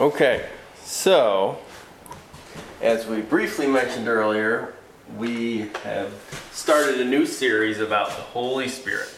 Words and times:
Okay, 0.00 0.48
so 0.82 1.58
as 2.80 3.06
we 3.06 3.20
briefly 3.20 3.66
mentioned 3.66 4.08
earlier, 4.08 4.72
we 5.18 5.68
have 5.84 6.14
started 6.50 6.98
a 6.98 7.04
new 7.04 7.26
series 7.26 7.78
about 7.78 8.08
the 8.08 8.22
Holy 8.22 8.68
Spirit. 8.68 9.14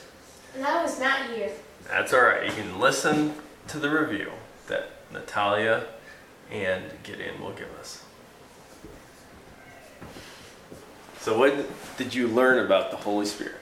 And 0.57 0.67
I 0.67 0.83
was 0.83 0.99
not 0.99 1.31
here. 1.31 1.53
That's 1.89 2.13
all 2.13 2.23
right. 2.23 2.45
You 2.45 2.53
can 2.53 2.81
listen 2.81 3.35
to 3.69 3.79
the 3.79 3.89
review 3.89 4.33
that 4.67 4.91
Natalia 5.13 5.84
and 6.50 6.82
Gideon 7.04 7.41
will 7.41 7.52
give 7.52 7.72
us. 7.79 8.02
So, 11.20 11.38
what 11.38 11.54
did 11.96 12.16
you 12.16 12.27
learn 12.27 12.64
about 12.64 12.91
the 12.91 12.96
Holy 12.96 13.27
Spirit? 13.27 13.61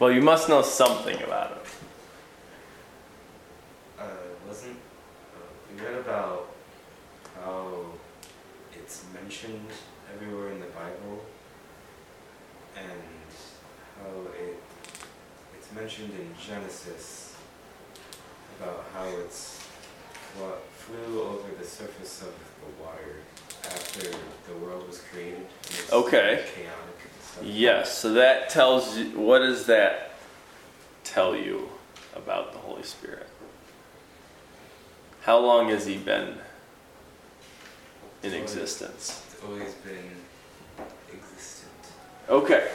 Well, 0.00 0.10
you 0.10 0.22
must 0.22 0.48
know 0.48 0.62
something 0.62 1.22
about 1.22 1.50
it. 1.50 1.66
Uh, 3.98 4.04
wasn't 4.48 4.78
uh, 5.36 5.40
we 5.70 5.84
read 5.84 5.98
about 5.98 6.54
how 7.44 7.84
it's 8.72 9.04
mentioned 9.12 9.68
everywhere 10.14 10.52
in 10.52 10.60
the 10.60 10.68
Bible, 10.68 11.22
and 12.78 13.02
how 13.98 14.32
it 14.40 14.56
it's 15.58 15.70
mentioned 15.74 16.14
in 16.18 16.34
Genesis 16.42 17.36
about 18.58 18.86
how 18.94 19.04
it's 19.04 19.60
what 20.38 20.62
flew 20.78 21.24
over 21.24 21.48
the 21.60 21.66
surface 21.66 22.22
of 22.22 22.32
the 22.62 22.82
water 22.82 23.16
after 23.64 24.10
the 24.48 24.56
world 24.58 24.86
was 24.86 25.00
created. 25.00 25.46
it's 25.64 25.92
Okay. 25.92 26.44
Chaotic 26.54 26.70
and 27.02 27.22
stuff. 27.22 27.44
Yes, 27.44 27.98
so 27.98 28.12
that 28.14 28.50
tells 28.50 28.96
you, 28.96 29.18
what 29.18 29.40
does 29.40 29.66
that 29.66 30.12
tell 31.04 31.34
you 31.36 31.68
about 32.14 32.52
the 32.52 32.58
Holy 32.58 32.82
Spirit? 32.82 33.28
How 35.22 35.38
long 35.38 35.68
has 35.68 35.86
he 35.86 35.96
been 35.96 36.34
in 38.22 38.34
existence? 38.34 39.24
It's 39.32 39.44
always 39.44 39.74
been 39.74 40.16
existent. 41.12 41.72
Okay. 42.28 42.68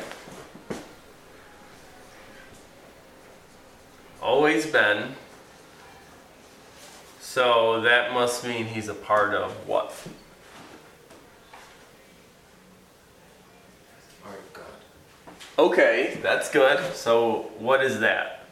Always 4.21 4.65
been. 4.65 5.15
So 7.19 7.81
that 7.81 8.13
must 8.13 8.45
mean 8.45 8.65
he's 8.65 8.87
a 8.87 8.93
part 8.93 9.33
of 9.33 9.51
what? 9.67 9.93
Part 14.23 14.39
of 14.39 14.53
God. 14.53 14.65
Okay, 15.57 16.17
that's 16.21 16.51
good. 16.51 16.93
So 16.95 17.49
what 17.59 17.81
is 17.81 18.01
that? 18.01 18.45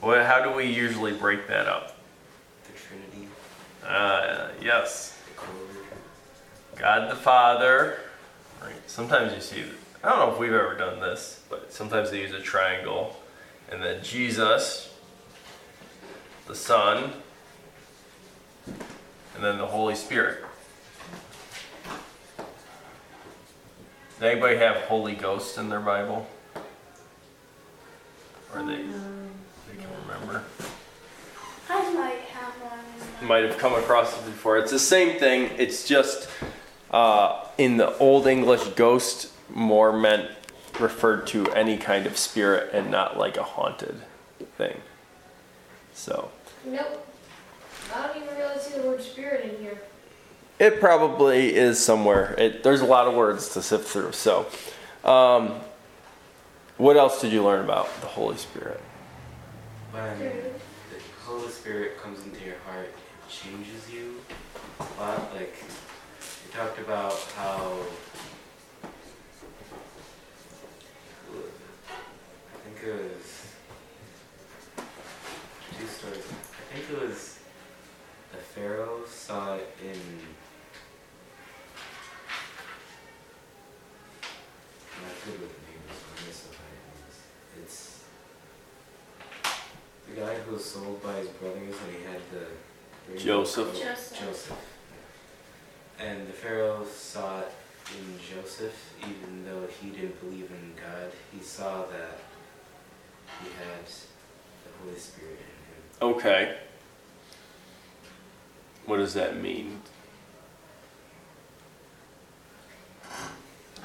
What, 0.00 0.24
how 0.24 0.44
do 0.44 0.52
we 0.52 0.66
usually 0.66 1.12
break 1.12 1.48
that 1.48 1.66
up? 1.66 1.96
The 2.66 2.72
Trinity. 2.78 3.28
Uh, 3.84 4.48
yes. 4.62 5.20
God 6.76 7.10
the 7.10 7.16
Father. 7.16 7.98
Right. 8.62 8.74
Sometimes 8.86 9.34
you 9.34 9.40
see, 9.40 9.64
I 10.04 10.10
don't 10.10 10.18
know 10.20 10.32
if 10.32 10.38
we've 10.38 10.52
ever 10.52 10.76
done 10.76 11.00
this, 11.00 11.42
but 11.50 11.72
sometimes 11.72 12.12
they 12.12 12.20
use 12.20 12.32
a 12.32 12.40
triangle. 12.40 13.16
And 13.72 13.82
then 13.82 14.02
Jesus, 14.04 14.94
the 16.46 16.54
Son, 16.54 17.12
and 18.66 19.42
then 19.42 19.58
the 19.58 19.66
Holy 19.66 19.96
Spirit. 19.96 20.44
Does 24.14 24.30
anybody 24.30 24.56
have 24.56 24.76
Holy 24.82 25.14
Ghost 25.14 25.58
in 25.58 25.68
their 25.68 25.80
Bible? 25.80 26.26
Or 28.54 28.62
they, 28.62 28.76
they 28.76 29.76
can 29.76 29.88
remember? 30.06 30.44
I 31.68 31.92
might 31.94 32.20
have 32.30 32.52
one. 32.54 33.28
might 33.28 33.42
have 33.44 33.58
come 33.58 33.74
across 33.74 34.16
it 34.16 34.24
before. 34.26 34.58
It's 34.58 34.70
the 34.70 34.78
same 34.78 35.18
thing. 35.18 35.50
It's 35.58 35.88
just 35.88 36.28
uh, 36.92 37.44
in 37.58 37.76
the 37.76 37.96
Old 37.98 38.28
English, 38.28 38.62
ghost 38.76 39.32
more 39.50 39.92
meant 39.92 40.30
referred 40.78 41.26
to 41.28 41.50
any 41.52 41.76
kind 41.76 42.06
of 42.06 42.16
spirit 42.16 42.70
and 42.72 42.90
not 42.90 43.18
like 43.18 43.36
a 43.36 43.42
haunted 43.42 44.00
thing. 44.56 44.80
So 45.92 46.30
Nope. 46.64 47.06
I 47.94 48.06
don't 48.06 48.22
even 48.22 48.36
really 48.36 48.58
see 48.58 48.78
the 48.78 48.86
word 48.86 49.02
spirit 49.02 49.52
in 49.52 49.60
here. 49.62 49.78
It 50.58 50.80
probably 50.80 51.54
is 51.54 51.84
somewhere. 51.84 52.34
It, 52.38 52.62
there's 52.62 52.80
a 52.80 52.86
lot 52.86 53.08
of 53.08 53.14
words 53.14 53.50
to 53.50 53.62
sift 53.62 53.88
through. 53.88 54.12
So, 54.12 54.46
um, 55.02 55.60
what 56.76 56.96
else 56.96 57.20
did 57.20 57.32
you 57.32 57.44
learn 57.44 57.64
about 57.64 57.88
the 58.00 58.06
Holy 58.06 58.36
Spirit? 58.36 58.80
When 59.90 60.18
the 60.18 60.42
Holy 61.24 61.48
Spirit 61.48 62.00
comes 62.02 62.24
into 62.24 62.44
your 62.44 62.58
heart, 62.66 62.86
it 62.86 63.30
changes 63.30 63.90
you 63.92 64.20
a 64.80 65.00
lot. 65.00 65.34
Like, 65.34 65.54
we 66.46 66.52
talked 66.52 66.78
about 66.78 67.14
how. 67.36 67.78
I 72.52 72.66
think 72.66 72.78
it 72.86 72.94
was 72.94 73.26
two 75.78 75.86
stories. 75.86 76.24
I 76.26 76.74
think 76.74 76.90
it 76.90 77.08
was 77.08 77.38
the 78.32 78.38
Pharaoh 78.38 79.04
saw 79.06 79.54
it 79.54 79.76
in. 79.84 80.00
I'm 84.96 85.02
not 85.08 85.16
good 85.24 85.40
with 85.40 85.50
names, 85.66 85.98
I 86.10 86.26
miss 86.26 86.40
the 86.42 86.54
names. 86.54 87.16
It's 87.62 88.00
the 90.08 90.20
guy 90.20 90.34
who 90.36 90.52
was 90.54 90.64
sold 90.64 91.02
by 91.02 91.14
his 91.14 91.28
brothers 91.28 91.74
and 91.86 91.96
he 91.96 92.02
had 92.04 92.20
the 92.32 93.18
Joseph. 93.18 93.72
coat. 93.72 93.82
Joseph. 93.82 94.18
Joseph. 94.20 94.58
And 95.98 96.26
the 96.26 96.32
Pharaoh 96.32 96.84
saw 96.84 97.40
it 97.40 97.52
in 97.96 98.18
Joseph, 98.18 98.94
even 99.00 99.44
though 99.44 99.66
he 99.80 99.90
didn't 99.90 100.18
believe 100.20 100.50
in 100.50 100.72
God. 100.76 101.12
He 101.32 101.42
saw 101.42 101.84
that 101.86 102.18
he 103.42 103.48
had 103.58 103.84
the 103.86 104.84
Holy 104.84 104.98
Spirit 104.98 105.38
in 105.38 106.08
him. 106.08 106.14
Okay. 106.14 106.56
What 108.86 108.96
does 108.98 109.14
that 109.14 109.40
mean? 109.40 109.80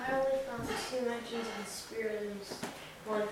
I 0.08 0.14
only 0.14 0.38
found 0.48 0.68
two 0.90 1.06
mentions 1.06 1.48
of 1.48 1.66
the 1.66 1.70
spirit 1.70 2.24
in 2.24 2.40
this 2.40 2.54
one. 3.06 3.24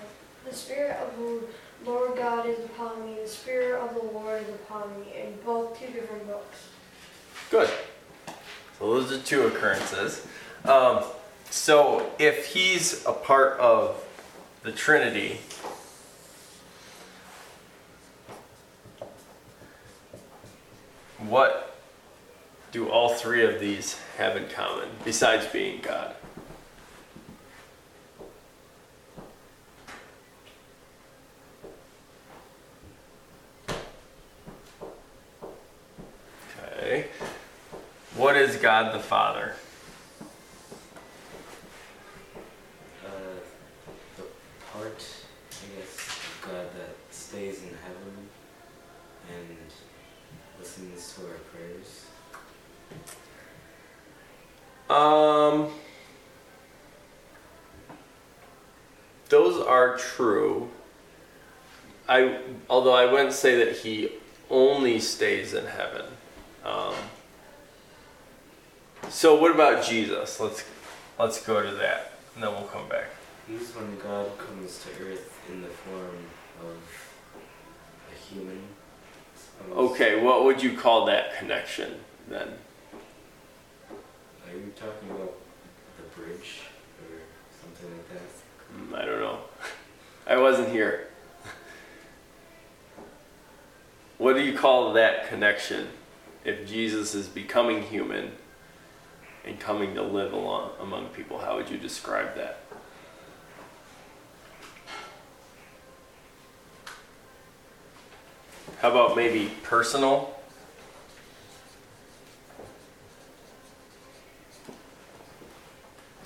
The 0.44 0.54
spirit 0.54 0.96
of 0.98 1.18
the 1.18 1.42
Lord 1.90 2.16
God 2.16 2.46
is 2.46 2.58
upon 2.64 3.04
me. 3.04 3.16
The 3.22 3.28
spirit 3.28 3.80
of 3.80 3.94
the 3.94 4.04
Lord 4.12 4.42
is 4.42 4.48
upon 4.48 5.00
me. 5.00 5.14
In 5.16 5.34
both 5.44 5.78
two 5.78 5.86
different 5.86 6.26
books. 6.26 6.68
Good. 7.50 7.70
So 8.78 8.94
those 8.94 9.12
are 9.12 9.20
two 9.20 9.46
occurrences. 9.46 10.26
Um, 10.64 11.02
so 11.50 12.10
if 12.18 12.46
he's 12.46 13.04
a 13.06 13.12
part 13.12 13.58
of 13.58 14.04
the 14.62 14.72
Trinity, 14.72 15.38
what 21.18 21.76
do 22.70 22.88
all 22.88 23.14
three 23.14 23.44
of 23.44 23.60
these 23.60 23.98
have 24.18 24.36
in 24.36 24.46
common 24.48 24.88
besides 25.04 25.46
being 25.46 25.80
God? 25.80 26.14
Okay. 36.78 37.06
What 38.16 38.36
is 38.36 38.56
God 38.84 38.94
the 38.94 39.00
Father? 39.00 39.54
Uh, 43.04 43.08
the 44.16 44.22
part, 44.72 45.04
I 45.50 45.80
guess, 45.80 45.96
of 45.96 46.38
God 46.42 46.66
that 46.76 46.94
stays 47.10 47.62
in 47.64 47.70
heaven 47.70 48.28
and 49.34 49.58
listens 50.60 51.14
to 51.14 51.22
our 51.22 51.38
prayers. 51.50 52.06
Um, 54.88 55.72
those 59.28 59.60
are 59.66 59.96
true. 59.96 60.70
I, 62.08 62.38
although 62.70 62.94
I 62.94 63.10
wouldn't 63.10 63.32
say 63.32 63.64
that 63.64 63.78
he 63.78 64.12
only 64.48 65.00
stays 65.00 65.52
in 65.52 65.66
heaven. 65.66 66.06
Um, 66.64 66.94
so 69.18 69.34
what 69.34 69.50
about 69.50 69.84
Jesus? 69.84 70.38
Let's 70.38 70.62
let's 71.18 71.44
go 71.44 71.60
to 71.60 71.72
that, 71.72 72.12
and 72.36 72.44
then 72.44 72.52
we'll 72.52 72.68
come 72.68 72.88
back. 72.88 73.06
He's 73.48 73.74
when 73.74 73.98
God 73.98 74.38
comes 74.38 74.84
to 74.84 74.90
earth 75.02 75.40
in 75.50 75.60
the 75.60 75.66
form 75.66 76.18
of 76.60 76.76
a 78.12 78.32
human. 78.32 78.62
Okay, 79.72 80.22
what 80.22 80.44
would 80.44 80.62
you 80.62 80.76
call 80.76 81.04
that 81.06 81.36
connection 81.36 81.94
then? 82.28 82.46
Are 83.90 84.54
you 84.54 84.72
talking 84.76 85.10
about 85.10 85.34
the 85.96 86.04
bridge 86.16 86.60
or 87.02 87.18
something 87.60 87.90
like 87.90 88.08
that? 88.10 88.22
Mm, 88.78 89.02
I 89.02 89.04
don't 89.04 89.18
know. 89.18 89.40
I 90.28 90.36
wasn't 90.36 90.68
here. 90.68 91.08
What 94.18 94.34
do 94.34 94.42
you 94.42 94.56
call 94.56 94.92
that 94.92 95.28
connection? 95.28 95.88
If 96.44 96.68
Jesus 96.68 97.16
is 97.16 97.26
becoming 97.26 97.82
human 97.82 98.30
and 99.48 99.58
coming 99.58 99.94
to 99.94 100.02
live 100.02 100.34
along 100.34 100.70
among 100.78 101.08
people, 101.08 101.38
how 101.38 101.56
would 101.56 101.70
you 101.70 101.78
describe 101.78 102.36
that? 102.36 102.60
How 108.80 108.90
about 108.90 109.16
maybe 109.16 109.50
personal? 109.62 110.34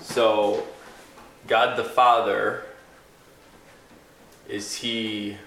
So, 0.01 0.67
God 1.47 1.77
the 1.77 1.83
Father, 1.83 2.65
is 4.47 4.75
He. 4.75 5.37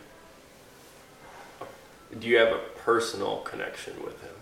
Do 2.18 2.26
you 2.26 2.38
have 2.38 2.52
a 2.52 2.58
personal 2.78 3.38
connection 3.38 4.02
with 4.02 4.20
Him? 4.22 4.34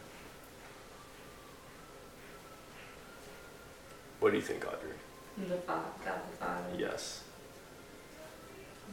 What 4.25 4.31
do 4.31 4.39
you 4.39 4.43
think, 4.43 4.65
Audrey? 4.67 4.89
The 5.37 5.57
Father, 5.67 5.83
God 6.03 6.19
the 6.31 6.37
Father. 6.43 6.65
Yes. 6.79 7.25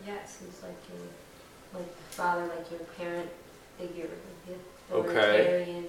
Yes, 0.06 0.40
he's 0.44 0.62
like 0.62 0.76
your, 0.90 1.80
like 1.80 1.88
the 1.88 2.16
father, 2.16 2.48
like 2.48 2.70
your 2.70 2.82
parent 2.98 3.30
figure, 3.80 4.10
the 4.90 4.94
Okay. 4.94 5.86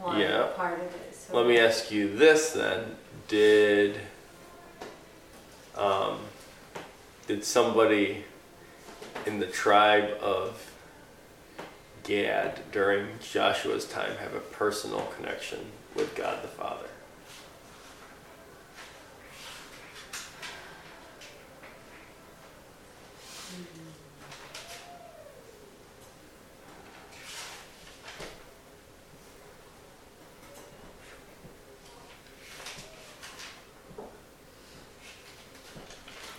one 0.00 0.18
Yeah. 0.18 0.48
part 0.56 0.80
of 0.80 0.86
it. 0.86 1.14
So 1.14 1.36
Let 1.36 1.46
me 1.46 1.60
ask 1.60 1.92
you 1.92 2.12
this 2.16 2.50
then. 2.50 2.96
Did 3.28 4.00
um, 5.76 6.18
did 7.28 7.44
somebody 7.44 8.24
in 9.26 9.38
the 9.38 9.46
tribe 9.46 10.10
of 10.20 10.72
Gad 12.02 12.62
during 12.72 13.06
Joshua's 13.20 13.84
time 13.84 14.16
have 14.16 14.34
a 14.34 14.40
personal 14.40 15.02
connection 15.16 15.60
with 15.94 16.16
God 16.16 16.42
the 16.42 16.48
Father? 16.48 16.88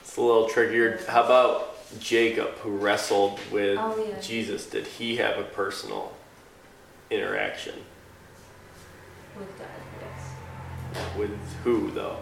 It's 0.01 0.11
a 0.11 0.11
little 0.25 0.47
trickier. 0.49 0.99
How 1.07 1.23
about 1.23 1.75
Jacob, 1.99 2.49
who 2.59 2.71
wrestled 2.77 3.39
with 3.51 3.77
Oh, 3.79 4.05
yeah. 4.07 4.19
Jesus? 4.19 4.65
Did 4.65 4.85
he 4.87 5.17
have 5.17 5.37
a 5.37 5.43
personal 5.43 6.13
interaction 7.09 7.75
with 9.37 9.57
God, 9.57 9.67
yes. 10.01 11.07
with 11.17 11.37
who, 11.63 11.91
though? 11.91 12.17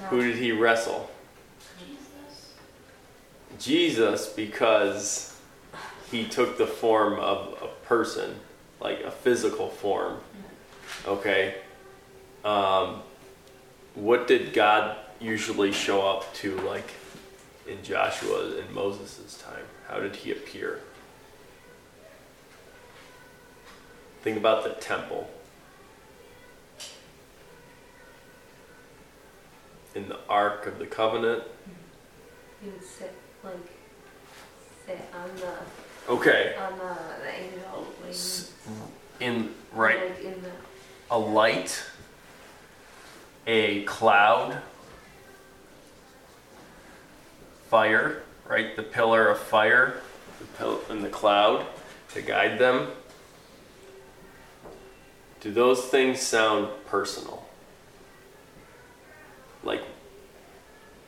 God. 0.00 0.08
Who 0.10 0.22
did 0.22 0.36
he 0.36 0.52
wrestle? 0.52 1.08
Jesus, 1.78 2.52
Jesus, 3.58 4.26
because 4.28 5.38
he 6.10 6.26
took 6.26 6.58
the 6.58 6.66
form 6.66 7.18
of 7.18 7.58
a 7.62 7.86
person, 7.86 8.36
like 8.80 9.00
a 9.00 9.10
physical 9.10 9.68
form. 9.68 10.18
Okay. 11.06 11.54
Um, 12.44 13.02
what 13.94 14.28
did 14.28 14.52
God 14.52 14.96
usually 15.20 15.72
show 15.72 16.06
up 16.06 16.32
to, 16.34 16.56
like 16.60 16.90
in 17.68 17.82
Joshua 17.82 18.58
and 18.58 18.70
Moses' 18.74 19.42
time? 19.42 19.64
How 19.88 19.98
did 20.00 20.16
he 20.16 20.32
appear? 20.32 20.80
Think 24.22 24.36
about 24.38 24.64
the 24.64 24.70
temple. 24.80 25.30
In 29.94 30.08
the 30.08 30.18
Ark 30.28 30.66
of 30.66 30.78
the 30.78 30.86
Covenant. 30.86 31.42
He 32.62 32.70
would 32.70 32.84
sit 32.84 33.14
like 33.44 33.54
sit 34.84 35.00
on 35.14 35.30
the 35.36 36.12
Okay. 36.12 36.54
on 36.58 36.78
the, 36.78 36.96
the 37.22 37.34
angel 37.34 37.86
wings. 38.02 38.52
In 39.20 39.54
right 39.72 40.10
Like 40.10 40.20
in 40.24 40.42
the 40.42 40.50
a 41.10 41.18
light, 41.18 41.82
a 43.46 43.84
cloud, 43.84 44.60
fire, 47.76 48.22
right? 48.48 48.74
The 48.74 48.82
pillar 48.82 49.28
of 49.28 49.38
fire, 49.38 50.00
and 50.88 51.04
the 51.04 51.10
cloud 51.10 51.66
to 52.14 52.22
guide 52.22 52.58
them. 52.58 52.88
Do 55.42 55.52
those 55.52 55.84
things 55.84 56.22
sound 56.22 56.68
personal? 56.86 57.46
Like 59.62 59.82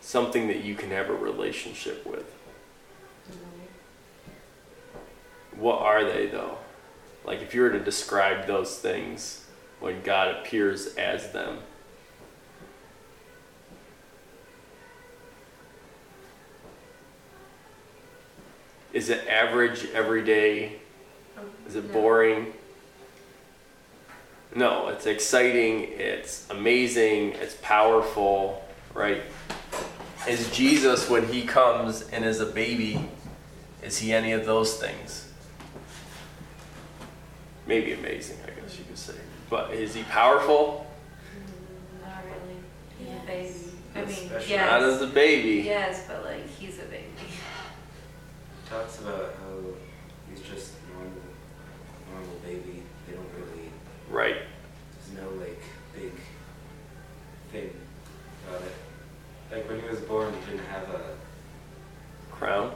something 0.03 0.47
that 0.49 0.63
you 0.63 0.75
can 0.75 0.91
have 0.91 1.09
a 1.09 1.15
relationship 1.15 2.05
with? 2.05 2.31
What 5.57 5.81
are 5.81 6.05
they 6.05 6.27
though? 6.27 6.59
Like 7.25 7.41
if 7.41 7.55
you 7.55 7.63
were 7.63 7.71
to 7.71 7.81
describe 7.81 8.47
those 8.47 8.79
things 8.79 9.47
when 9.81 10.03
God 10.03 10.37
appears 10.37 10.89
as 10.97 11.33
them. 11.33 11.61
Is 18.93 19.11
it 19.11 19.27
average, 19.29 19.87
everyday? 19.93 20.77
um, 21.37 21.45
Is 21.67 21.77
it 21.77 21.93
boring? 21.93 22.53
No, 24.55 24.89
it's 24.89 25.07
exciting, 25.07 25.85
it's 25.93 26.49
amazing, 26.51 27.33
it's 27.33 27.57
powerful, 27.61 28.65
right? 28.95 29.23
Is 30.27 30.51
Jesus, 30.51 31.09
when 31.09 31.27
he 31.29 31.43
comes 31.43 32.03
and 32.09 32.25
is 32.25 32.41
a 32.41 32.47
baby, 32.47 33.05
is 33.83 33.99
he 33.99 34.13
any 34.13 34.33
of 34.33 34.47
those 34.47 34.75
things? 34.79 35.31
Maybe 37.67 37.93
amazing, 37.93 38.39
I 38.47 38.59
guess 38.59 38.79
you 38.79 38.85
could 38.85 38.97
say. 38.99 39.15
But 39.51 39.73
is 39.73 39.95
he 39.95 40.03
powerful? 40.05 40.87
Not 42.03 42.25
really. 42.25 42.57
He's 42.99 43.23
a 43.23 43.27
baby. 43.27 43.55
I 43.95 44.05
mean, 44.05 44.43
yes. 44.49 44.71
Not 44.71 44.83
as 44.83 45.03
a 45.03 45.07
baby. 45.07 45.63
Yes, 45.67 46.07
but 46.09 46.25
like 46.25 46.49
he's 46.59 46.79
a 46.79 46.83
baby. 46.83 47.05
Talks 48.69 48.99
about 49.01 49.35
how 49.41 49.59
he's 50.31 50.41
just 50.43 50.73
normal, 50.93 51.13
normal 52.13 52.37
baby. 52.45 52.83
They 53.07 53.15
don't 53.15 53.27
really, 53.37 53.71
Right. 54.11 54.37
there's 55.07 55.21
no 55.25 55.31
like 55.39 55.61
big 55.95 56.13
thing 57.53 57.71
about 58.49 58.63
it. 58.63 58.73
Like 59.51 59.69
when 59.69 59.81
he 59.81 59.89
was 59.89 60.01
born, 60.01 60.33
he 60.45 60.53
didn't 60.53 60.67
have 60.67 60.89
a 60.91 61.01
Crown? 62.31 62.73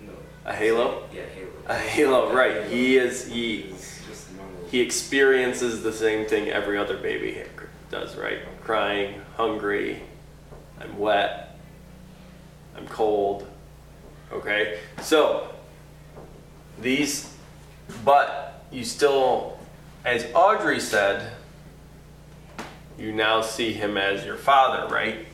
no. 0.00 0.12
A 0.46 0.54
halo? 0.54 1.02
Yeah, 1.12 1.22
halo. 1.34 1.50
A 1.66 1.74
halo, 1.76 2.32
right. 2.32 2.64
He 2.66 2.96
is, 2.96 3.26
he, 3.26 3.62
He's 3.62 4.00
just 4.08 4.32
normal. 4.36 4.66
he 4.70 4.80
experiences 4.80 5.82
the 5.82 5.92
same 5.92 6.26
thing 6.26 6.48
every 6.48 6.78
other 6.78 6.96
baby 6.96 7.42
does, 7.90 8.16
right? 8.16 8.38
Crying, 8.62 9.20
hungry, 9.36 10.02
I'm 10.80 10.96
wet, 10.98 11.58
I'm 12.76 12.86
cold. 12.86 13.46
Okay? 14.32 14.78
So, 15.02 15.48
these, 16.80 17.34
but 18.04 18.64
you 18.70 18.84
still, 18.84 19.58
as 20.04 20.26
Audrey 20.34 20.80
said, 20.80 21.32
you 22.98 23.12
now 23.12 23.40
see 23.42 23.72
him 23.72 23.96
as 23.96 24.24
your 24.24 24.36
father, 24.36 24.92
right? 24.92 25.26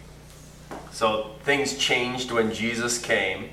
So 0.90 1.34
things 1.44 1.76
changed 1.76 2.32
when 2.32 2.52
Jesus 2.52 2.99
came 2.99 3.50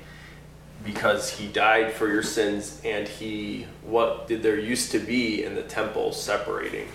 because 0.84 1.30
he 1.30 1.46
died 1.46 1.92
for 1.92 2.08
your 2.08 2.22
sins 2.22 2.80
and 2.84 3.06
he 3.06 3.66
what 3.82 4.26
did 4.26 4.42
there 4.42 4.58
used 4.58 4.90
to 4.92 4.98
be 4.98 5.44
in 5.44 5.54
the 5.54 5.62
temple 5.62 6.10
separating 6.12 6.88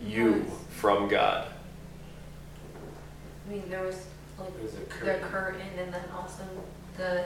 you 0.00 0.36
Yes. 0.46 0.56
from 0.70 1.08
God 1.08 1.48
I 3.46 3.52
mean, 3.52 3.62
there 3.68 3.82
was 3.82 4.06
like 4.38 4.56
There's 4.58 4.74
a 4.74 4.76
the 4.76 4.84
curtain. 4.86 5.28
curtain, 5.28 5.60
and 5.78 5.92
then 5.92 6.04
also 6.16 6.42
the 6.96 7.24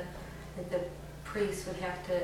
like 0.56 0.70
the 0.70 0.80
priest 1.24 1.66
would 1.66 1.76
have 1.76 2.04
to. 2.06 2.20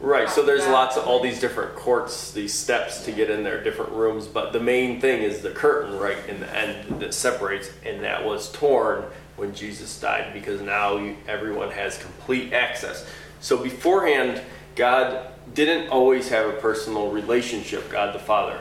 right 0.00 0.28
so 0.28 0.42
there's 0.42 0.66
lots 0.66 0.96
of 0.96 1.06
all 1.06 1.22
these 1.22 1.40
different 1.40 1.74
courts 1.76 2.32
these 2.32 2.52
steps 2.52 3.04
to 3.04 3.12
get 3.12 3.30
in 3.30 3.44
there 3.44 3.62
different 3.62 3.92
rooms 3.92 4.26
but 4.26 4.52
the 4.52 4.60
main 4.60 5.00
thing 5.00 5.22
is 5.22 5.42
the 5.42 5.50
curtain 5.50 5.98
right 5.98 6.18
in 6.28 6.40
the 6.40 6.56
end 6.56 7.00
that 7.00 7.14
separates 7.14 7.70
and 7.84 8.02
that 8.02 8.24
was 8.24 8.50
torn 8.52 9.04
when 9.36 9.54
Jesus 9.54 10.00
died 10.00 10.32
because 10.32 10.60
now 10.62 10.96
you, 10.96 11.16
everyone 11.28 11.70
has 11.70 11.98
complete 11.98 12.52
access 12.52 13.06
so 13.40 13.56
beforehand 13.56 14.42
God 14.74 15.28
didn't 15.54 15.88
always 15.88 16.28
have 16.28 16.48
a 16.48 16.52
personal 16.54 17.10
relationship 17.10 17.88
God 17.90 18.14
the 18.14 18.18
Father 18.18 18.60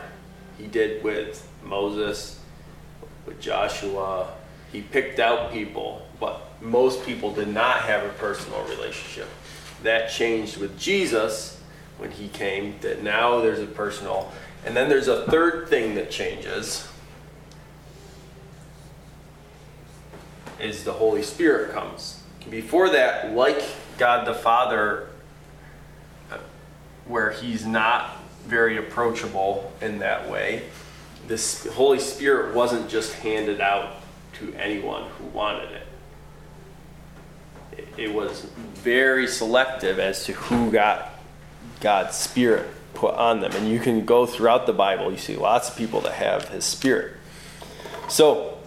he 0.57 0.67
did 0.67 1.03
with 1.03 1.47
Moses 1.63 2.39
with 3.25 3.39
Joshua 3.41 4.33
He 4.71 4.81
picked 4.81 5.19
out 5.19 5.51
people, 5.51 6.05
but 6.19 6.44
most 6.61 7.05
people 7.05 7.33
did 7.33 7.47
not 7.47 7.81
have 7.81 8.05
a 8.05 8.09
personal 8.09 8.63
relationship. 8.65 9.27
That 9.83 10.09
changed 10.09 10.57
with 10.57 10.77
Jesus 10.79 11.61
when 11.97 12.11
he 12.11 12.27
came, 12.27 12.75
that 12.81 13.03
now 13.03 13.39
there's 13.41 13.59
a 13.59 13.65
personal. 13.65 14.31
And 14.65 14.75
then 14.75 14.89
there's 14.89 15.07
a 15.07 15.25
third 15.27 15.69
thing 15.69 15.95
that 15.95 16.09
changes 16.09 16.87
is 20.59 20.83
the 20.83 20.93
Holy 20.93 21.21
Spirit 21.21 21.73
comes. 21.73 22.21
Before 22.49 22.89
that, 22.89 23.33
like 23.33 23.61
God 23.97 24.25
the 24.25 24.33
Father, 24.33 25.09
uh, 26.31 26.37
where 27.07 27.31
he's 27.31 27.65
not 27.65 28.17
very 28.45 28.77
approachable 28.77 29.71
in 29.81 29.99
that 29.99 30.29
way, 30.29 30.63
this 31.27 31.65
Holy 31.67 31.99
Spirit 31.99 32.55
wasn't 32.55 32.89
just 32.89 33.13
handed 33.13 33.59
out 33.59 34.01
to 34.33 34.53
anyone 34.55 35.09
who 35.17 35.25
wanted 35.25 35.71
it. 35.71 35.84
It, 37.97 38.13
was 38.13 38.41
very 38.73 39.27
selective 39.27 39.99
as 39.99 40.25
to 40.25 40.33
who 40.33 40.71
got 40.71 41.11
God's 41.81 42.15
Spirit 42.15 42.67
put 42.93 43.15
on 43.15 43.41
them. 43.41 43.51
And 43.53 43.69
you 43.69 43.79
can 43.79 44.05
go 44.05 44.25
throughout 44.25 44.65
the 44.65 44.73
Bible, 44.73 45.11
you 45.11 45.17
see 45.17 45.35
lots 45.35 45.69
of 45.69 45.75
people 45.75 46.01
that 46.01 46.13
have 46.13 46.49
His 46.49 46.63
Spirit. 46.65 47.13
So, 48.07 48.57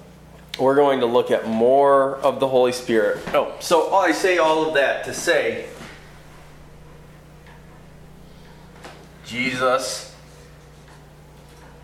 we're 0.59 0.75
going 0.75 1.01
to 1.01 1.07
look 1.07 1.31
at 1.31 1.47
more 1.47 2.17
of 2.17 2.41
the 2.41 2.49
Holy 2.49 2.73
Spirit. 2.73 3.23
Oh, 3.33 3.55
so 3.61 3.95
I 3.95 4.13
say 4.13 4.39
all 4.39 4.67
of 4.67 4.75
that 4.75 5.05
to 5.05 5.15
say 5.15 5.69
Jesus 9.25 10.17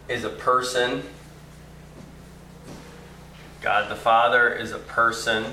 is 0.09 0.25
a 0.25 0.31
person. 0.31 1.03
God 3.61 3.91
the 3.91 3.97
Father 3.97 4.53
is 4.53 4.73
a 4.73 4.79
person. 4.79 5.45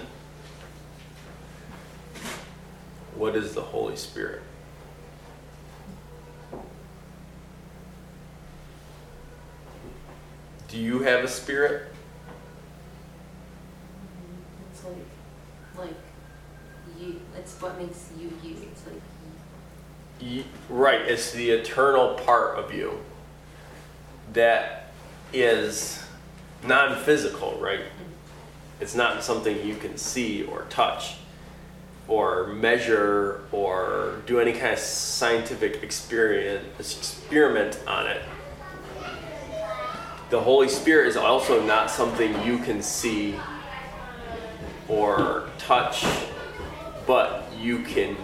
What 3.22 3.36
is 3.36 3.54
the 3.54 3.62
Holy 3.62 3.96
Spirit? 3.96 4.42
Do 10.68 10.80
you 10.80 11.04
have 11.04 11.24
a 11.24 11.28
spirit? 11.28 11.94
It's 14.72 14.84
like, 14.84 14.96
like 15.78 15.96
you. 17.00 17.22
It's 17.38 17.62
what 17.62 17.78
makes 17.78 18.10
you 18.20 18.34
you. 18.44 18.56
It's 18.72 18.88
like 18.88 19.02
Ye- 20.20 20.46
Right, 20.68 21.02
it's 21.02 21.30
the 21.30 21.52
eternal 21.52 22.16
part 22.16 22.58
of 22.58 22.74
you 22.74 22.98
that 24.34 24.94
is 25.32 26.04
non 26.64 26.98
physical, 27.04 27.56
right? 27.60 27.82
Mm-hmm. 27.82 28.82
It's 28.82 28.96
not 28.96 29.24
something 29.24 29.64
you 29.64 29.76
can 29.76 29.96
see 29.96 30.42
or 30.42 30.64
touch 30.72 31.18
or 32.12 32.48
measure 32.48 33.40
or 33.54 34.22
do 34.26 34.42
any 34.42 34.52
kind 34.52 34.74
of 34.74 34.80
scientific 34.80 35.82
experience, 35.82 36.68
experiment 36.78 37.80
on 37.88 38.06
it. 38.06 38.22
The 40.30 40.40
Holy 40.40 40.68
Spirit 40.68 41.08
is 41.08 41.16
also 41.16 41.66
not 41.66 41.90
something 41.90 42.46
you 42.46 42.58
can 42.58 42.82
see 42.82 43.36
or 44.90 45.50
touch, 45.58 46.06
but 47.08 47.50
you 47.58 47.80
can 47.80 48.18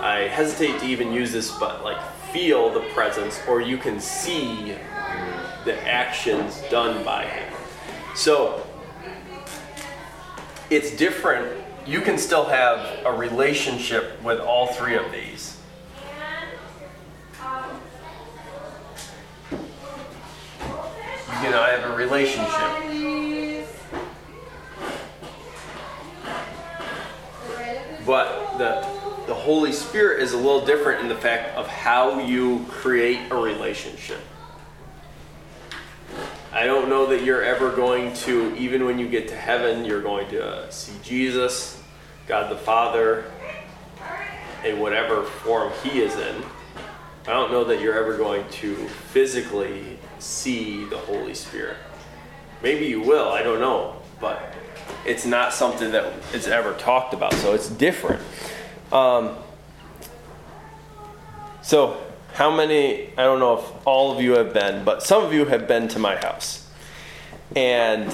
I 0.00 0.22
hesitate 0.22 0.80
to 0.80 0.86
even 0.86 1.12
use 1.12 1.32
this, 1.32 1.56
but 1.58 1.84
like 1.84 2.02
feel 2.32 2.70
the 2.70 2.80
presence, 2.92 3.40
or 3.46 3.60
you 3.60 3.76
can 3.76 4.00
see 4.00 4.74
the 5.64 5.80
actions 5.86 6.60
done 6.70 7.04
by 7.04 7.26
him. 7.26 7.52
So 8.16 8.66
it's 10.70 10.96
different. 10.96 11.61
You 11.86 12.00
can 12.00 12.16
still 12.18 12.44
have 12.44 13.04
a 13.04 13.12
relationship 13.12 14.22
with 14.22 14.40
all 14.40 14.68
three 14.68 14.96
of 14.96 15.10
these. 15.10 15.58
You 19.50 19.58
can 21.48 21.52
have 21.52 21.90
a 21.90 21.96
relationship. 21.96 22.52
But 28.04 28.58
the 28.58 29.02
the 29.26 29.34
Holy 29.34 29.72
Spirit 29.72 30.20
is 30.20 30.32
a 30.32 30.36
little 30.36 30.64
different 30.64 31.00
in 31.00 31.08
the 31.08 31.14
fact 31.14 31.56
of 31.56 31.68
how 31.68 32.18
you 32.18 32.66
create 32.68 33.30
a 33.30 33.36
relationship. 33.36 34.18
I 36.52 36.66
don't 36.66 36.90
know 36.90 37.06
that 37.06 37.24
you're 37.24 37.42
ever 37.42 37.74
going 37.74 38.12
to, 38.12 38.54
even 38.56 38.84
when 38.84 38.98
you 38.98 39.08
get 39.08 39.28
to 39.28 39.36
heaven, 39.36 39.86
you're 39.86 40.02
going 40.02 40.28
to 40.30 40.70
see 40.70 40.92
Jesus, 41.02 41.82
God 42.26 42.50
the 42.50 42.58
Father, 42.58 43.24
in 44.62 44.78
whatever 44.78 45.22
form 45.22 45.72
He 45.82 46.02
is 46.02 46.14
in. 46.14 46.42
I 47.26 47.32
don't 47.32 47.52
know 47.52 47.64
that 47.64 47.80
you're 47.80 47.98
ever 47.98 48.18
going 48.18 48.46
to 48.50 48.74
physically 48.76 49.98
see 50.18 50.84
the 50.84 50.98
Holy 50.98 51.32
Spirit. 51.32 51.78
Maybe 52.62 52.84
you 52.84 53.00
will, 53.00 53.30
I 53.30 53.42
don't 53.42 53.60
know. 53.60 53.96
But 54.20 54.52
it's 55.06 55.24
not 55.24 55.54
something 55.54 55.90
that 55.92 56.12
is 56.34 56.46
ever 56.46 56.74
talked 56.74 57.14
about, 57.14 57.32
so 57.32 57.54
it's 57.54 57.70
different. 57.70 58.22
Um, 58.92 59.36
so, 61.62 61.96
how 62.32 62.50
many, 62.50 63.08
I 63.18 63.24
don't 63.24 63.38
know 63.38 63.58
if 63.58 63.86
all 63.86 64.16
of 64.16 64.22
you 64.22 64.32
have 64.32 64.54
been, 64.54 64.84
but 64.84 65.02
some 65.02 65.22
of 65.22 65.32
you 65.32 65.44
have 65.46 65.68
been 65.68 65.88
to 65.88 65.98
my 65.98 66.16
house. 66.16 66.68
And 67.54 68.04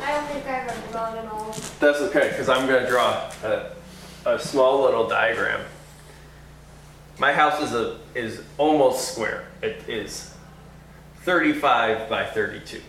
I 0.00 0.12
don't 0.12 0.26
think 0.28 0.46
I've 0.46 0.68
ever 0.68 0.92
drawn 0.92 1.18
it 1.18 1.26
all. 1.26 1.50
that's 1.80 2.00
okay, 2.00 2.28
because 2.28 2.48
I'm 2.48 2.68
going 2.68 2.84
to 2.84 2.88
draw 2.88 3.30
a, 3.42 3.72
a 4.26 4.38
small 4.38 4.82
little 4.82 5.08
diagram. 5.08 5.60
My 7.18 7.32
house 7.32 7.60
is, 7.60 7.72
a, 7.72 7.98
is 8.14 8.42
almost 8.56 9.12
square. 9.12 9.46
It 9.62 9.88
is 9.88 10.34
35 11.22 12.08
by 12.08 12.26
32. 12.26 12.80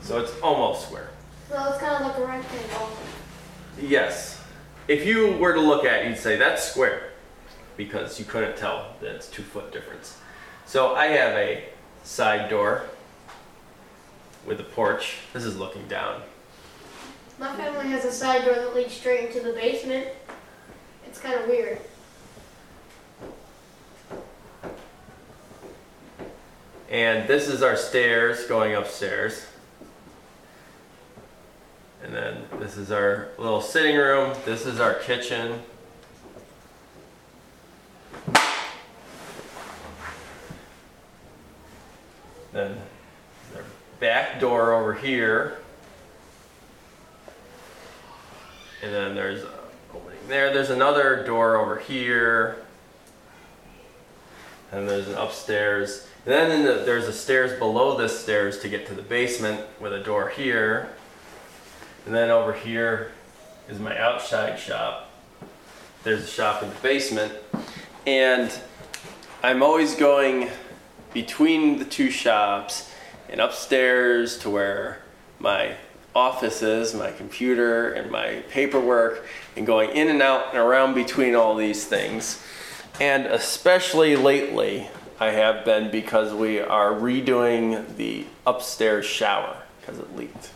So 0.00 0.18
it's 0.20 0.32
almost 0.40 0.86
square. 0.86 1.10
So 1.50 1.62
it's 1.70 1.78
kind 1.78 2.02
of 2.02 2.10
like 2.10 2.18
a 2.18 2.26
rectangle. 2.26 2.90
Yes. 3.80 4.42
If 4.88 5.06
you 5.06 5.36
were 5.36 5.52
to 5.52 5.60
look 5.60 5.84
at 5.84 6.04
it, 6.04 6.08
you'd 6.08 6.18
say 6.18 6.36
that's 6.36 6.62
square 6.62 7.13
because 7.76 8.18
you 8.18 8.24
couldn't 8.24 8.56
tell 8.56 8.94
that 9.00 9.14
it's 9.14 9.28
two 9.28 9.42
foot 9.42 9.72
difference. 9.72 10.18
So 10.66 10.94
I 10.94 11.06
have 11.06 11.36
a 11.36 11.64
side 12.02 12.48
door 12.48 12.82
with 14.46 14.60
a 14.60 14.64
porch. 14.64 15.16
This 15.32 15.44
is 15.44 15.56
looking 15.56 15.86
down. 15.88 16.22
My 17.38 17.54
family 17.56 17.88
has 17.88 18.04
a 18.04 18.12
side 18.12 18.44
door 18.44 18.54
that 18.54 18.74
leads 18.74 18.94
straight 18.94 19.28
into 19.28 19.40
the 19.40 19.52
basement. 19.52 20.08
It's 21.06 21.18
kind 21.18 21.34
of 21.34 21.48
weird. 21.48 21.80
And 26.90 27.26
this 27.28 27.48
is 27.48 27.62
our 27.62 27.76
stairs 27.76 28.46
going 28.46 28.74
upstairs. 28.74 29.46
And 32.04 32.14
then 32.14 32.44
this 32.60 32.76
is 32.76 32.92
our 32.92 33.30
little 33.38 33.60
sitting 33.60 33.96
room. 33.96 34.34
This 34.44 34.66
is 34.66 34.78
our 34.78 34.94
kitchen. 34.94 35.60
Then 42.52 42.76
our 43.56 43.64
back 43.98 44.38
door 44.38 44.72
over 44.72 44.94
here. 44.94 45.58
And 48.82 48.92
then 48.92 49.14
there's 49.14 49.42
a 49.42 49.50
opening 49.94 50.18
there. 50.28 50.52
There's 50.52 50.70
another 50.70 51.24
door 51.24 51.56
over 51.56 51.78
here. 51.78 52.64
And 54.70 54.88
there's 54.88 55.08
an 55.08 55.14
upstairs. 55.14 56.06
And 56.26 56.34
then 56.34 56.64
the, 56.64 56.84
there's 56.84 57.06
a 57.06 57.12
stairs 57.12 57.58
below 57.58 57.96
this 57.96 58.18
stairs 58.18 58.60
to 58.60 58.68
get 58.68 58.86
to 58.88 58.94
the 58.94 59.02
basement 59.02 59.60
with 59.80 59.92
a 59.92 60.00
door 60.00 60.28
here. 60.28 60.90
And 62.06 62.14
then 62.14 62.30
over 62.30 62.52
here 62.52 63.12
is 63.68 63.78
my 63.78 63.98
outside 63.98 64.58
shop. 64.58 65.10
There's 66.02 66.24
a 66.24 66.28
shop 66.28 66.62
in 66.62 66.68
the 66.68 66.74
basement. 66.76 67.32
And 68.06 68.52
I'm 69.42 69.62
always 69.62 69.94
going 69.94 70.50
between 71.14 71.78
the 71.78 71.84
two 71.84 72.10
shops 72.10 72.90
and 73.30 73.40
upstairs 73.40 74.38
to 74.38 74.50
where 74.50 75.00
my 75.38 75.76
office 76.14 76.62
is, 76.62 76.94
my 76.94 77.10
computer, 77.12 77.92
and 77.92 78.10
my 78.10 78.42
paperwork, 78.50 79.26
and 79.56 79.66
going 79.66 79.90
in 79.90 80.08
and 80.08 80.22
out 80.22 80.48
and 80.50 80.58
around 80.58 80.94
between 80.94 81.34
all 81.34 81.56
these 81.56 81.86
things. 81.86 82.44
And 83.00 83.26
especially 83.26 84.16
lately, 84.16 84.88
I 85.18 85.30
have 85.30 85.64
been 85.64 85.90
because 85.90 86.32
we 86.32 86.60
are 86.60 86.92
redoing 86.92 87.96
the 87.96 88.26
upstairs 88.46 89.06
shower 89.06 89.56
because 89.80 89.98
it 89.98 90.14
leaked. 90.16 90.50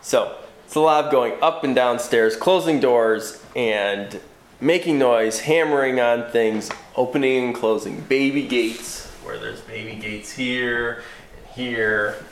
So 0.00 0.36
it's 0.64 0.74
a 0.74 0.80
lot 0.80 1.04
of 1.04 1.12
going 1.12 1.34
up 1.42 1.64
and 1.64 1.74
downstairs, 1.74 2.36
closing 2.36 2.80
doors, 2.80 3.42
and 3.56 4.20
making 4.62 4.96
noise, 4.96 5.40
hammering 5.40 5.98
on 5.98 6.30
things, 6.30 6.70
opening 6.94 7.46
and 7.46 7.54
closing 7.54 8.00
baby 8.02 8.46
gates, 8.46 9.08
where 9.24 9.36
there's 9.36 9.60
baby 9.62 9.96
gates 10.00 10.30
here 10.32 11.02
and 11.36 11.46
here. 11.54 12.24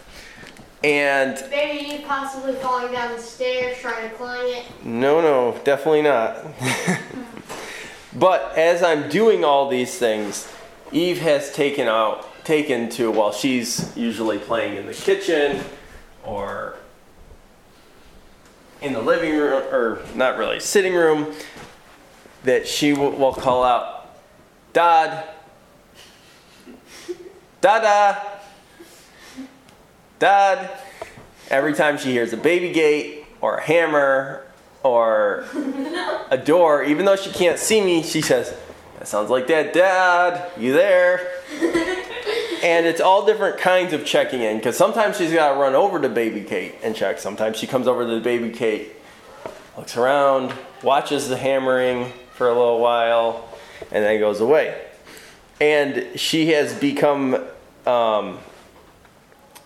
And 0.83 1.45
Maybe 1.51 1.93
you 1.93 2.07
possibly 2.07 2.55
falling 2.55 2.93
down 2.93 3.15
the 3.15 3.21
stairs 3.21 3.77
trying 3.79 4.09
to 4.09 4.17
climb 4.17 4.47
it. 4.47 4.65
no, 4.83 5.21
no, 5.21 5.61
definitely 5.65 6.03
not. 6.03 6.47
but 8.15 8.57
as 8.57 8.83
I'm 8.83 9.11
doing 9.11 9.45
all 9.45 9.69
these 9.69 9.99
things, 9.99 10.51
Eve 10.93 11.19
has 11.19 11.53
taken 11.53 11.87
out 11.87 12.27
taken 12.45 12.89
to 12.89 13.11
while 13.11 13.33
she's 13.33 13.95
usually 13.97 14.39
playing 14.39 14.77
in 14.77 14.87
the 14.87 14.95
kitchen 14.95 15.63
or 16.25 16.77
in 18.81 18.95
the 18.95 19.03
living 19.03 19.37
room 19.37 19.63
or 19.73 20.01
not 20.15 20.39
really 20.39 20.59
sitting 20.59 20.95
room 20.95 21.35
that 22.45 22.67
she 22.67 22.93
will, 22.93 23.13
will 23.13 23.35
call 23.35 23.65
out 23.65 24.17
dad. 24.73 25.29
Dada. 27.61 28.41
Dad. 30.19 30.71
Every 31.51 31.75
time 31.75 31.99
she 31.99 32.13
hears 32.13 32.33
a 32.33 32.37
baby 32.37 32.73
gate 32.73 33.27
or 33.41 33.57
a 33.57 33.63
hammer 33.63 34.47
or 34.83 35.45
a 36.31 36.39
door 36.39 36.83
even 36.83 37.05
though 37.05 37.17
she 37.17 37.31
can't 37.31 37.59
see 37.59 37.83
me 37.83 38.03
she 38.03 38.23
says 38.23 38.55
that 39.01 39.09
sounds 39.09 39.31
like 39.31 39.47
that 39.47 39.73
dad. 39.73 40.51
You 40.59 40.75
there? 40.75 41.27
And 42.63 42.85
it's 42.85 43.01
all 43.01 43.25
different 43.25 43.59
kinds 43.59 43.95
of 43.95 44.05
checking 44.05 44.43
in 44.43 44.59
because 44.59 44.77
sometimes 44.77 45.17
she's 45.17 45.33
got 45.33 45.55
to 45.55 45.59
run 45.59 45.75
over 45.75 45.99
to 45.99 46.09
baby 46.11 46.43
Kate 46.43 46.75
and 46.83 46.95
check. 46.95 47.19
Sometimes 47.19 47.57
she 47.57 47.67
comes 47.67 47.87
over 47.87 48.05
to 48.05 48.15
the 48.15 48.21
baby 48.21 48.51
Kate, 48.51 48.93
looks 49.79 49.97
around, 49.97 50.53
watches 50.83 51.31
the 51.31 51.39
hammering 51.39 52.13
for 52.41 52.49
a 52.49 52.55
little 52.55 52.81
while, 52.81 53.47
and 53.93 54.03
then 54.03 54.19
goes 54.19 54.41
away. 54.41 54.83
And 55.61 56.19
she 56.19 56.53
has 56.53 56.73
become 56.73 57.45
um, 57.85 58.39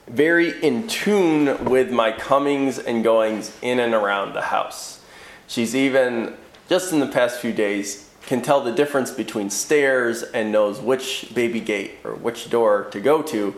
very 0.08 0.60
in 0.60 0.88
tune 0.88 1.66
with 1.66 1.92
my 1.92 2.10
comings 2.10 2.80
and 2.80 3.04
goings 3.04 3.56
in 3.62 3.78
and 3.78 3.94
around 3.94 4.32
the 4.32 4.40
house. 4.40 5.00
She's 5.46 5.76
even, 5.76 6.34
just 6.68 6.92
in 6.92 6.98
the 6.98 7.06
past 7.06 7.38
few 7.38 7.52
days, 7.52 8.10
can 8.26 8.42
tell 8.42 8.60
the 8.60 8.72
difference 8.72 9.12
between 9.12 9.50
stairs 9.50 10.24
and 10.24 10.50
knows 10.50 10.80
which 10.80 11.32
baby 11.32 11.60
gate 11.60 11.98
or 12.02 12.16
which 12.16 12.50
door 12.50 12.88
to 12.90 12.98
go 12.98 13.22
to 13.22 13.54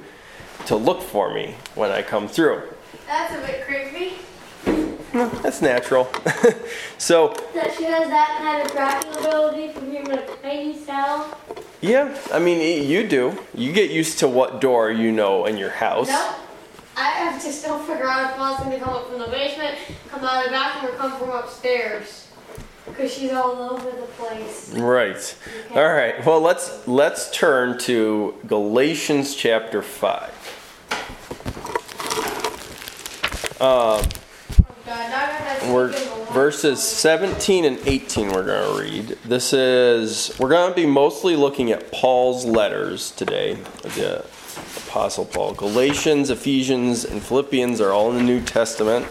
to 0.66 0.76
look 0.76 1.00
for 1.00 1.32
me 1.32 1.54
when 1.74 1.90
I 1.90 2.02
come 2.02 2.28
through. 2.28 2.64
That's 3.06 3.32
a 3.34 3.46
bit 3.46 3.64
creepy. 3.64 4.16
That's 5.12 5.62
natural. 5.62 6.08
so, 6.98 7.28
That 7.54 7.74
she 7.76 7.84
has 7.84 8.08
that 8.08 8.36
kind 8.38 8.62
of 8.66 8.72
tracking 8.72 9.10
ability 9.24 9.72
from 9.72 9.94
even 9.94 10.10
a 10.12 10.26
tiny 10.42 10.76
cell. 10.76 11.38
yeah, 11.80 12.14
I 12.32 12.38
mean, 12.38 12.58
y- 12.58 12.84
you 12.86 13.06
do. 13.08 13.38
You 13.54 13.72
get 13.72 13.90
used 13.90 14.18
to 14.20 14.28
what 14.28 14.60
door 14.60 14.90
you 14.90 15.12
know 15.12 15.46
in 15.46 15.56
your 15.56 15.70
house. 15.70 16.08
Nope. 16.08 16.34
I 16.98 17.08
have 17.10 17.42
to 17.44 17.52
still 17.52 17.78
figure 17.80 18.06
out 18.08 18.30
if 18.32 18.38
Mom's 18.38 18.58
gonna 18.62 18.78
come 18.78 18.94
up 18.94 19.08
from 19.08 19.18
the 19.18 19.26
basement, 19.28 19.76
come 20.10 20.24
out 20.24 20.38
of 20.38 20.50
the 20.50 20.50
bathroom, 20.50 20.94
or 20.94 20.96
come 20.96 21.12
from 21.18 21.30
upstairs. 21.30 22.22
Because 22.86 23.12
she's 23.12 23.32
all 23.32 23.52
over 23.72 23.90
the 23.90 24.06
place. 24.16 24.72
Right. 24.72 25.36
Okay. 25.70 25.80
All 25.80 25.92
right. 25.92 26.24
Well, 26.24 26.40
let's 26.40 26.86
let's 26.86 27.30
turn 27.32 27.78
to 27.80 28.34
Galatians 28.46 29.34
chapter 29.34 29.82
5. 29.82 30.32
Um, 33.60 33.60
God, 33.60 34.04
Dagger 34.04 34.04
has 34.04 34.25
We're 35.72 35.92
taken 35.92 36.08
a 36.08 36.16
lot 36.20 36.32
verses 36.32 36.82
17 36.82 37.64
and 37.64 37.78
18 37.86 38.28
we're 38.28 38.44
going 38.44 38.76
to 38.76 38.82
read. 38.82 39.18
This 39.24 39.52
is 39.52 40.36
we're 40.38 40.48
going 40.48 40.70
to 40.70 40.76
be 40.76 40.86
mostly 40.86 41.36
looking 41.36 41.70
at 41.70 41.90
Paul's 41.92 42.44
letters 42.44 43.10
today. 43.10 43.54
The 43.82 44.24
apostle 44.86 45.24
Paul. 45.24 45.54
Galatians, 45.54 46.30
Ephesians, 46.30 47.04
and 47.04 47.22
Philippians 47.22 47.80
are 47.80 47.92
all 47.92 48.10
in 48.10 48.16
the 48.16 48.22
New 48.22 48.40
Testament. 48.40 49.06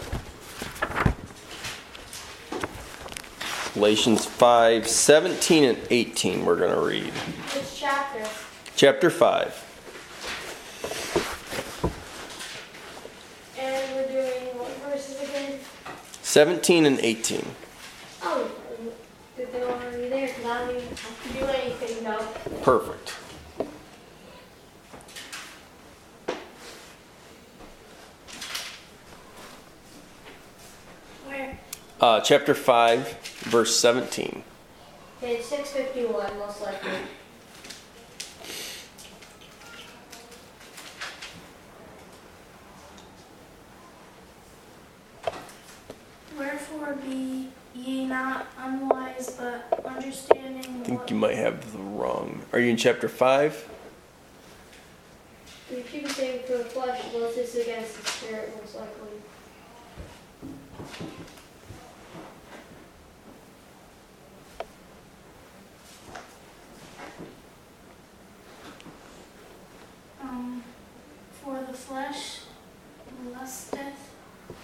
Galatians 3.74 4.24
5, 4.24 4.88
17 4.88 5.64
and 5.64 5.78
18 5.90 6.44
we're 6.44 6.56
going 6.56 6.74
to 6.74 6.80
read. 6.80 7.12
Which 7.12 7.76
chapter? 7.76 8.26
Chapter 8.74 9.10
5. 9.10 9.62
And 13.58 13.94
we're 13.94 14.08
doing 14.08 14.58
what 14.58 14.70
verses 14.90 15.20
again? 15.20 15.58
17 16.36 16.84
and 16.84 17.00
18. 17.00 17.46
Oh, 18.20 18.50
I'm 19.38 19.62
already 19.62 20.10
there 20.10 20.26
because 20.26 20.44
I 20.44 20.66
don't 20.66 20.76
even 20.76 20.88
have 20.88 21.22
to 21.22 21.32
do 21.32 21.46
anything 21.46 22.04
now. 22.04 22.18
Perfect. 22.60 23.08
Where? 31.24 31.58
Uh, 32.02 32.20
chapter 32.20 32.52
5, 32.52 33.18
verse 33.44 33.74
17. 33.74 34.44
Page 35.22 35.42
651, 35.42 36.38
most 36.38 36.60
likely. 36.60 36.90
Wherefore 46.38 46.94
be 46.94 47.48
ye 47.74 48.06
not 48.06 48.46
unwise, 48.58 49.38
but 49.38 49.84
understanding 49.84 50.82
I 50.82 50.84
think 50.84 51.00
what 51.00 51.10
you 51.10 51.16
might 51.16 51.36
have 51.36 51.72
the 51.72 51.78
wrong. 51.78 52.42
Are 52.52 52.58
you 52.58 52.70
in 52.70 52.76
chapter 52.76 53.08
5? 53.08 53.68
We 55.70 55.82
keep 55.82 56.08
saying 56.08 56.42
for 56.46 56.58
the 56.58 56.64
flesh, 56.64 57.02
unless 57.14 57.36
it's 57.36 57.54
against 57.54 58.00
the 58.00 58.08
spirit, 58.08 58.52
most 58.60 58.76
likely. 58.76 59.08
um, 70.22 70.62
for 71.42 71.60
the 71.66 71.72
flesh 71.72 72.40
lusteth 73.32 74.15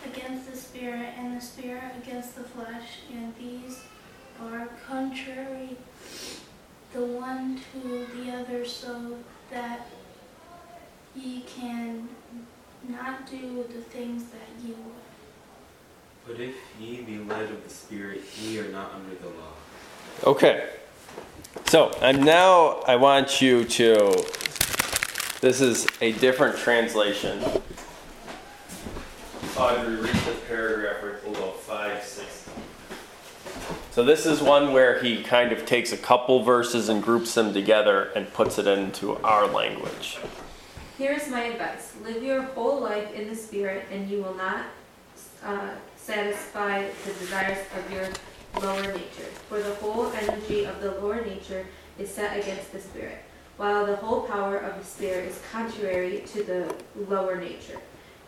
against 0.07 0.51
the 0.51 0.57
spirit, 0.57 1.11
and 1.19 1.37
the 1.37 1.41
spirit 1.41 1.93
against 2.03 2.37
the 2.37 2.45
flesh, 2.45 3.01
and 3.13 3.35
these 3.37 3.81
are 4.41 4.69
contrary 4.87 5.77
the 6.93 7.05
one 7.05 7.59
to 7.73 8.07
the 8.17 8.31
other, 8.33 8.65
so 8.65 9.17
that 9.51 9.87
ye 11.17 11.43
can 11.43 12.09
not 12.89 13.31
do 13.31 13.65
the 13.73 13.81
things 13.81 14.25
that 14.25 14.65
ye 14.65 14.73
would. 14.73 15.03
But 16.27 16.41
if 16.41 16.55
ye 16.81 17.01
be 17.03 17.19
led 17.19 17.51
of 17.51 17.65
the 17.65 17.71
Spirit, 17.71 18.23
ye 18.41 18.59
are 18.61 18.69
not 18.69 18.93
under 18.95 19.15
the 19.17 19.27
law. 19.27 19.53
Okay. 20.25 20.69
So, 21.67 21.91
and 22.01 22.25
now 22.25 22.83
I 22.87 22.97
want 22.97 23.41
you 23.43 23.65
to. 23.65 24.25
This 25.41 25.61
is 25.61 25.87
a 26.01 26.13
different 26.13 26.57
translation. 26.59 27.43
Audrey, 29.63 29.95
read 29.95 30.13
the 30.13 30.35
paragraph 30.49 31.01
where 31.05 31.13
below 31.19 31.53
5, 31.53 32.03
6. 32.03 32.49
So, 33.93 34.03
this 34.03 34.27
is 34.27 34.43
one 34.43 34.73
where 34.73 35.01
he 35.01 35.23
kind 35.23 35.53
of 35.53 35.65
takes 35.65 35.93
a 35.93 35.97
couple 35.97 36.43
verses 36.43 36.89
and 36.89 37.01
groups 37.01 37.35
them 37.35 37.53
together 37.53 38.11
and 38.17 38.33
puts 38.33 38.59
it 38.59 38.67
into 38.67 39.19
our 39.19 39.47
language. 39.47 40.19
Here 40.99 41.13
is 41.13 41.29
my 41.29 41.45
advice 41.45 41.95
live 42.03 42.25
your 42.25 42.43
whole 42.43 42.81
life 42.81 43.15
in 43.15 43.29
the 43.29 43.37
Spirit, 43.37 43.87
and 43.93 44.11
you 44.11 44.25
will 44.25 44.35
not 44.35 44.65
uh, 45.45 45.71
satisfy 45.95 46.85
the 47.05 47.13
desires 47.21 47.65
of 47.79 47.93
your 47.93 48.09
lower 48.61 48.83
nature. 48.83 49.31
For 49.49 49.63
the 49.63 49.75
whole 49.77 50.11
energy 50.11 50.65
of 50.65 50.81
the 50.81 50.91
lower 51.01 51.25
nature 51.25 51.65
is 52.01 52.11
set 52.11 52.37
against 52.37 52.73
the 52.73 52.81
Spirit, 52.81 53.19
while 53.59 53.87
the 53.87 53.95
whole 53.95 54.23
power 54.23 54.57
of 54.57 54.77
the 54.77 54.85
Spirit 54.85 55.29
is 55.29 55.41
contrary 55.53 56.25
to 56.33 56.43
the 56.43 56.75
lower 57.09 57.37
nature. 57.37 57.79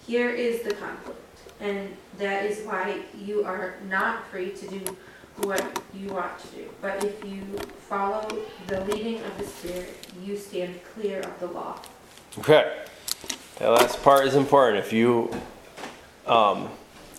Here 0.07 0.29
is 0.29 0.61
the 0.61 0.75
conflict, 0.75 1.19
and 1.61 1.97
that 2.19 2.45
is 2.45 2.65
why 2.67 3.01
you 3.19 3.45
are 3.45 3.77
not 3.89 4.27
free 4.29 4.51
to 4.51 4.67
do 4.69 4.97
what 5.39 5.83
you 5.95 6.09
want 6.09 6.39
to 6.39 6.47
do. 6.49 6.69
But 6.81 7.03
if 7.03 7.25
you 7.25 7.43
follow 7.89 8.27
the 8.67 8.85
leading 8.85 9.23
of 9.25 9.39
the 9.39 9.45
Spirit, 9.45 9.95
you 10.23 10.37
stand 10.37 10.81
clear 10.95 11.21
of 11.21 11.41
the 11.41 11.47
law. 11.47 11.81
Okay. 12.39 12.85
That 13.59 13.69
last 13.69 14.03
part 14.03 14.27
is 14.27 14.35
important. 14.35 14.85
If 14.85 14.93
you 14.93 15.33
um, 16.27 16.69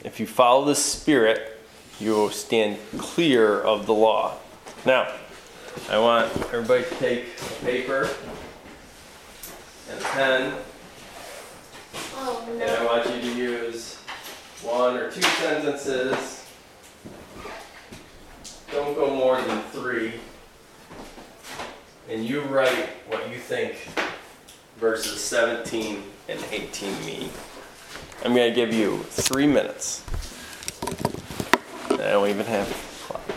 if 0.04 0.20
you 0.20 0.28
follow 0.28 0.66
the 0.66 0.76
Spirit, 0.76 1.60
you 2.00 2.12
will 2.12 2.30
stand 2.30 2.78
clear 2.98 3.62
of 3.62 3.86
the 3.86 3.94
law. 3.94 4.36
Now, 4.86 5.12
I 5.90 5.98
want 5.98 6.32
everybody 6.54 6.84
to 6.84 6.96
take 6.96 7.26
a 7.40 7.66
paper 7.66 8.10
and 9.90 10.00
a 10.00 10.04
pen, 10.04 10.54
Oh 12.16 12.48
and 12.52 12.64
I 12.64 12.86
want 12.86 13.06
you 13.10 13.22
to 13.22 13.38
use 13.38 14.00
one 14.66 14.98
or 14.98 15.12
two 15.12 15.22
sentences. 15.22 16.46
Don't 18.72 18.96
go 18.96 19.14
more 19.14 19.40
than 19.42 19.62
three. 19.72 20.14
And 22.10 22.26
you 22.26 22.42
write 22.42 22.90
what 23.08 23.30
you 23.30 23.38
think 23.38 23.76
verses 24.78 25.22
17 25.22 26.04
and 26.30 26.44
18 26.52 27.06
mean. 27.06 27.30
I'm 28.24 28.34
gonna 28.34 28.52
give 28.52 28.74
you 28.74 29.04
three 29.04 29.48
minutes. 29.48 30.04
I 31.92 31.98
don't 31.98 32.30
even 32.30 32.46
have 32.46 32.70
a 32.70 32.74
clock. 33.08 33.36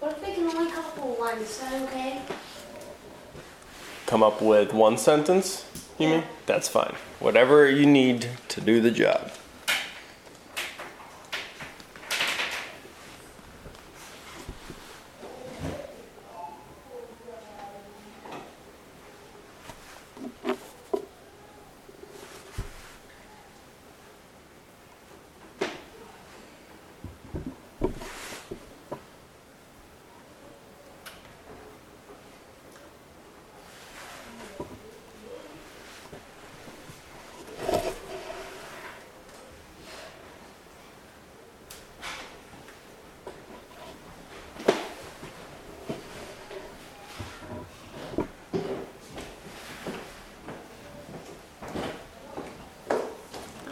What 0.00 0.12
if 0.12 0.22
they 0.24 0.32
can 0.32 0.44
only 0.44 0.70
come 1.28 1.36
up 1.36 1.40
with 1.40 1.42
one? 1.42 1.42
Is 1.42 1.58
that 1.58 1.82
okay? 1.82 2.22
Come 4.06 4.22
up 4.22 4.40
with 4.40 4.72
one 4.72 4.96
sentence, 4.96 5.64
you 5.98 6.08
mean? 6.08 6.22
That's 6.46 6.68
fine. 6.68 6.94
Whatever 7.20 7.68
you 7.68 7.86
need 7.86 8.28
to 8.48 8.60
do 8.60 8.80
the 8.80 8.90
job. 8.90 9.30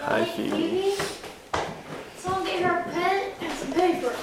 Hi, 0.08 0.22
Hey, 0.22 0.50
Phoebe. 0.50 0.94
Someone 2.16 2.44
get 2.44 2.62
her 2.62 2.78
a 2.78 2.84
pen 2.92 3.32
and 3.40 3.52
some 3.52 3.72
paper. 3.72 4.14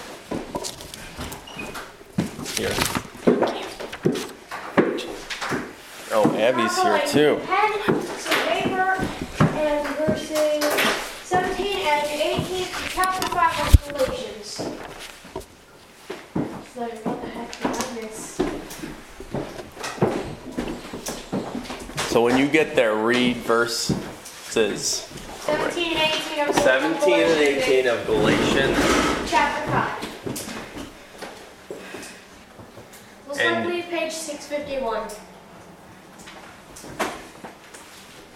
Here. 2.56 2.74
Oh, 6.12 6.30
Abby's 7.14 7.22
here 7.22 7.34
Like, 7.34 7.42
too. 7.42 7.48
Pen, 7.48 8.02
some 8.18 8.48
paper, 8.48 8.92
and 9.58 9.88
verses 9.98 10.64
17 11.24 11.78
and 11.88 12.08
18 12.22 12.66
to 12.66 12.72
chapter 12.90 13.28
5 13.28 13.62
of 13.62 13.94
Galatians. 13.94 14.48
So, 16.74 16.82
what 16.82 17.04
the 17.04 17.28
heck 17.30 17.52
did 17.62 17.68
I 17.68 18.02
miss? 18.02 18.18
So 22.10 22.22
when 22.22 22.38
you 22.38 22.48
get 22.48 22.76
there, 22.76 22.96
read 22.96 23.38
verses 23.38 23.96
17 25.42 25.98
and 25.98 26.14
18 26.14 26.50
of 26.50 26.56
17 26.56 26.94
and 26.94 27.00
Galatians, 27.02 27.64
18 27.64 27.88
of 27.88 28.06
Galatians. 28.06 28.78
Chapter 29.30 29.72
5. 29.72 30.10
We'll 33.28 33.36
start 33.36 33.48
And- 33.58 33.66
with 33.66 33.90
page 33.90 34.14
651. 34.14 35.10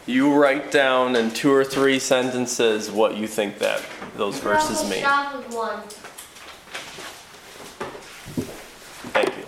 You 0.08 0.34
write 0.34 0.72
down 0.72 1.18
in 1.18 1.32
two 1.32 1.52
or 1.52 1.66
three 1.66 2.00
sentences 2.00 2.90
what 2.90 3.18
you 3.18 3.28
think 3.28 3.60
that 3.60 3.84
those 4.16 4.40
verses 4.40 4.90
mean. 4.90 5.00
stop 5.00 5.36
with 5.36 5.54
one. 5.54 5.82
Thank 9.12 9.36
you. 9.36 9.44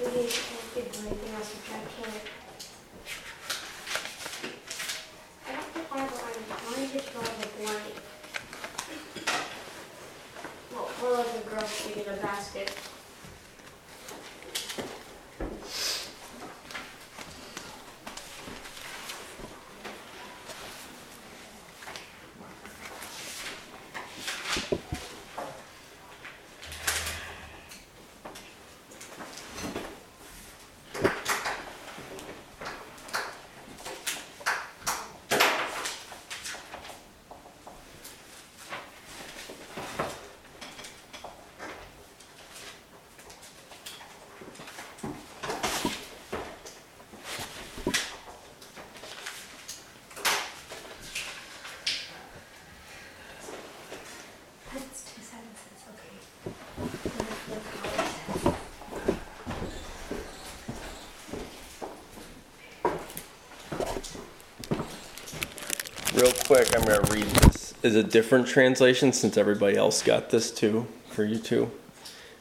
We 0.00 0.06
need 0.22 0.30
to 0.30 0.40
think 0.72 0.88
of 0.88 1.06
anything 1.06 1.34
else 1.34 1.54
which 1.54 1.68
I 1.68 1.80
can't. 1.92 2.24
I 5.46 5.52
don't 5.52 5.68
think 5.74 5.86
I 5.92 5.98
have 5.98 6.10
a 6.10 6.80
mine 6.80 6.88
just 6.90 7.12
draws 7.12 7.28
a 7.28 7.48
blank. 7.60 7.84
Well, 10.72 10.88
one 11.04 11.20
of 11.20 11.28
the 11.34 11.50
girls 11.50 11.68
sitting 11.68 12.02
in 12.02 12.14
a 12.14 12.16
basket. 12.16 12.72
That's 54.70 55.02
two 55.14 55.22
sentences, 55.22 55.82
okay. 55.88 56.16
Real 66.14 66.32
quick, 66.58 66.76
I'm 66.76 66.84
going 66.84 67.04
to 67.04 67.12
read 67.12 67.26
this. 67.26 67.72
Is 67.84 67.94
a 67.94 68.02
different 68.02 68.48
translation 68.48 69.12
since 69.12 69.36
everybody 69.36 69.76
else 69.76 70.02
got 70.02 70.30
this 70.30 70.50
too 70.50 70.88
for 71.08 71.22
you 71.22 71.38
too. 71.38 71.70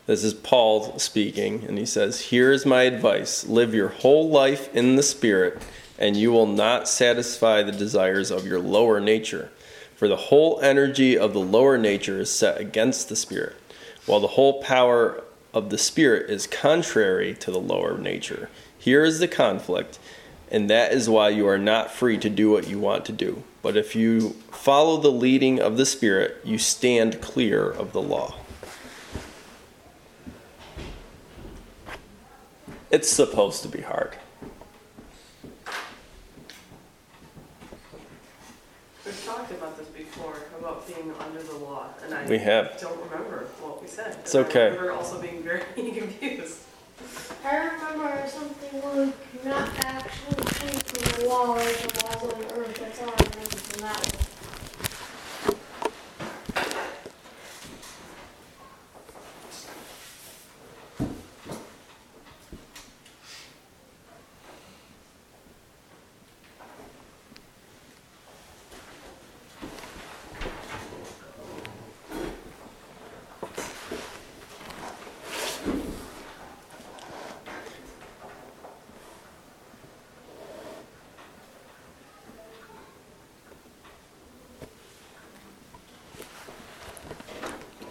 This 0.08 0.24
is 0.24 0.34
Paul 0.34 0.98
speaking, 0.98 1.64
and 1.68 1.78
he 1.78 1.86
says, 1.86 2.22
Here 2.22 2.52
is 2.52 2.66
my 2.66 2.84
advice 2.84 3.46
live 3.46 3.76
your 3.76 3.90
whole 3.90 4.28
life 4.28 4.74
in 4.76 4.96
the 4.96 5.04
Spirit, 5.04 5.62
and 6.00 6.18
you 6.18 6.32
will 6.32 6.48
not 6.48 6.88
satisfy 6.88 7.62
the 7.62 7.72
desires 7.72 8.32
of 8.32 8.48
your 8.48 8.60
lower 8.60 9.00
nature. 9.00 9.52
For 9.96 10.08
the 10.08 10.16
whole 10.16 10.60
energy 10.62 11.16
of 11.16 11.34
the 11.34 11.40
lower 11.40 11.78
nature 11.78 12.20
is 12.20 12.32
set 12.32 12.60
against 12.60 13.10
the 13.10 13.16
Spirit, 13.16 13.56
while 14.08 14.20
the 14.20 14.30
whole 14.30 14.64
power 14.64 15.24
of 15.54 15.70
the 15.70 15.78
Spirit 15.78 16.32
is 16.32 16.48
contrary 16.48 17.36
to 17.36 17.52
the 17.52 17.60
lower 17.60 18.00
nature. 18.00 18.50
Here 18.80 19.04
is 19.04 19.20
the 19.20 19.28
conflict, 19.28 20.00
and 20.52 20.70
that 20.70 20.92
is 20.94 21.10
why 21.10 21.30
you 21.30 21.48
are 21.48 21.58
not 21.58 21.92
free 21.92 22.18
to 22.18 22.30
do 22.30 22.50
what 22.52 22.68
you 22.68 22.80
want 22.80 23.06
to 23.06 23.12
do. 23.12 23.44
But 23.62 23.76
if 23.76 23.96
you 23.96 24.32
follow 24.52 24.98
the 24.98 25.12
leading 25.12 25.60
of 25.60 25.78
the 25.78 25.86
Spirit, 25.86 26.38
you 26.44 26.58
stand 26.58 27.22
clear 27.22 27.70
of 27.70 27.92
the 27.92 28.02
law. 28.02 28.36
It's 32.90 33.10
supposed 33.10 33.62
to 33.64 33.68
be 33.68 33.82
hard. 33.82 34.16
We've 39.06 39.26
talked 39.26 39.52
about 39.52 39.78
this 39.78 39.88
before, 39.88 40.36
about 40.60 40.88
being 40.88 41.14
under 41.20 41.42
the 41.44 41.56
law, 41.56 41.88
and 42.04 42.14
I 42.14 42.26
We 42.28 42.38
have. 42.40 42.80
don't 42.80 43.00
remember 43.10 43.48
what 43.62 43.82
we 43.82 43.88
said. 43.88 44.16
It's 44.22 44.36
I 44.36 44.40
okay. 44.40 44.66
remember 44.70 44.92
also 44.94 45.22
being 45.22 45.44
very 45.44 45.62
confused. 45.76 46.60
I 47.46 47.56
remember 47.58 48.24
something 48.28 48.82
like 48.82 49.46
not 49.46 49.70
actually 49.86 50.44
from 50.44 51.04
the 51.20 51.28
or 51.52 51.88
the 51.88 52.06
laws 52.06 52.24
on 52.24 52.60
earth. 52.60 52.80
That's 52.80 53.02
all 53.02 53.10
I 53.10 53.24
remember 53.34 53.58
from 53.58 53.82
that 53.82 54.16
one. 54.16 54.37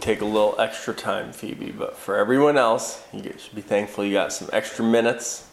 Take 0.06 0.20
a 0.20 0.24
little 0.24 0.54
extra 0.60 0.94
time, 0.94 1.32
Phoebe, 1.32 1.72
but 1.72 1.96
for 1.96 2.16
everyone 2.16 2.56
else, 2.56 3.02
you 3.12 3.34
should 3.38 3.56
be 3.56 3.60
thankful 3.60 4.04
you 4.04 4.12
got 4.12 4.32
some 4.32 4.48
extra 4.52 4.84
minutes. 4.84 5.48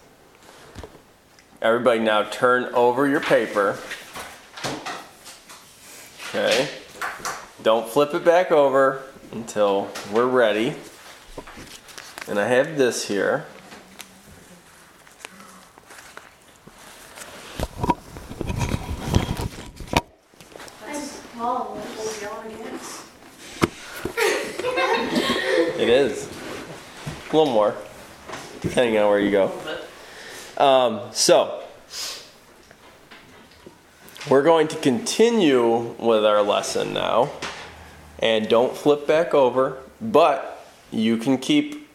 Everybody, 1.59 2.01
now 2.01 2.21
turn 2.29 2.65
over 2.75 3.07
your 3.07 3.19
paper. 3.19 3.79
Okay. 6.29 6.69
Don't 7.63 7.89
flip 7.89 8.13
it 8.13 8.23
back 8.23 8.51
over 8.51 9.01
until 9.31 9.89
we're 10.11 10.27
ready. 10.27 10.75
And 12.27 12.37
I 12.37 12.47
have 12.47 12.77
this 12.77 13.07
here. 13.07 13.47
That's 20.85 21.23
tall. 21.33 21.75
Oh, 21.75 22.17
yelling 22.21 22.53
against. 22.53 23.03
It 25.83 25.89
is. 25.89 26.29
A 27.33 27.35
little 27.35 27.51
more, 27.51 27.75
depending 28.61 28.95
on 28.99 29.09
where 29.09 29.19
you 29.19 29.31
go. 29.31 29.51
Um, 30.55 31.01
so, 31.13 31.63
we're 34.29 34.43
going 34.43 34.67
to 34.67 34.75
continue 34.75 35.95
with 35.97 36.23
our 36.23 36.43
lesson 36.43 36.93
now. 36.93 37.31
And 38.19 38.47
don't 38.47 38.77
flip 38.77 39.07
back 39.07 39.33
over, 39.33 39.79
but 39.99 40.63
you 40.91 41.17
can 41.17 41.39
keep 41.39 41.89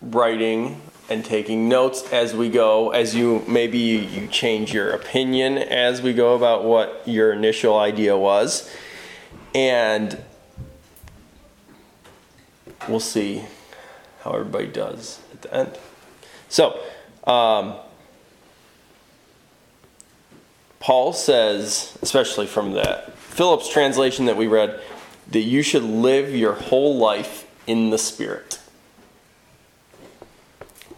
writing 0.00 0.80
and 1.10 1.24
taking 1.24 1.68
notes 1.68 2.12
as 2.12 2.32
we 2.32 2.48
go, 2.48 2.90
as 2.90 3.12
you 3.12 3.44
maybe 3.48 3.78
you 3.78 4.28
change 4.28 4.72
your 4.72 4.90
opinion 4.90 5.58
as 5.58 6.00
we 6.00 6.12
go 6.12 6.36
about 6.36 6.62
what 6.62 7.02
your 7.06 7.32
initial 7.32 7.76
idea 7.76 8.16
was. 8.16 8.72
And 9.52 10.22
we'll 12.88 13.00
see 13.00 13.42
how 14.26 14.32
everybody 14.32 14.66
does 14.66 15.20
at 15.32 15.42
the 15.42 15.54
end. 15.54 15.78
So, 16.48 16.80
um, 17.24 17.74
Paul 20.80 21.12
says, 21.12 21.96
especially 22.02 22.46
from 22.46 22.72
that 22.72 23.16
Phillips 23.18 23.68
translation 23.68 24.26
that 24.26 24.36
we 24.36 24.48
read, 24.48 24.80
that 25.30 25.40
you 25.40 25.62
should 25.62 25.84
live 25.84 26.34
your 26.34 26.54
whole 26.54 26.96
life 26.96 27.46
in 27.68 27.90
the 27.90 27.98
Spirit. 27.98 28.60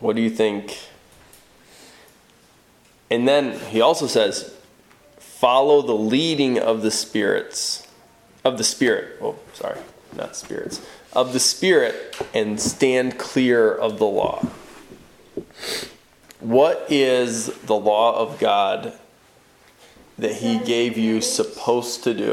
What 0.01 0.17
do 0.17 0.23
you 0.23 0.31
think? 0.31 0.79
And 3.11 3.29
then 3.29 3.59
he 3.59 3.81
also 3.81 4.07
says, 4.07 4.55
follow 5.19 5.83
the 5.83 5.95
leading 5.95 6.59
of 6.59 6.83
the 6.83 6.91
spirits, 6.91 7.87
of 8.45 8.57
the 8.57 8.64
Spirit. 8.64 9.19
Oh, 9.21 9.37
sorry, 9.53 9.81
not 10.17 10.37
spirits. 10.37 10.81
Of 11.19 11.33
the 11.33 11.41
Spirit 11.41 12.17
and 12.33 12.61
stand 12.61 13.19
clear 13.19 13.75
of 13.75 13.99
the 13.99 14.07
law. 14.07 14.47
What 16.39 16.87
is 16.89 17.47
the 17.63 17.75
law 17.75 18.21
of 18.21 18.39
God 18.39 18.93
that 20.17 20.35
He 20.35 20.61
gave 20.61 20.97
you 20.97 21.21
supposed 21.21 22.05
to 22.05 22.15
do? 22.15 22.33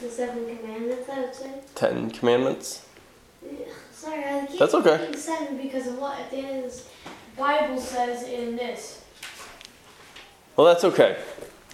The 0.00 0.10
seven 0.10 0.56
commandments, 0.56 1.08
I 1.08 1.20
would 1.20 1.34
say. 1.36 1.52
Ten 1.76 2.10
commandments? 2.10 2.84
Sorry, 3.92 4.24
I 4.24 4.46
keep 4.46 4.58
That's 4.58 4.74
okay. 4.74 5.12
seven 5.14 5.56
because 5.56 5.86
of 5.86 5.96
what 6.00 6.28
the 6.32 6.38
end 6.38 6.56
of 6.56 6.62
this 6.64 6.88
Bible 7.38 7.78
says 7.78 8.24
in 8.24 8.56
this. 8.56 9.04
Well, 10.56 10.66
that's 10.66 10.82
okay. 10.82 11.22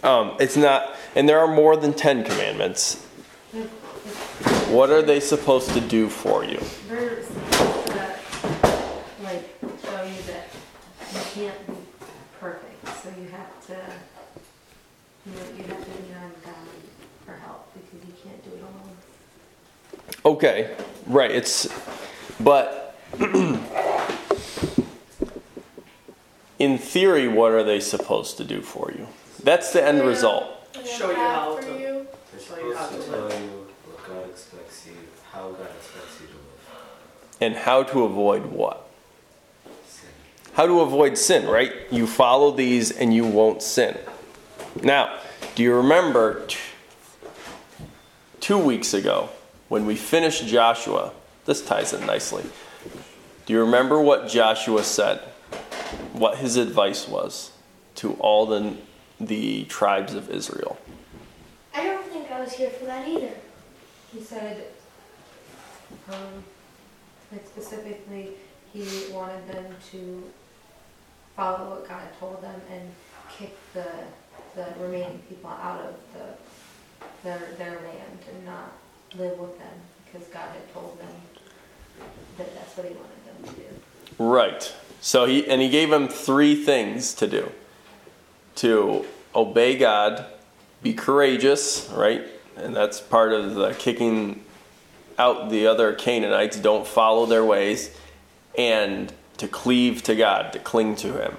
Um, 0.02 0.36
it's 0.38 0.58
not, 0.58 0.94
and 1.16 1.26
there 1.26 1.38
are 1.38 1.48
more 1.48 1.78
than 1.78 1.94
ten 1.94 2.24
commandments. 2.24 3.06
What 4.70 4.90
are 4.90 5.02
they 5.02 5.20
supposed 5.20 5.70
to 5.74 5.80
do 5.80 6.08
for 6.08 6.44
you? 6.44 6.60
They're 6.88 7.22
supposed 7.22 7.86
to, 7.88 8.16
like, 9.22 9.42
show 9.84 10.02
you 10.04 10.22
that 10.28 10.48
you 11.12 11.20
can't 11.34 11.66
be 11.66 11.74
perfect, 12.38 12.86
so 13.02 13.08
you 13.20 13.28
have 13.28 13.66
to, 13.66 13.76
you 15.26 15.32
know, 15.32 15.42
you 15.56 15.64
have 15.64 15.84
to 15.84 15.90
lean 16.02 16.14
on 16.22 16.30
God 16.44 16.54
for 17.26 17.32
help, 17.34 17.68
because 17.74 18.06
you 18.08 18.14
can't 18.22 18.42
do 18.44 18.50
it 18.56 18.62
alone. 18.62 18.96
Okay, 20.24 20.70
right. 21.06 21.30
It's, 21.30 21.68
but 22.40 22.94
in 26.58 26.78
theory, 26.78 27.28
what 27.28 27.52
are 27.52 27.64
they 27.64 27.80
supposed 27.80 28.36
to 28.38 28.44
do 28.44 28.60
for 28.62 28.92
you? 28.96 29.06
That's 29.42 29.72
the 29.72 29.82
end 29.84 29.98
Yeah. 29.98 30.04
result. 30.04 30.46
Show 30.86 31.10
you 31.10 31.16
how 31.16 31.56
to- 31.56 31.66
Show 31.66 32.56
you 32.58 32.74
how 32.76 32.86
to 32.88 32.96
to 32.96 33.02
tell 33.02 33.20
live. 33.26 33.66
You 34.30 34.36
what 34.36 34.66
God 34.66 34.66
expects 34.66 34.86
you, 34.86 34.92
how 35.32 35.50
God 35.50 35.66
expects 35.76 36.20
you 36.20 36.26
to 36.26 36.32
live. 36.32 36.40
And 37.40 37.54
how 37.56 37.82
to 37.84 38.04
avoid 38.04 38.46
what? 38.46 38.86
Sin. 39.86 40.10
How 40.54 40.66
to 40.66 40.80
avoid 40.80 41.16
sin, 41.16 41.48
right? 41.48 41.72
You 41.90 42.06
follow 42.06 42.50
these 42.50 42.90
and 42.90 43.14
you 43.14 43.24
won't 43.26 43.62
sin. 43.62 43.96
Now, 44.82 45.18
do 45.54 45.62
you 45.62 45.74
remember 45.74 46.46
t- 46.46 46.58
two 48.40 48.58
weeks 48.58 48.94
ago 48.94 49.30
when 49.68 49.86
we 49.86 49.96
finished 49.96 50.46
Joshua? 50.46 51.12
This 51.46 51.64
ties 51.64 51.92
in 51.92 52.06
nicely. 52.06 52.44
Do 53.46 53.52
you 53.52 53.60
remember 53.60 54.00
what 54.00 54.28
Joshua 54.28 54.84
said? 54.84 55.18
What 56.12 56.38
his 56.38 56.56
advice 56.56 57.08
was 57.08 57.52
to 57.96 58.12
all 58.14 58.46
the, 58.46 58.76
the 59.18 59.64
tribes 59.64 60.14
of 60.14 60.30
Israel? 60.30 60.78
I 61.74 61.84
don't 61.84 62.04
think 62.06 62.30
I 62.30 62.40
was 62.40 62.52
here 62.52 62.70
for 62.70 62.84
that 62.84 63.08
either. 63.08 63.32
He 64.12 64.20
said, 64.20 64.64
um, 66.08 66.44
like 67.30 67.46
specifically, 67.46 68.30
he 68.72 69.12
wanted 69.12 69.46
them 69.48 69.66
to 69.92 70.24
follow 71.36 71.70
what 71.70 71.88
God 71.88 72.02
told 72.18 72.42
them 72.42 72.60
and 72.70 72.90
kick 73.36 73.56
the, 73.72 73.86
the 74.56 74.66
remaining 74.80 75.20
people 75.28 75.50
out 75.50 75.80
of 75.80 75.94
the, 76.12 77.06
their, 77.22 77.40
their 77.56 77.80
land 77.80 78.18
and 78.32 78.44
not 78.44 78.72
live 79.16 79.38
with 79.38 79.58
them 79.58 79.72
because 80.04 80.26
God 80.28 80.48
had 80.48 80.72
told 80.74 80.98
them 80.98 81.14
that 82.38 82.54
that's 82.54 82.76
what 82.76 82.86
he 82.86 82.94
wanted 82.94 83.24
them 83.26 83.54
to 83.54 83.60
do. 83.60 84.24
Right. 84.24 84.74
So 85.00 85.24
he 85.24 85.46
and 85.48 85.62
he 85.62 85.68
gave 85.68 85.90
them 85.90 86.08
three 86.08 86.64
things 86.64 87.14
to 87.14 87.26
do. 87.26 87.50
To 88.56 89.06
obey 89.34 89.78
God, 89.78 90.26
be 90.82 90.92
courageous, 90.92 91.88
right? 91.94 92.26
And 92.60 92.74
that's 92.74 93.00
part 93.00 93.32
of 93.32 93.54
the 93.54 93.74
kicking 93.74 94.44
out 95.18 95.50
the 95.50 95.66
other 95.66 95.92
Canaanites, 95.94 96.58
don't 96.58 96.86
follow 96.86 97.26
their 97.26 97.44
ways, 97.44 97.94
and 98.56 99.12
to 99.36 99.46
cleave 99.48 100.02
to 100.04 100.14
God, 100.14 100.52
to 100.54 100.58
cling 100.58 100.96
to 100.96 101.12
him. 101.12 101.36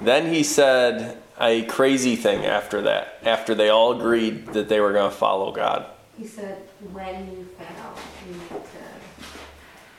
Then 0.00 0.32
he 0.32 0.42
said 0.42 1.18
a 1.40 1.64
crazy 1.64 2.16
thing 2.16 2.44
after 2.44 2.82
that, 2.82 3.18
after 3.24 3.54
they 3.54 3.68
all 3.68 3.98
agreed 3.98 4.46
that 4.48 4.68
they 4.68 4.80
were 4.80 4.92
going 4.92 5.10
to 5.10 5.16
follow 5.16 5.52
God. 5.52 5.86
He 6.16 6.26
said, 6.26 6.62
when 6.92 7.30
you 7.30 7.44
fail, 7.58 7.94
you 8.26 8.34
need 8.34 8.48
to, 8.48 8.56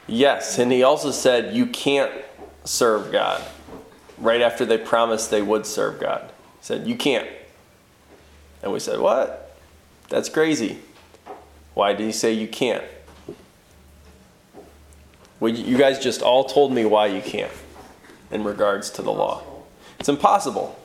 Yes, 0.07 0.57
and 0.57 0.71
he 0.71 0.83
also 0.83 1.11
said 1.11 1.53
you 1.53 1.65
can't 1.67 2.11
serve 2.63 3.11
God. 3.11 3.43
Right 4.17 4.41
after 4.41 4.65
they 4.65 4.77
promised 4.77 5.29
they 5.29 5.41
would 5.41 5.65
serve 5.65 5.99
God, 5.99 6.31
he 6.59 6.65
said 6.65 6.87
you 6.87 6.95
can't. 6.95 7.27
And 8.67 8.73
we 8.73 8.81
said, 8.81 8.99
"What? 8.99 9.57
That's 10.09 10.27
crazy. 10.27 10.79
Why 11.73 11.93
did 11.93 12.03
he 12.03 12.11
say 12.11 12.33
you 12.33 12.49
can't?" 12.49 12.83
Well, 15.39 15.53
you 15.53 15.77
guys 15.77 15.99
just 15.99 16.21
all 16.21 16.43
told 16.43 16.73
me 16.73 16.83
why 16.83 17.05
you 17.07 17.21
can't 17.21 17.51
in 18.29 18.43
regards 18.43 18.89
to 18.89 19.01
the 19.01 19.13
law. 19.13 19.41
It's 20.01 20.09
impossible. 20.09 20.77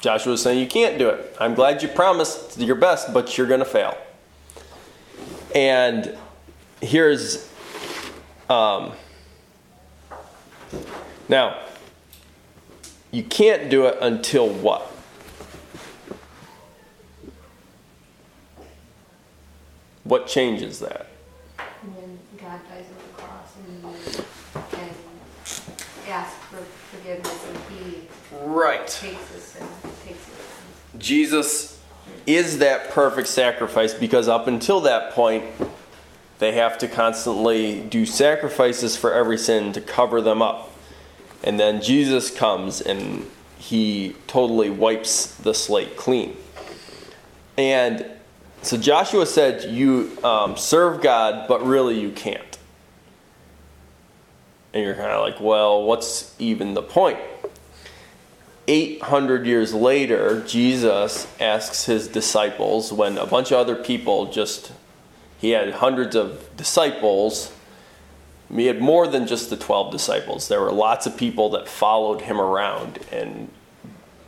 Joshua 0.00 0.32
was 0.32 0.42
saying 0.42 0.58
you 0.58 0.66
can't 0.66 0.98
do 0.98 1.10
it. 1.10 1.36
I'm 1.40 1.54
glad 1.54 1.80
you 1.80 1.86
promised 1.86 2.58
your 2.58 2.74
best, 2.74 3.14
but 3.14 3.38
you're 3.38 3.46
going 3.46 3.60
to 3.60 3.64
fail. 3.64 3.96
And 5.54 6.18
here's 6.80 7.48
um, 8.48 8.94
now, 11.28 11.60
you 13.12 13.22
can't 13.22 13.70
do 13.70 13.86
it 13.86 13.98
until 14.00 14.48
what? 14.48 14.90
What 20.08 20.26
changes 20.26 20.80
that? 20.80 21.06
when 21.82 22.18
God 22.40 22.60
dies 22.70 22.86
on 22.86 22.96
the 22.96 23.22
cross 23.22 23.52
and 23.56 23.82
you 23.82 24.24
can 24.70 24.88
ask 26.08 26.34
for 26.48 26.64
forgiveness 26.96 27.44
and 27.46 27.58
he 27.78 28.08
Right. 28.42 28.86
takes 28.86 29.30
his 29.34 29.42
sin, 29.42 29.66
takes. 30.06 30.18
Jesus 30.96 31.78
is 32.26 32.58
that 32.58 32.90
perfect 32.90 33.28
sacrifice 33.28 33.92
because 33.92 34.28
up 34.28 34.46
until 34.46 34.80
that 34.80 35.12
point, 35.12 35.44
they 36.38 36.52
have 36.52 36.78
to 36.78 36.88
constantly 36.88 37.80
do 37.80 38.06
sacrifices 38.06 38.96
for 38.96 39.12
every 39.12 39.36
sin 39.36 39.74
to 39.74 39.80
cover 39.82 40.22
them 40.22 40.40
up. 40.40 40.70
And 41.44 41.60
then 41.60 41.82
Jesus 41.82 42.30
comes 42.30 42.80
and 42.80 43.30
he 43.58 44.16
totally 44.26 44.70
wipes 44.70 45.26
the 45.26 45.52
slate 45.52 45.96
clean. 45.96 46.34
And 47.58 48.06
so 48.62 48.76
Joshua 48.76 49.26
said, 49.26 49.70
You 49.70 50.16
um, 50.24 50.56
serve 50.56 51.00
God, 51.00 51.46
but 51.48 51.64
really 51.64 52.00
you 52.00 52.10
can't. 52.10 52.58
And 54.74 54.84
you're 54.84 54.94
kind 54.94 55.10
of 55.10 55.20
like, 55.22 55.40
Well, 55.40 55.82
what's 55.84 56.34
even 56.38 56.74
the 56.74 56.82
point? 56.82 57.18
800 58.68 59.46
years 59.46 59.72
later, 59.72 60.42
Jesus 60.46 61.26
asks 61.40 61.86
his 61.86 62.06
disciples 62.06 62.92
when 62.92 63.16
a 63.16 63.24
bunch 63.24 63.50
of 63.50 63.58
other 63.58 63.74
people 63.74 64.26
just, 64.30 64.72
he 65.38 65.50
had 65.50 65.72
hundreds 65.72 66.14
of 66.14 66.54
disciples. 66.58 67.50
He 68.54 68.66
had 68.66 68.78
more 68.78 69.06
than 69.06 69.26
just 69.26 69.48
the 69.48 69.56
12 69.56 69.90
disciples. 69.90 70.48
There 70.48 70.60
were 70.60 70.70
lots 70.70 71.06
of 71.06 71.16
people 71.16 71.48
that 71.50 71.66
followed 71.66 72.20
him 72.20 72.38
around, 72.38 72.98
and 73.10 73.50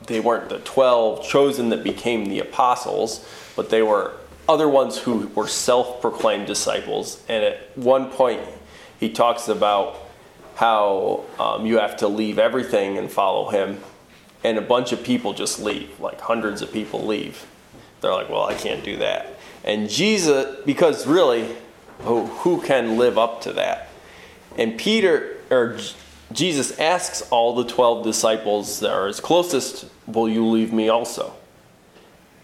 they 0.07 0.21
weren't 0.21 0.49
the 0.49 0.59
12 0.61 1.23
chosen 1.23 1.69
that 1.69 1.85
became 1.85 2.25
the 2.25 2.41
apostles, 2.41 3.27
but 3.61 3.69
they 3.69 3.83
were 3.83 4.15
other 4.49 4.67
ones 4.67 4.97
who 4.97 5.27
were 5.35 5.47
self 5.47 6.01
proclaimed 6.01 6.47
disciples. 6.47 7.23
And 7.29 7.45
at 7.45 7.77
one 7.77 8.09
point, 8.09 8.41
he 8.99 9.11
talks 9.11 9.49
about 9.49 9.99
how 10.55 11.25
um, 11.39 11.67
you 11.67 11.79
have 11.79 11.99
to 11.99 12.09
leave 12.09 12.39
everything 12.39 12.97
and 12.97 13.13
follow 13.13 13.51
him. 13.51 13.79
And 14.45 14.57
a 14.57 14.63
bunch 14.63 14.93
of 14.93 15.05
people 15.05 15.35
just 15.35 15.61
leave 15.61 16.01
like 16.01 16.23
hundreds 16.23 16.63
of 16.63 16.73
people 16.73 17.05
leave. 17.05 17.47
They're 18.01 18.15
like 18.15 18.31
well 18.31 18.45
i 18.45 18.55
can't 18.55 18.83
do 18.83 18.97
that. 18.97 19.37
And 19.63 19.91
jesus 19.91 20.57
because 20.65 21.07
really 21.07 21.55
who, 21.99 22.25
who 22.25 22.63
can 22.63 22.97
live 22.97 23.19
up 23.19 23.43
to 23.43 23.53
that? 23.53 23.91
And 24.57 24.79
peter 24.79 25.37
or 25.51 25.77
jesus 26.33 26.79
asks 26.79 27.21
all 27.31 27.55
the 27.55 27.67
12 27.67 28.05
disciples 28.05 28.81
that 28.81 28.91
are 28.91 29.07
his 29.07 29.21
closest 29.21 29.85
will 30.07 30.31
you 30.31 30.47
leave 30.47 30.73
me 30.73 30.89
also 30.89 31.35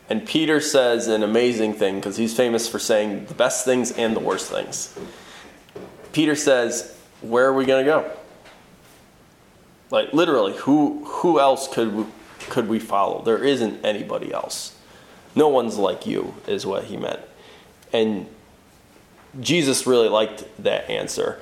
and 0.09 0.27
peter 0.27 0.61
says 0.61 1.09
an 1.09 1.23
amazing 1.23 1.73
thing 1.73 1.97
because 1.97 2.16
he's 2.16 2.37
famous 2.37 2.69
for 2.69 2.79
saying 2.79 3.27
the 3.27 3.35
best 3.35 3.64
things 3.64 3.90
and 3.92 4.14
the 4.14 4.21
worst 4.21 4.51
things 4.51 4.97
peter 6.12 6.35
says 6.35 6.97
where 7.21 7.47
are 7.47 7.55
we 7.55 7.64
going 7.64 7.85
to 7.85 7.90
go 7.90 8.11
like 9.90 10.12
literally, 10.12 10.55
who 10.55 11.05
who 11.05 11.38
else 11.38 11.69
could 11.69 11.95
we, 11.95 12.05
could 12.49 12.69
we 12.69 12.79
follow? 12.79 13.23
There 13.23 13.42
isn't 13.42 13.85
anybody 13.85 14.33
else. 14.33 14.77
No 15.35 15.49
one's 15.49 15.77
like 15.77 16.07
you, 16.07 16.35
is 16.47 16.66
what 16.66 16.85
he 16.85 16.97
meant. 16.97 17.21
And 17.92 18.27
Jesus 19.40 19.87
really 19.87 20.09
liked 20.09 20.45
that 20.62 20.88
answer 20.90 21.40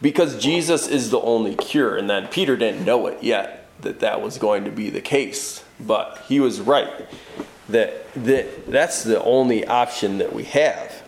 because 0.00 0.42
Jesus 0.42 0.88
is 0.88 1.10
the 1.10 1.20
only 1.20 1.54
cure. 1.54 1.96
And 1.96 2.08
then 2.08 2.26
Peter 2.28 2.56
didn't 2.56 2.84
know 2.84 3.06
it 3.06 3.22
yet 3.22 3.68
that 3.80 4.00
that 4.00 4.22
was 4.22 4.38
going 4.38 4.64
to 4.64 4.70
be 4.70 4.90
the 4.90 5.00
case, 5.00 5.62
but 5.78 6.24
he 6.26 6.40
was 6.40 6.60
right 6.60 7.06
that 7.68 8.12
that 8.14 8.70
that's 8.70 9.04
the 9.04 9.22
only 9.22 9.66
option 9.66 10.18
that 10.18 10.32
we 10.32 10.44
have. 10.44 11.02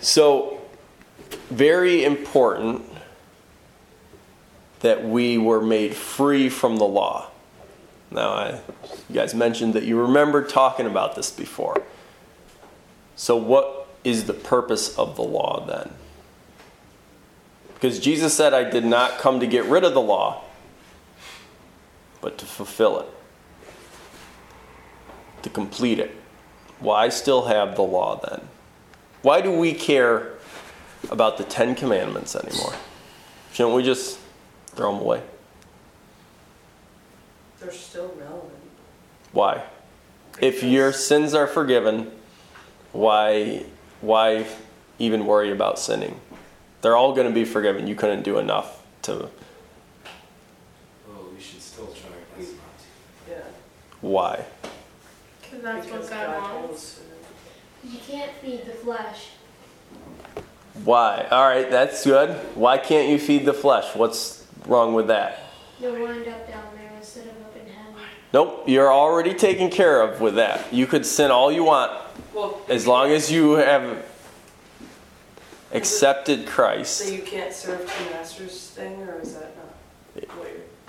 So 0.00 0.60
very 1.50 2.04
important 2.04 2.84
that 4.80 5.04
we 5.04 5.38
were 5.38 5.60
made 5.60 5.94
free 5.94 6.48
from 6.48 6.76
the 6.76 6.84
law. 6.84 7.30
Now, 8.10 8.30
I, 8.30 8.60
you 9.08 9.14
guys 9.14 9.34
mentioned 9.34 9.74
that 9.74 9.84
you 9.84 10.00
remember 10.00 10.42
talking 10.44 10.86
about 10.86 11.14
this 11.14 11.30
before. 11.30 11.82
So, 13.16 13.36
what 13.36 13.88
is 14.04 14.24
the 14.24 14.34
purpose 14.34 14.96
of 14.96 15.16
the 15.16 15.22
law 15.22 15.66
then? 15.66 15.90
Because 17.74 17.98
Jesus 17.98 18.34
said, 18.34 18.54
I 18.54 18.68
did 18.68 18.84
not 18.84 19.18
come 19.18 19.40
to 19.40 19.46
get 19.46 19.64
rid 19.64 19.84
of 19.84 19.94
the 19.94 20.00
law, 20.00 20.42
but 22.20 22.38
to 22.38 22.46
fulfill 22.46 23.00
it, 23.00 23.06
to 25.42 25.50
complete 25.50 25.98
it. 25.98 26.14
Why 26.80 27.08
still 27.08 27.46
have 27.46 27.76
the 27.76 27.82
law 27.82 28.20
then? 28.28 28.48
Why 29.22 29.40
do 29.40 29.52
we 29.52 29.74
care 29.74 30.34
about 31.10 31.38
the 31.38 31.44
Ten 31.44 31.74
Commandments 31.74 32.36
anymore? 32.36 32.74
Shouldn't 33.52 33.74
we 33.74 33.82
just 33.82 34.18
throw 34.68 34.92
them 34.92 35.02
away? 35.02 35.22
They're 37.60 37.72
still 37.72 38.14
relevant. 38.18 38.52
Why? 39.32 39.64
If 40.40 40.62
your 40.62 40.92
sins 40.92 41.34
are 41.34 41.48
forgiven, 41.48 42.12
why 42.92 43.64
why 44.00 44.46
even 45.00 45.26
worry 45.26 45.50
about 45.50 45.78
sinning? 45.78 46.20
They're 46.82 46.96
all 46.96 47.12
going 47.12 47.26
to 47.26 47.34
be 47.34 47.44
forgiven. 47.44 47.88
You 47.88 47.96
couldn't 47.96 48.22
do 48.22 48.38
enough 48.38 48.84
to 49.02 49.30
Well, 51.08 51.28
we 51.34 51.40
should 51.40 51.60
still 51.60 51.86
try 51.86 52.10
our 52.10 52.38
best 52.38 52.52
not 52.52 52.78
to. 52.78 53.32
Yeah. 53.32 53.40
why? 54.00 54.44
Because 55.60 55.74
that's 55.74 55.86
because 55.86 56.10
what 56.10 56.10
God 56.10 56.42
wants. 56.42 56.68
wants. 56.68 57.00
You 57.84 57.98
can't 58.06 58.32
feed 58.40 58.64
the 58.66 58.72
flesh. 58.72 59.28
Why? 60.84 61.26
All 61.30 61.48
right, 61.48 61.68
that's 61.70 62.04
good. 62.04 62.30
Why 62.54 62.78
can't 62.78 63.08
you 63.08 63.18
feed 63.18 63.44
the 63.44 63.52
flesh? 63.54 63.94
What's 63.96 64.46
wrong 64.66 64.94
with 64.94 65.08
that? 65.08 65.40
You'll 65.80 65.92
wind 66.00 66.26
up 66.28 66.48
down 66.48 66.64
there 66.76 66.92
instead 66.96 67.26
of 67.26 67.32
up 67.42 67.56
in 67.56 67.66
heaven. 67.72 67.94
Nope, 68.32 68.64
you're 68.68 68.92
already 68.92 69.34
taken 69.34 69.70
care 69.70 70.00
of 70.02 70.20
with 70.20 70.36
that. 70.36 70.72
You 70.72 70.86
could 70.86 71.04
sin 71.06 71.30
all 71.30 71.50
you 71.50 71.64
want 71.64 71.92
Well, 72.34 72.60
as 72.68 72.86
long 72.86 73.10
as 73.10 73.30
you 73.32 73.52
have 73.54 74.04
accepted 75.72 76.46
Christ. 76.46 76.98
so 76.98 77.04
Christ. 77.04 77.16
you 77.18 77.22
can't 77.22 77.52
serve 77.52 77.80
two 77.80 78.10
masters 78.10 78.70
thing, 78.70 79.02
or 79.02 79.20
is 79.20 79.34
that 79.34 79.52
not? 79.56 79.64
what 80.36 80.46
you're- 80.47 80.47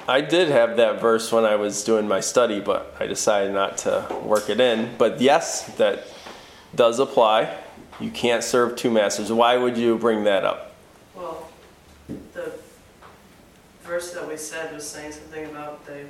I 0.09 0.21
did 0.21 0.49
have 0.49 0.77
that 0.77 0.99
verse 0.99 1.31
when 1.31 1.45
I 1.45 1.55
was 1.55 1.83
doing 1.83 2.07
my 2.07 2.19
study, 2.19 2.59
but 2.59 2.95
I 2.99 3.05
decided 3.05 3.53
not 3.53 3.77
to 3.79 4.07
work 4.23 4.49
it 4.49 4.59
in. 4.59 4.95
But 4.97 5.21
yes, 5.21 5.67
that 5.75 6.03
does 6.73 6.97
apply. 6.97 7.55
You 7.99 8.09
can't 8.09 8.43
serve 8.43 8.75
two 8.75 8.89
masters. 8.89 9.31
Why 9.31 9.55
would 9.55 9.77
you 9.77 9.99
bring 9.99 10.23
that 10.23 10.43
up? 10.43 10.73
Well, 11.13 11.47
the 12.33 12.53
verse 13.83 14.11
that 14.13 14.27
we 14.27 14.35
said 14.35 14.73
was 14.73 14.89
saying 14.89 15.11
something 15.11 15.45
about 15.45 15.85
the 15.85 16.05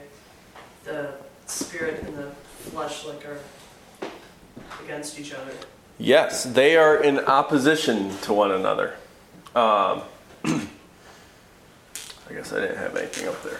the 0.85 1.15
spirit 1.45 2.01
and 2.03 2.17
the 2.17 2.31
flesh 2.71 3.05
like 3.05 3.25
are 3.25 3.39
against 4.81 5.19
each 5.19 5.33
other. 5.33 5.51
Yes, 5.97 6.45
they 6.45 6.77
are 6.77 7.03
in 7.03 7.19
opposition 7.19 8.17
to 8.19 8.31
one 8.31 8.51
another. 8.51 8.95
Um, 9.53 10.03
I 10.45 12.33
guess 12.33 12.53
I 12.53 12.61
didn't 12.61 12.77
have 12.77 12.95
anything 12.95 13.27
up 13.27 13.43
there. 13.43 13.59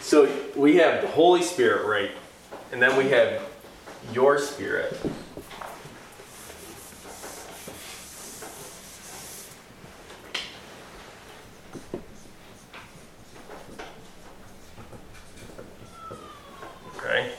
So 0.00 0.28
we 0.54 0.76
have 0.76 1.02
the 1.02 1.08
Holy 1.08 1.42
Spirit, 1.42 1.86
right? 1.86 2.10
And 2.72 2.80
then 2.80 2.96
we 2.96 3.08
have 3.10 3.42
your 4.12 4.38
spirit. 4.38 5.00
Okay. 16.96 17.32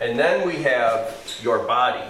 And 0.00 0.18
then 0.18 0.46
we 0.46 0.56
have 0.62 1.14
your 1.42 1.60
body. 1.60 2.04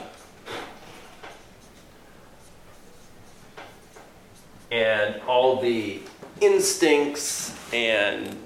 And 4.71 5.21
all 5.29 5.61
the 5.61 6.01
instincts 6.40 7.55
and 7.73 8.37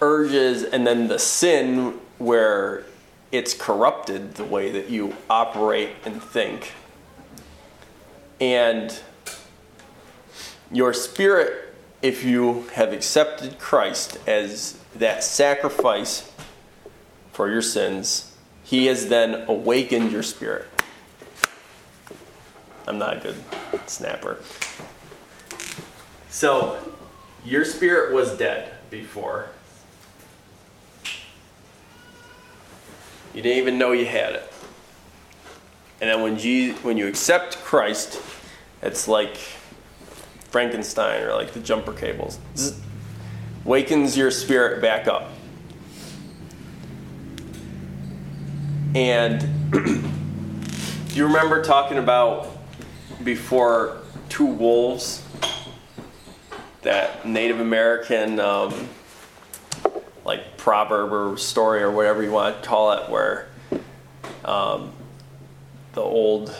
urges, 0.00 0.64
and 0.64 0.86
then 0.86 1.08
the 1.08 1.18
sin 1.18 1.98
where 2.18 2.84
it's 3.30 3.54
corrupted 3.54 4.34
the 4.34 4.44
way 4.44 4.70
that 4.72 4.90
you 4.90 5.16
operate 5.30 5.90
and 6.04 6.22
think. 6.22 6.72
And 8.40 8.98
your 10.70 10.92
spirit, 10.92 11.74
if 12.02 12.24
you 12.24 12.68
have 12.74 12.92
accepted 12.92 13.58
Christ 13.58 14.18
as 14.26 14.78
that 14.96 15.24
sacrifice 15.24 16.30
for 17.32 17.50
your 17.50 17.62
sins, 17.62 18.36
he 18.64 18.86
has 18.86 19.08
then 19.08 19.44
awakened 19.48 20.12
your 20.12 20.22
spirit. 20.22 20.66
I'm 22.86 22.98
not 22.98 23.18
a 23.18 23.20
good 23.20 23.36
snapper. 23.86 24.38
So, 26.28 26.91
your 27.44 27.64
spirit 27.64 28.12
was 28.12 28.36
dead 28.36 28.72
before. 28.90 29.48
You 33.34 33.40
didn't 33.42 33.58
even 33.58 33.78
know 33.78 33.92
you 33.92 34.06
had 34.06 34.34
it. 34.34 34.52
And 36.00 36.10
then 36.10 36.22
when 36.22 36.38
you, 36.38 36.74
when 36.76 36.96
you 36.96 37.06
accept 37.06 37.58
Christ, 37.58 38.20
it's 38.82 39.08
like 39.08 39.36
Frankenstein 40.50 41.22
or 41.22 41.34
like 41.34 41.52
the 41.52 41.60
jumper 41.60 41.92
cables. 41.92 42.38
Zzz, 42.56 42.78
wakens 43.64 44.16
your 44.16 44.30
spirit 44.30 44.82
back 44.82 45.06
up. 45.06 45.30
And 48.94 49.40
do 49.72 51.14
you 51.14 51.26
remember 51.26 51.64
talking 51.64 51.96
about 51.96 52.58
before 53.24 53.98
two 54.28 54.44
wolves? 54.44 55.21
That 56.82 57.24
Native 57.24 57.60
American, 57.60 58.40
um, 58.40 58.88
like 60.24 60.56
proverb 60.56 61.12
or 61.12 61.36
story 61.36 61.82
or 61.82 61.90
whatever 61.90 62.22
you 62.22 62.32
want 62.32 62.62
to 62.62 62.68
call 62.68 62.92
it, 62.92 63.08
where 63.08 63.48
um, 64.44 64.92
the 65.94 66.00
old 66.00 66.54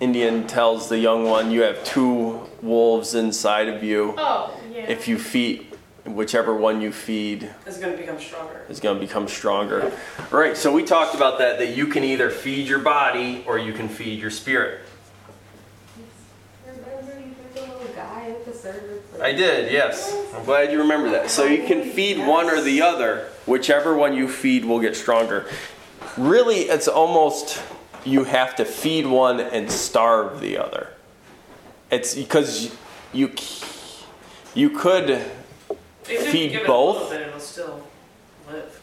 Indian 0.00 0.46
tells 0.46 0.88
the 0.88 0.98
young 0.98 1.24
one, 1.24 1.50
"You 1.50 1.62
have 1.62 1.82
two 1.84 2.40
wolves 2.60 3.14
inside 3.14 3.68
of 3.68 3.82
you. 3.84 4.14
Oh, 4.18 4.58
yeah. 4.72 4.90
If 4.90 5.06
you 5.06 5.18
feed 5.18 5.68
whichever 6.04 6.54
one 6.54 6.80
you 6.80 6.92
feed, 6.92 7.48
is 7.66 7.78
gonna 7.78 7.96
become 7.96 8.20
stronger. 8.20 8.64
is 8.68 8.80
going 8.80 8.98
to 8.98 9.00
become 9.00 9.28
stronger." 9.28 9.92
All 10.32 10.38
right. 10.38 10.56
So 10.56 10.72
we 10.72 10.82
talked 10.82 11.14
about 11.14 11.38
that. 11.38 11.58
That 11.58 11.76
you 11.76 11.86
can 11.86 12.02
either 12.04 12.30
feed 12.30 12.66
your 12.68 12.80
body 12.80 13.44
or 13.46 13.58
you 13.58 13.72
can 13.72 13.88
feed 13.88 14.20
your 14.20 14.30
spirit. 14.30 14.80
Remember 16.66 17.12
you 17.18 17.34
the 17.54 17.60
little 17.60 17.94
guy 17.94 18.30
at 18.30 18.44
the 18.44 18.52
server 18.52 18.78
place? 18.78 18.95
I 19.22 19.32
did, 19.32 19.72
yes. 19.72 20.14
I'm 20.34 20.44
glad 20.44 20.70
you 20.70 20.78
remember 20.78 21.10
that. 21.10 21.30
So 21.30 21.44
you 21.44 21.66
can 21.66 21.82
feed 21.90 22.18
one 22.26 22.48
or 22.50 22.60
the 22.60 22.82
other. 22.82 23.28
Whichever 23.46 23.96
one 23.96 24.14
you 24.14 24.28
feed 24.28 24.64
will 24.64 24.80
get 24.80 24.96
stronger. 24.96 25.46
Really, 26.16 26.62
it's 26.62 26.88
almost 26.88 27.62
you 28.04 28.24
have 28.24 28.54
to 28.56 28.64
feed 28.64 29.06
one 29.06 29.40
and 29.40 29.70
starve 29.70 30.40
the 30.40 30.58
other. 30.58 30.88
It's 31.90 32.14
because 32.14 32.74
you 33.12 33.32
you 34.54 34.70
could 34.70 35.10
Even 35.10 35.26
if 36.08 36.26
you 36.26 36.30
Feed 36.32 36.66
both? 36.66 37.12
a 37.12 37.28
it'll 37.28 37.40
still 37.40 37.86
live. 38.50 38.80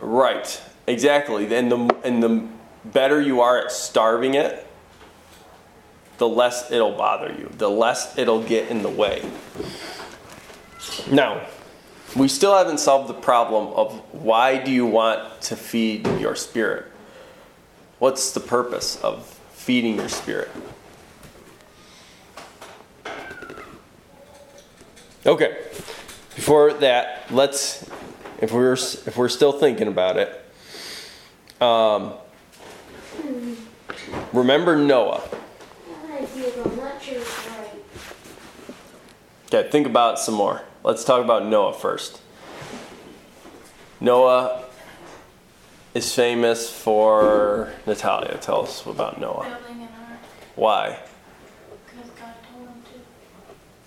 right 0.00 0.60
exactly. 0.86 1.52
And 1.54 1.70
the 1.70 1.96
and 2.04 2.22
the 2.22 2.46
better 2.84 3.20
you 3.20 3.40
are 3.40 3.58
at 3.58 3.72
starving 3.72 4.34
it, 4.34 4.63
the 6.18 6.28
less 6.28 6.70
it'll 6.70 6.96
bother 6.96 7.32
you. 7.32 7.50
The 7.58 7.68
less 7.68 8.16
it'll 8.18 8.42
get 8.42 8.70
in 8.70 8.82
the 8.82 8.88
way. 8.90 9.28
Now, 11.10 11.46
we 12.16 12.28
still 12.28 12.56
haven't 12.56 12.78
solved 12.78 13.08
the 13.08 13.14
problem 13.14 13.68
of 13.74 13.92
why 14.12 14.58
do 14.58 14.70
you 14.70 14.86
want 14.86 15.40
to 15.42 15.56
feed 15.56 16.06
your 16.20 16.36
spirit? 16.36 16.86
What's 17.98 18.32
the 18.32 18.40
purpose 18.40 19.00
of 19.02 19.26
feeding 19.52 19.96
your 19.96 20.08
spirit? 20.08 20.50
Okay. 25.26 25.56
Before 26.34 26.72
that, 26.74 27.24
let's 27.30 27.88
if 28.40 28.52
we're 28.52 28.74
if 28.74 29.16
we're 29.16 29.28
still 29.28 29.52
thinking 29.52 29.88
about 29.88 30.16
it, 30.18 30.44
um, 31.62 32.14
remember 34.32 34.76
Noah. 34.76 35.22
That 36.24 36.32
idea, 36.32 36.52
but 36.56 36.66
I'm 36.72 36.76
not 36.76 37.02
sure 37.02 37.14
it's 37.18 37.48
right. 37.48 37.68
Okay, 39.52 39.70
think 39.70 39.86
about 39.86 40.14
it 40.14 40.18
some 40.18 40.34
more. 40.34 40.62
Let's 40.82 41.04
talk 41.04 41.22
about 41.22 41.44
Noah 41.46 41.72
first. 41.74 42.20
Noah 44.00 44.64
is 45.94 46.14
famous 46.14 46.70
for 46.70 47.72
Natalia. 47.86 48.38
Tell 48.38 48.62
us 48.62 48.84
about 48.86 49.20
Noah. 49.20 49.58
Building 49.60 49.82
an 49.82 49.88
ark 50.10 50.18
Why? 50.56 50.98
because 51.86 52.10
God 52.18 52.34
told 52.52 52.68
him 52.68 52.82
to. 52.84 53.00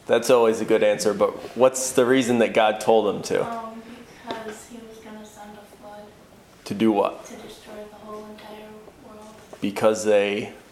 That's 0.06 0.30
always 0.30 0.62
a 0.62 0.66
good 0.66 0.84
answer, 0.84 1.14
but 1.14 1.32
what's 1.58 1.92
the 1.92 2.06
reason 2.06 2.38
that 2.40 2.54
God 2.54 2.80
told 2.80 3.14
him 3.16 3.22
to? 3.24 3.46
Um, 3.46 3.82
because 4.28 4.68
he 4.70 4.78
was 4.88 4.98
gonna 5.04 5.26
send 5.26 5.52
a 5.58 5.78
flood 5.78 6.04
To 6.66 6.74
do 6.74 6.92
what? 6.92 7.26
to 7.26 7.34
destroy 7.36 7.74
the 7.90 7.96
whole 7.96 8.26
entire 8.26 8.70
world 9.08 9.26
Because 9.60 10.06
they, 10.06 10.36
with 10.36 10.46
disobedience. 10.46 10.67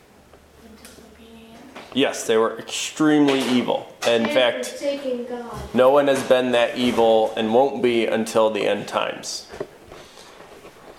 Yes, 1.96 2.28
they 2.28 2.38
were 2.38 2.60
extremely 2.60 3.40
evil. 3.42 3.92
In 4.06 4.26
And 4.26 4.32
fact, 4.32 4.84
God. 5.28 5.76
No 5.76 5.90
one 5.90 6.08
has 6.08 6.22
been 6.24 6.52
that 6.52 6.78
evil 6.78 7.34
and 7.36 7.54
won't 7.54 7.82
be 7.82 8.06
until 8.06 8.52
the 8.52 8.68
end 8.68 8.88
times. 8.88 9.48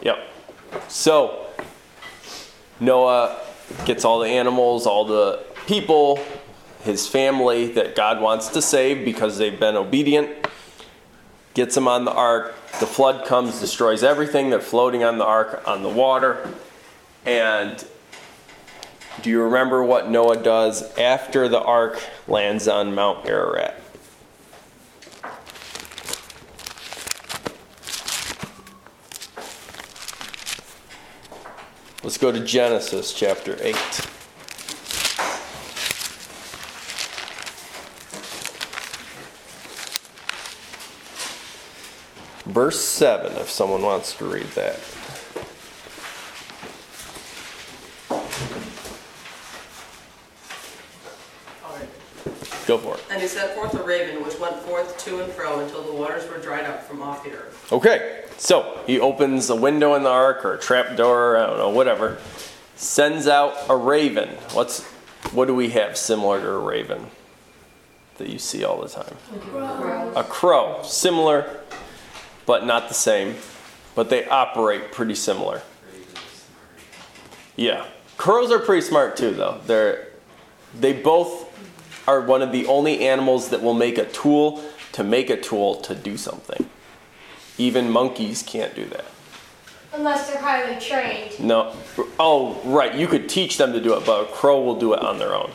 Yep. 0.03 0.19
So, 0.89 1.47
Noah 2.81 3.39
gets 3.85 4.05
all 4.05 4.19
the 4.19 4.29
animals, 4.29 4.87
all 4.87 5.05
the 5.05 5.45
people, 5.67 6.21
his 6.83 7.07
family 7.07 7.67
that 7.73 7.95
God 7.95 8.21
wants 8.21 8.49
to 8.49 8.63
save 8.63 9.05
because 9.05 9.39
they've 9.39 9.59
been 9.59 9.77
obedient, 9.77 10.49
gets 11.55 11.75
them 11.75 11.89
on 11.89 12.05
the 12.05 12.13
ark. 12.13 12.55
The 12.81 12.87
flood 12.87 13.27
comes, 13.27 13.61
destroys 13.61 14.03
everything. 14.03 14.51
They're 14.51 14.61
floating 14.61 15.03
on 15.03 15.19
the 15.19 15.25
ark 15.25 15.63
on 15.67 15.83
the 15.83 15.89
water. 15.89 16.49
And 17.25 17.85
do 19.23 19.31
you 19.31 19.43
remember 19.43 19.83
what 19.83 20.09
Noah 20.11 20.43
does 20.43 20.97
after 20.97 21.49
the 21.49 21.61
ark 21.61 22.03
lands 22.29 22.69
on 22.69 22.95
Mount 22.95 23.27
Ararat? 23.27 23.81
Let's 32.03 32.19
go 32.19 32.31
to 32.31 32.39
Genesis 32.39 33.13
chapter 33.13 33.57
8. 33.61 33.75
Verse 42.45 42.81
7, 42.81 43.33
if 43.39 43.51
someone 43.51 43.83
wants 43.83 44.17
to 44.19 44.25
read 44.25 44.47
that. 44.55 44.79
Go 52.67 52.79
for 52.79 52.95
it. 52.95 53.05
And 53.11 53.23
he 53.23 53.29
set 53.29 53.55
forth 53.55 53.75
a 53.75 53.83
raven 53.83 54.25
which 54.25 54.39
went 54.41 54.57
forth 54.57 54.99
to 55.05 55.23
and 55.23 55.33
fro 55.33 55.61
until 55.61 55.83
the 55.83 55.93
waters 55.93 56.29
were 56.29 56.39
dried 56.39 56.65
up 56.65 56.83
from 56.83 57.01
off 57.01 57.23
the 57.23 57.31
earth. 57.31 57.73
Okay, 57.73 58.25
so 58.39 58.81
he 58.87 58.99
opens 58.99 59.49
a 59.51 59.55
window 59.57 59.95
in 59.95 60.03
the 60.03 60.11
ark 60.11 60.45
or 60.45 60.55
a 60.55 60.59
trap 60.59 60.97
door, 60.97 61.37
I 61.37 61.47
don't 61.47 61.59
know, 61.59 61.71
whatever. 61.71 62.19
Sends 62.75 63.29
out 63.29 63.55
a 63.69 63.77
raven. 63.77 64.29
What's 64.53 64.85
what 65.33 65.47
do 65.47 65.55
we 65.55 65.71
have 65.71 65.97
similar 65.97 66.41
to 66.41 66.51
a 66.51 66.59
raven 66.59 67.07
that 68.19 68.29
you 68.29 68.39
see 68.39 68.65
all 68.65 68.81
the 68.81 68.89
time? 68.89 69.17
A 70.17 70.25
crow, 70.25 70.81
similar, 70.83 71.61
but 72.47 72.67
not 72.67 72.89
the 72.89 72.95
same. 72.95 73.37
But 73.95 74.11
they 74.11 74.27
operate 74.27 74.93
pretty 74.93 75.15
similar. 75.15 75.63
Yeah, 77.57 77.87
crows 78.19 78.51
are 78.51 78.59
pretty 78.59 78.83
smart 78.83 79.17
too, 79.17 79.31
though. 79.31 79.61
They're 79.67 80.09
they 80.79 80.93
both 80.93 81.46
are 82.07 82.21
one 82.21 82.43
of 82.43 82.53
the 82.53 82.67
only 82.67 83.07
animals 83.07 83.49
that 83.51 83.63
will 83.63 83.75
make 83.75 83.99
a 83.99 84.05
tool 84.07 84.63
to 84.93 85.05
make 85.05 85.31
a 85.31 85.37
tool 85.41 85.77
to 85.83 85.95
do 85.95 86.17
something. 86.17 86.69
Even 87.59 87.91
monkeys 87.91 88.43
can't 88.43 88.75
do 88.75 88.85
that. 88.87 89.05
Unless 89.93 90.29
they're 90.31 90.41
highly 90.41 90.79
trained. 90.79 91.41
No. 91.41 91.75
Oh, 92.21 92.61
right. 92.65 92.95
You 92.95 93.07
could 93.07 93.29
teach 93.29 93.57
them 93.57 93.73
to 93.73 93.81
do 93.81 93.95
it, 93.95 94.05
but 94.05 94.23
a 94.29 94.33
crow 94.33 94.63
will 94.63 94.79
do 94.79 94.93
it 94.93 95.01
on 95.01 95.19
their 95.19 95.35
own. 95.35 95.51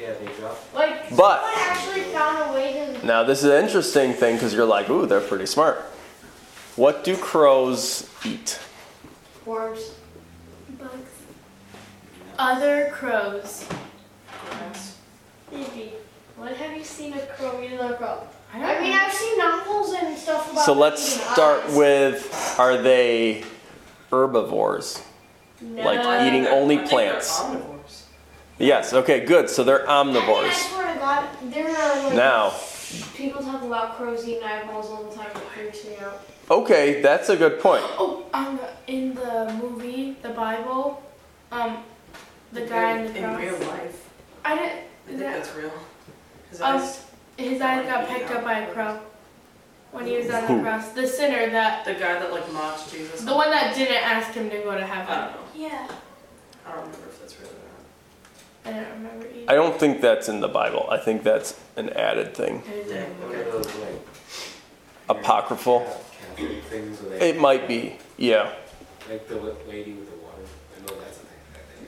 Yeah, 0.00 0.12
they 0.14 0.32
drop. 0.38 0.58
Like, 0.74 1.14
But- 1.14 1.42
someone 1.42 1.58
actually 1.58 2.00
found 2.12 2.50
a 2.50 2.54
way 2.54 2.72
to. 2.72 3.06
Now, 3.06 3.24
this 3.24 3.40
is 3.40 3.50
an 3.50 3.62
interesting 3.62 4.14
thing 4.14 4.36
because 4.36 4.54
you're 4.54 4.64
like, 4.64 4.88
ooh, 4.88 5.04
they're 5.06 5.20
pretty 5.20 5.46
smart. 5.46 5.78
What 6.76 7.04
do 7.04 7.16
crows 7.16 8.08
eat? 8.24 8.58
Worms. 9.44 9.90
Bugs. 10.78 10.92
Other 12.38 12.90
crows. 12.94 13.66
Grass. 15.50 15.68
Maybe. 15.74 15.92
What 16.36 16.52
have 16.56 16.76
you 16.76 16.84
seen 16.84 17.12
a 17.14 17.20
crow 17.26 17.60
eat 17.62 17.72
another 17.72 17.94
crow? 17.94 18.22
I 18.54 18.76
I 18.76 18.80
mean, 18.80 18.92
I've 18.92 19.12
seen 19.12 19.38
novels 19.38 19.92
and 19.92 20.16
stuff 20.16 20.52
about 20.52 20.64
So 20.64 20.72
let's 20.72 21.02
start 21.02 21.64
eyes. 21.64 21.76
with 21.76 22.56
are 22.58 22.76
they 22.80 23.44
herbivores? 24.10 25.02
No. 25.60 25.82
like 25.82 26.26
eating 26.26 26.46
only 26.46 26.76
I 26.76 26.78
think 26.78 26.90
they're 26.90 27.10
plants. 27.10 28.06
Yes, 28.58 28.92
okay, 28.92 29.24
good. 29.24 29.50
So 29.50 29.64
they're 29.64 29.88
I 29.88 30.02
mean, 30.04 30.16
I 30.16 30.20
omnivores. 30.20 30.52
swear 30.70 30.94
to 30.94 30.98
God, 31.00 31.28
there 31.52 31.68
are 31.68 32.04
like 32.04 32.14
Now, 32.14 32.52
people 33.14 33.42
talk 33.42 33.62
about 33.62 33.96
crows 33.96 34.26
eating 34.26 34.42
eyeballs 34.44 34.86
all 34.86 35.04
the 35.04 35.14
time. 35.16 35.30
It 35.30 35.36
freaks 35.54 35.84
me 35.84 35.96
out. 36.00 36.20
okay, 36.50 37.02
that's 37.02 37.28
a 37.28 37.36
good 37.36 37.60
point. 37.60 37.84
Oh, 37.98 38.24
um, 38.34 38.60
in 38.86 39.14
the 39.14 39.52
movie, 39.60 40.16
the 40.22 40.30
Bible, 40.30 41.02
um, 41.52 41.78
the 42.52 42.62
guy 42.62 42.98
in 42.98 43.12
the 43.12 43.20
cross. 43.20 43.40
In 43.42 43.46
real 43.58 43.68
life. 43.68 44.08
I 44.44 44.82
I 45.08 45.10
didn't. 45.12 45.32
think 45.32 45.44
that's 45.44 45.56
real. 45.56 45.72
His 46.50 46.60
Um, 46.60 46.76
eyes, 46.76 47.04
His 47.36 47.60
eyes 47.60 47.86
got 47.86 48.08
picked 48.08 48.30
up 48.30 48.44
by 48.44 48.58
a 48.60 48.72
crow 48.72 48.98
when 49.92 50.06
he 50.06 50.16
was 50.18 50.28
on 50.30 50.42
Who? 50.44 50.56
the 50.56 50.62
cross. 50.62 50.88
The 50.90 51.06
sinner 51.06 51.50
that, 51.50 51.84
the 51.84 51.94
guy 51.94 52.14
that 52.18 52.32
like 52.32 52.52
mocked 52.52 52.90
Jesus. 52.92 53.20
the 53.22 53.34
one 53.34 53.50
that 53.50 53.74
didn't 53.74 54.02
ask 54.02 54.32
him 54.32 54.50
to 54.50 54.58
go 54.58 54.72
to 54.76 54.82
I 54.82 54.86
heaven. 54.86 55.06
don't 55.06 55.32
know. 55.32 55.38
Yeah. 55.54 55.88
I 56.66 56.70
don't 56.72 56.80
remember 56.86 57.06
if 57.08 57.20
that's 57.20 57.40
real 57.40 57.48
or 57.48 58.70
I 58.70 58.72
don't 58.72 58.90
remember 58.92 59.26
either. 59.34 59.50
I 59.50 59.54
don't 59.54 59.78
think 59.80 60.00
that's 60.00 60.28
in 60.28 60.40
the 60.40 60.48
Bible. 60.48 60.86
I 60.90 60.98
think 60.98 61.22
that's 61.22 61.58
an 61.76 61.90
added 61.90 62.34
thing. 62.34 62.62
I 62.66 62.70
didn't 62.70 62.88
Yeah. 62.90 63.04
Look 63.20 63.30
remember. 63.30 63.36
at 63.46 63.52
those 63.52 63.74
like 63.76 64.00
Apocryphal? 65.08 65.80
Catholic 66.36 66.62
things 66.64 67.00
where 67.00 67.18
they 67.18 67.30
It 67.30 67.38
might 67.40 67.66
be. 67.66 67.96
Yeah. 68.16 68.50
like 69.08 69.26
the 69.28 69.36
lady 69.68 69.92
with 69.94 70.10
the 70.10 70.16
water. 70.18 70.42
I 70.76 70.80
know 70.80 71.00
that's 71.00 71.16
a 71.16 71.20
thing 71.20 71.28
that 71.54 71.62
they 71.80 71.86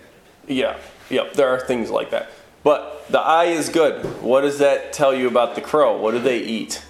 added. 0.56 0.78
Yeah, 1.10 1.14
yep, 1.24 1.34
there 1.34 1.48
are 1.50 1.60
things 1.60 1.90
like 1.90 2.10
that. 2.10 2.30
But 2.62 3.06
the 3.08 3.20
eye 3.20 3.46
is 3.46 3.68
good. 3.68 4.04
What 4.22 4.42
does 4.42 4.58
that 4.58 4.92
tell 4.92 5.14
you 5.14 5.28
about 5.28 5.54
the 5.54 5.60
crow? 5.60 5.96
What 5.96 6.12
do 6.12 6.18
they 6.18 6.38
eat? 6.38 6.84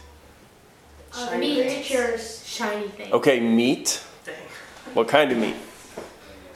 Uh, 1.12 1.31
Shiny 1.31 1.62
creatures. 1.62 2.45
Shiny 2.47 2.89
thing. 2.89 3.12
Okay, 3.12 3.41
meat. 3.41 4.03
Dang. 4.25 4.35
What 4.95 5.09
kind 5.09 5.31
of 5.33 5.39
meat? 5.39 5.57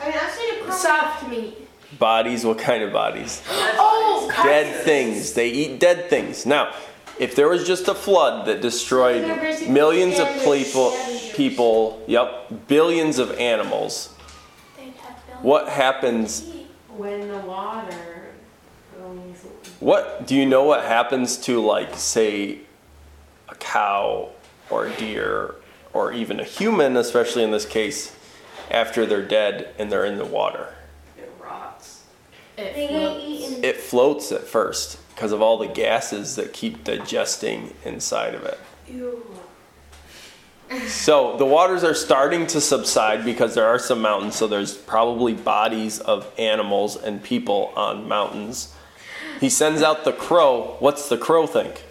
I 0.00 0.10
mean, 0.10 0.72
Soft 0.72 1.28
meat. 1.28 1.68
Bodies, 1.98 2.44
what 2.44 2.58
kind 2.58 2.82
of 2.82 2.92
bodies? 2.92 3.42
Oh, 3.76 4.30
Dead 4.42 4.84
things. 4.84 5.32
They 5.34 5.50
eat 5.50 5.78
dead 5.78 6.10
things. 6.10 6.44
Now, 6.44 6.74
if 7.18 7.36
there 7.36 7.48
was 7.48 7.66
just 7.66 7.86
a 7.88 7.94
flood 7.94 8.46
that 8.46 8.60
destroyed 8.60 9.22
They're 9.24 9.68
millions 9.68 10.18
of 10.18 10.26
people, 10.44 10.96
people, 11.34 12.02
yep, 12.06 12.66
billions 12.66 13.18
of 13.18 13.32
animals, 13.38 14.14
They'd 14.76 14.94
have 14.94 15.26
bills 15.26 15.42
what 15.42 15.68
happens. 15.68 16.50
When 16.88 17.28
the 17.28 17.38
water 17.38 17.90
goes. 17.90 18.13
What 19.84 20.26
do 20.26 20.34
you 20.34 20.46
know 20.46 20.64
what 20.64 20.84
happens 20.84 21.36
to 21.40 21.60
like 21.60 21.94
say 21.94 22.60
a 23.50 23.54
cow 23.56 24.30
or 24.70 24.86
a 24.86 24.96
deer 24.96 25.56
or 25.92 26.10
even 26.10 26.40
a 26.40 26.42
human, 26.42 26.96
especially 26.96 27.42
in 27.42 27.50
this 27.50 27.66
case, 27.66 28.16
after 28.70 29.04
they're 29.04 29.20
dead 29.20 29.74
and 29.78 29.92
they're 29.92 30.06
in 30.06 30.16
the 30.16 30.24
water? 30.24 30.72
It 31.18 31.30
rots. 31.38 32.04
They 32.56 32.88
get 32.88 33.20
eaten. 33.20 33.62
It 33.62 33.76
floats 33.76 34.32
at 34.32 34.44
first 34.44 35.06
because 35.14 35.32
of 35.32 35.42
all 35.42 35.58
the 35.58 35.68
gases 35.68 36.36
that 36.36 36.54
keep 36.54 36.82
digesting 36.82 37.74
inside 37.84 38.34
of 38.34 38.44
it. 38.44 38.58
Ew. 38.88 39.22
So 40.86 41.36
the 41.36 41.44
waters 41.44 41.84
are 41.84 41.92
starting 41.92 42.46
to 42.46 42.60
subside 42.62 43.22
because 43.22 43.54
there 43.54 43.66
are 43.66 43.78
some 43.78 44.00
mountains, 44.00 44.34
so 44.34 44.46
there's 44.46 44.74
probably 44.74 45.34
bodies 45.34 46.00
of 46.00 46.32
animals 46.38 46.96
and 46.96 47.22
people 47.22 47.70
on 47.76 48.08
mountains. 48.08 48.74
He 49.40 49.50
sends 49.50 49.82
out 49.82 50.04
the 50.04 50.12
crow. 50.12 50.76
What's 50.78 51.08
the 51.08 51.18
crow 51.18 51.46
think? 51.46 51.82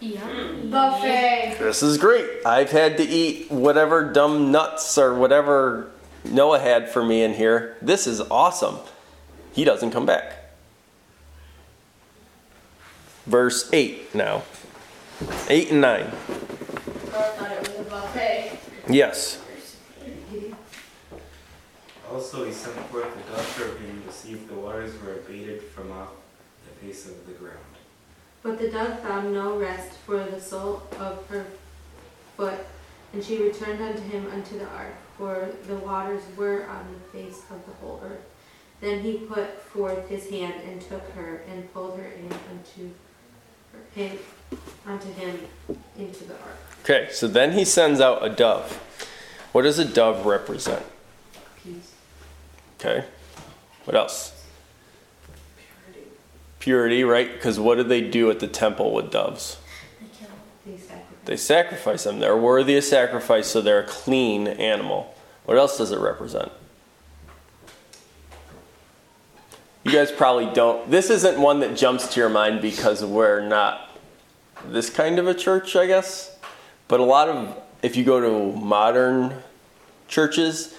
Yummy. 0.00 0.68
Buffet. 0.68 1.56
This 1.58 1.82
is 1.82 1.98
great. 1.98 2.28
I've 2.44 2.70
had 2.70 2.96
to 2.96 3.04
eat 3.04 3.50
whatever 3.50 4.12
dumb 4.12 4.50
nuts 4.50 4.98
or 4.98 5.14
whatever 5.14 5.90
Noah 6.24 6.58
had 6.58 6.88
for 6.88 7.04
me 7.04 7.22
in 7.22 7.34
here. 7.34 7.76
This 7.80 8.06
is 8.06 8.20
awesome. 8.20 8.78
He 9.52 9.64
doesn't 9.64 9.90
come 9.90 10.06
back. 10.06 10.38
Verse 13.26 13.68
8 13.72 14.14
now. 14.14 14.42
8 15.48 15.70
and 15.70 15.80
9. 15.80 16.00
I 16.00 16.06
thought 16.06 17.52
it 17.52 17.60
was 17.60 17.78
a 17.78 17.90
buffet. 17.90 18.58
Yes. 18.88 19.40
Also, 22.10 22.44
he 22.44 22.52
sent 22.52 22.76
forth 22.90 23.06
the 23.14 23.36
doctor 23.36 23.68
of 23.72 23.80
him 23.80 24.02
to 24.06 24.12
see 24.12 24.32
if 24.32 24.48
the 24.48 24.54
waters 24.54 24.92
were 25.02 25.14
abated 25.14 25.62
from 25.62 25.92
off 25.92 26.10
the 26.82 26.88
face 26.88 27.06
of 27.06 27.26
the 27.26 27.32
ground. 27.32 27.58
But 28.42 28.58
the 28.58 28.70
dove 28.70 29.00
found 29.00 29.32
no 29.32 29.56
rest 29.58 29.92
for 29.98 30.18
the 30.24 30.40
sole 30.40 30.82
of 30.98 31.26
her 31.28 31.46
foot, 32.36 32.58
and 33.12 33.22
she 33.22 33.42
returned 33.42 33.80
unto 33.80 34.02
him 34.02 34.28
unto 34.32 34.58
the 34.58 34.66
ark, 34.66 34.94
for 35.16 35.50
the 35.68 35.76
waters 35.76 36.22
were 36.36 36.66
on 36.68 36.86
the 36.92 37.18
face 37.18 37.42
of 37.50 37.64
the 37.66 37.72
whole 37.80 38.02
earth. 38.04 38.24
Then 38.80 39.00
he 39.00 39.18
put 39.18 39.62
forth 39.62 40.08
his 40.08 40.28
hand 40.28 40.54
and 40.66 40.80
took 40.80 41.08
her 41.10 41.42
and 41.48 41.72
pulled 41.72 41.98
her 41.98 42.06
in 42.06 42.28
unto 42.50 42.90
him, 43.94 44.18
unto 44.84 45.12
him 45.12 45.38
into 45.96 46.24
the 46.24 46.34
ark. 46.34 46.58
Okay, 46.82 47.08
so 47.12 47.28
then 47.28 47.52
he 47.52 47.64
sends 47.64 48.00
out 48.00 48.24
a 48.24 48.28
dove. 48.28 48.72
What 49.52 49.62
does 49.62 49.78
a 49.78 49.84
dove 49.84 50.26
represent? 50.26 50.84
Peace. 51.62 51.92
Okay. 52.80 53.04
What 53.84 53.94
else? 53.94 54.31
Purity. 56.62 57.02
Right? 57.02 57.32
Because 57.32 57.58
what 57.58 57.74
do 57.74 57.82
they 57.82 58.00
do 58.00 58.30
at 58.30 58.38
the 58.38 58.46
temple 58.46 58.92
with 58.94 59.10
doves? 59.10 59.56
They 60.00 60.06
kill. 60.16 60.28
They 60.64 60.76
sacrifice. 60.78 61.24
They 61.24 61.36
sacrifice 61.36 62.04
them. 62.04 62.20
They're 62.20 62.36
worthy 62.36 62.76
of 62.76 62.84
sacrifice, 62.84 63.48
so 63.48 63.60
they're 63.60 63.80
a 63.80 63.86
clean 63.86 64.46
animal. 64.46 65.12
What 65.44 65.58
else 65.58 65.76
does 65.76 65.90
it 65.90 65.98
represent? 65.98 66.52
You 69.82 69.90
guys 69.90 70.12
probably 70.12 70.46
don't. 70.54 70.88
This 70.88 71.10
isn't 71.10 71.40
one 71.40 71.58
that 71.60 71.76
jumps 71.76 72.14
to 72.14 72.20
your 72.20 72.28
mind 72.28 72.62
because 72.62 73.04
we're 73.04 73.44
not 73.44 73.90
this 74.66 74.88
kind 74.88 75.18
of 75.18 75.26
a 75.26 75.34
church, 75.34 75.74
I 75.74 75.86
guess. 75.86 76.36
But 76.86 77.00
a 77.00 77.02
lot 77.02 77.28
of, 77.28 77.60
if 77.82 77.96
you 77.96 78.04
go 78.04 78.20
to 78.20 78.56
modern 78.56 79.34
churches, 80.06 80.76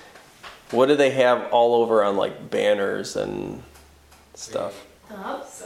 what 0.71 0.85
do 0.85 0.95
they 0.95 1.09
have 1.09 1.51
all 1.51 1.75
over 1.75 2.01
on 2.01 2.15
like 2.15 2.49
banners 2.49 3.17
and 3.17 3.61
stuff? 4.33 4.85
Doves. 5.09 5.63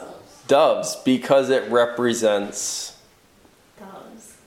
Doves, 0.47 0.95
because 0.97 1.49
it 1.49 1.69
represents. 1.71 2.97
Doves. 3.79 4.37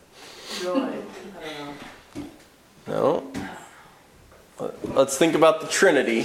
Really? 0.62 0.80
I 0.82 1.64
don't 2.86 2.86
know. 2.86 3.32
No. 4.60 4.70
Let's 4.94 5.16
think 5.16 5.34
about 5.34 5.60
the 5.60 5.68
Trinity. 5.68 6.22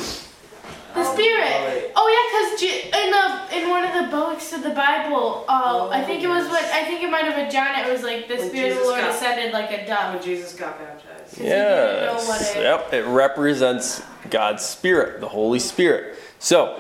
The 0.94 1.04
Spirit. 1.14 1.92
Oh 1.96 2.08
yeah, 2.08 2.56
cause 2.58 2.64
in 3.04 3.12
the 3.12 3.58
in 3.64 3.70
one 3.70 3.84
of 3.84 3.94
the 4.06 4.10
books 4.16 4.52
of 4.54 4.64
the 4.64 4.70
Bible, 4.72 5.46
uh, 5.48 5.90
I 5.90 6.04
think 6.04 6.24
it 6.24 6.28
was 6.28 6.48
what 6.48 6.64
I 6.66 6.84
think 6.86 7.02
it 7.04 7.10
might 7.10 7.26
have 7.26 7.36
been 7.36 7.52
John. 7.52 7.78
It 7.80 7.92
was 7.92 8.04
like 8.04 8.28
the 8.28 8.36
When 8.36 8.50
Spirit 8.50 8.72
of 8.72 8.78
the 8.78 8.82
Jesus 8.82 8.88
Lord 8.88 9.02
got- 9.02 9.16
ascended 9.16 9.54
like 9.54 9.72
a 9.72 9.86
dove. 9.86 10.14
When. 10.16 10.24
Jesus 10.24 10.54
got 10.54 10.80
baptized. 10.80 11.38
he 11.38 11.44
didn't 11.44 12.06
know 12.06 12.14
what 12.16 12.40
Yes. 12.42 12.56
it- 12.56 12.62
Yep. 12.62 12.94
It 12.94 13.06
represents 13.06 14.02
God's 14.30 14.64
Spirit, 14.66 15.20
the 15.22 15.28
Holy 15.30 15.60
Spirit. 15.60 16.18
So, 16.40 16.80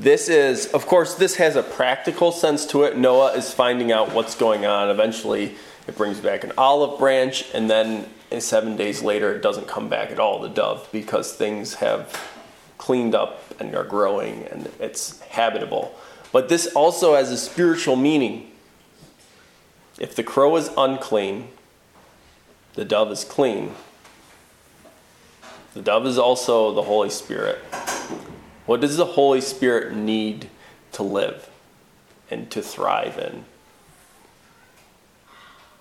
this 0.00 0.28
is, 0.28 0.66
of 0.72 0.86
course, 0.86 1.14
this 1.14 1.36
has 1.36 1.56
a 1.56 1.62
practical 1.62 2.32
sense 2.32 2.64
to 2.66 2.84
it. 2.84 2.96
Noah 2.96 3.32
is 3.34 3.52
finding 3.52 3.92
out 3.92 4.12
what's 4.12 4.34
going 4.34 4.64
on. 4.64 4.88
Eventually, 4.88 5.56
it 5.86 5.96
brings 5.96 6.20
back 6.20 6.42
an 6.42 6.52
olive 6.56 6.98
branch, 6.98 7.44
and 7.52 7.68
then 7.68 8.08
eh, 8.30 8.38
seven 8.40 8.76
days 8.76 9.02
later, 9.02 9.34
it 9.34 9.42
doesn't 9.42 9.68
come 9.68 9.90
back 9.90 10.10
at 10.10 10.18
all, 10.18 10.40
the 10.40 10.48
dove, 10.48 10.88
because 10.90 11.34
things 11.34 11.74
have 11.74 12.18
cleaned 12.78 13.14
up 13.14 13.42
and 13.60 13.74
are 13.74 13.84
growing 13.84 14.44
and 14.44 14.70
it's 14.80 15.20
habitable. 15.20 15.94
But 16.32 16.48
this 16.48 16.66
also 16.68 17.14
has 17.14 17.30
a 17.30 17.36
spiritual 17.36 17.94
meaning. 17.94 18.50
If 19.98 20.16
the 20.16 20.22
crow 20.22 20.56
is 20.56 20.70
unclean, 20.78 21.48
the 22.74 22.86
dove 22.86 23.12
is 23.12 23.22
clean. 23.22 23.74
The 25.74 25.82
dove 25.82 26.06
is 26.06 26.16
also 26.16 26.72
the 26.72 26.82
Holy 26.82 27.10
Spirit. 27.10 27.62
What 28.70 28.80
does 28.80 28.96
the 28.96 29.04
Holy 29.04 29.40
Spirit 29.40 29.96
need 29.96 30.48
to 30.92 31.02
live 31.02 31.50
and 32.30 32.48
to 32.52 32.62
thrive 32.62 33.18
in? 33.18 33.44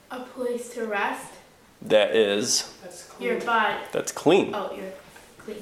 A 0.10 0.22
place 0.22 0.74
to 0.74 0.88
rest. 0.88 1.34
That 1.84 2.16
is, 2.16 2.74
That's 2.82 3.04
clean. 3.04 3.30
Your 3.30 3.42
body. 3.42 3.76
that's 3.92 4.12
clean. 4.12 4.56
Oh, 4.56 4.74
you're 4.76 4.92
clean. 5.38 5.62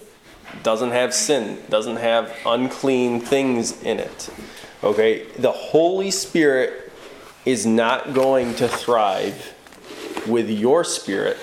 Doesn't 0.63 0.91
have 0.91 1.13
sin, 1.13 1.61
doesn't 1.67 1.97
have 1.97 2.33
unclean 2.45 3.19
things 3.19 3.83
in 3.83 3.99
it. 3.99 4.29
Okay? 4.81 5.25
The 5.37 5.51
Holy 5.51 6.11
Spirit 6.11 6.93
is 7.43 7.65
not 7.65 8.13
going 8.13 8.55
to 8.55 8.69
thrive 8.69 9.53
with 10.25 10.49
your 10.49 10.85
spirit 10.85 11.39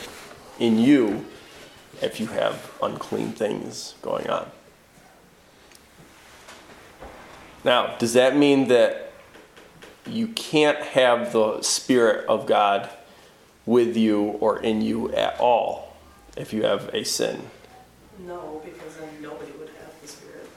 in 0.58 0.78
you 0.78 1.26
if 2.00 2.20
you 2.20 2.28
have 2.28 2.72
unclean 2.80 3.32
things 3.32 3.96
going 4.00 4.30
on. 4.30 4.50
Now, 7.64 7.96
does 7.96 8.12
that 8.12 8.36
mean 8.36 8.68
that 8.68 9.12
you 10.06 10.28
can't 10.28 10.78
have 10.78 11.32
the 11.32 11.62
Spirit 11.62 12.26
of 12.28 12.46
God 12.46 12.90
with 13.64 13.96
you 13.96 14.22
or 14.22 14.60
in 14.60 14.82
you 14.82 15.10
at 15.12 15.40
all 15.40 15.96
if 16.36 16.52
you 16.52 16.64
have 16.64 16.90
a 16.92 17.04
sin? 17.04 17.42
No, 18.18 18.60
because 18.64 18.96
then 18.96 19.08
nobody 19.22 19.52
would 19.52 19.70
have 19.80 20.02
the 20.02 20.08
Spirit. 20.08 20.48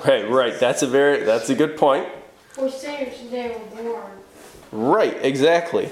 Okay, 0.00 0.24
right. 0.24 0.58
That's 0.58 0.82
a 0.82 0.86
very 0.86 1.24
that's 1.24 1.50
a 1.50 1.54
good 1.54 1.76
point. 1.76 2.08
For 2.52 2.70
sinners 2.70 3.14
they 3.30 3.50
were 3.50 3.82
born. 3.82 4.10
Right, 4.72 5.16
exactly. 5.22 5.90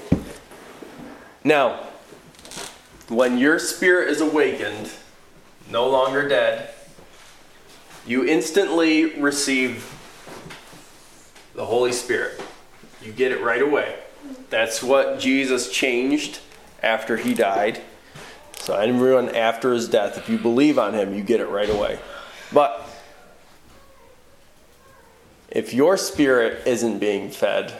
Now, 1.43 1.87
when 3.07 3.37
your 3.37 3.59
spirit 3.59 4.09
is 4.09 4.21
awakened, 4.21 4.91
no 5.69 5.87
longer 5.89 6.27
dead, 6.27 6.69
you 8.05 8.25
instantly 8.25 9.19
receive 9.19 9.98
the 11.59 11.65
Holy 11.65 11.91
Spirit. 11.91 12.41
You 13.03 13.11
get 13.11 13.33
it 13.33 13.43
right 13.43 13.61
away. 13.61 13.99
That's 14.49 14.81
what 14.81 15.19
Jesus 15.19 15.69
changed 15.69 16.39
after 16.81 17.17
he 17.17 17.33
died. 17.33 17.81
So 18.53 18.75
everyone 18.75 19.35
after 19.35 19.73
his 19.73 19.89
death, 19.89 20.17
if 20.17 20.29
you 20.29 20.37
believe 20.37 20.79
on 20.79 20.93
him, 20.93 21.13
you 21.13 21.21
get 21.21 21.41
it 21.41 21.47
right 21.47 21.69
away. 21.69 21.99
But 22.53 22.89
if 25.49 25.73
your 25.73 25.97
spirit 25.97 26.65
isn't 26.65 26.99
being 26.99 27.29
fed, 27.29 27.73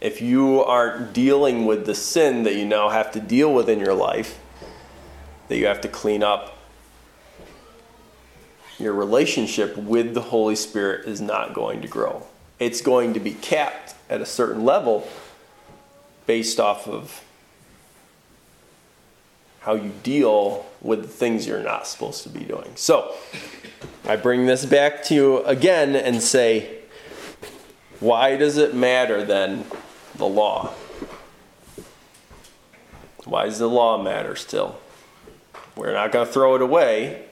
if 0.00 0.22
you 0.22 0.64
aren't 0.64 1.12
dealing 1.12 1.66
with 1.66 1.84
the 1.84 1.94
sin 1.94 2.44
that 2.44 2.54
you 2.54 2.64
now 2.64 2.88
have 2.88 3.12
to 3.12 3.20
deal 3.20 3.52
with 3.52 3.68
in 3.68 3.78
your 3.78 3.94
life, 3.94 4.40
that 5.48 5.58
you 5.58 5.66
have 5.66 5.82
to 5.82 5.88
clean 5.88 6.22
up, 6.22 6.56
your 8.78 8.94
relationship 8.94 9.76
with 9.76 10.14
the 10.14 10.22
Holy 10.22 10.56
Spirit 10.56 11.06
is 11.06 11.20
not 11.20 11.52
going 11.52 11.82
to 11.82 11.88
grow. 11.88 12.26
It's 12.58 12.80
going 12.80 13.14
to 13.14 13.20
be 13.20 13.32
capped 13.32 13.94
at 14.08 14.20
a 14.20 14.26
certain 14.26 14.64
level 14.64 15.08
based 16.26 16.58
off 16.58 16.88
of 16.88 17.22
how 19.60 19.74
you 19.74 19.92
deal 20.02 20.64
with 20.80 21.02
the 21.02 21.08
things 21.08 21.46
you're 21.46 21.62
not 21.62 21.86
supposed 21.86 22.22
to 22.22 22.28
be 22.28 22.44
doing. 22.44 22.70
So, 22.76 23.14
I 24.04 24.16
bring 24.16 24.46
this 24.46 24.64
back 24.64 25.02
to 25.04 25.14
you 25.14 25.44
again 25.44 25.96
and 25.96 26.22
say, 26.22 26.78
why 27.98 28.36
does 28.36 28.56
it 28.56 28.74
matter 28.74 29.24
then, 29.24 29.64
the 30.14 30.26
law? 30.26 30.72
Why 33.24 33.46
does 33.46 33.58
the 33.58 33.68
law 33.68 34.00
matter 34.00 34.36
still? 34.36 34.78
We're 35.74 35.92
not 35.92 36.12
going 36.12 36.26
to 36.26 36.32
throw 36.32 36.54
it 36.54 36.62
away 36.62 37.24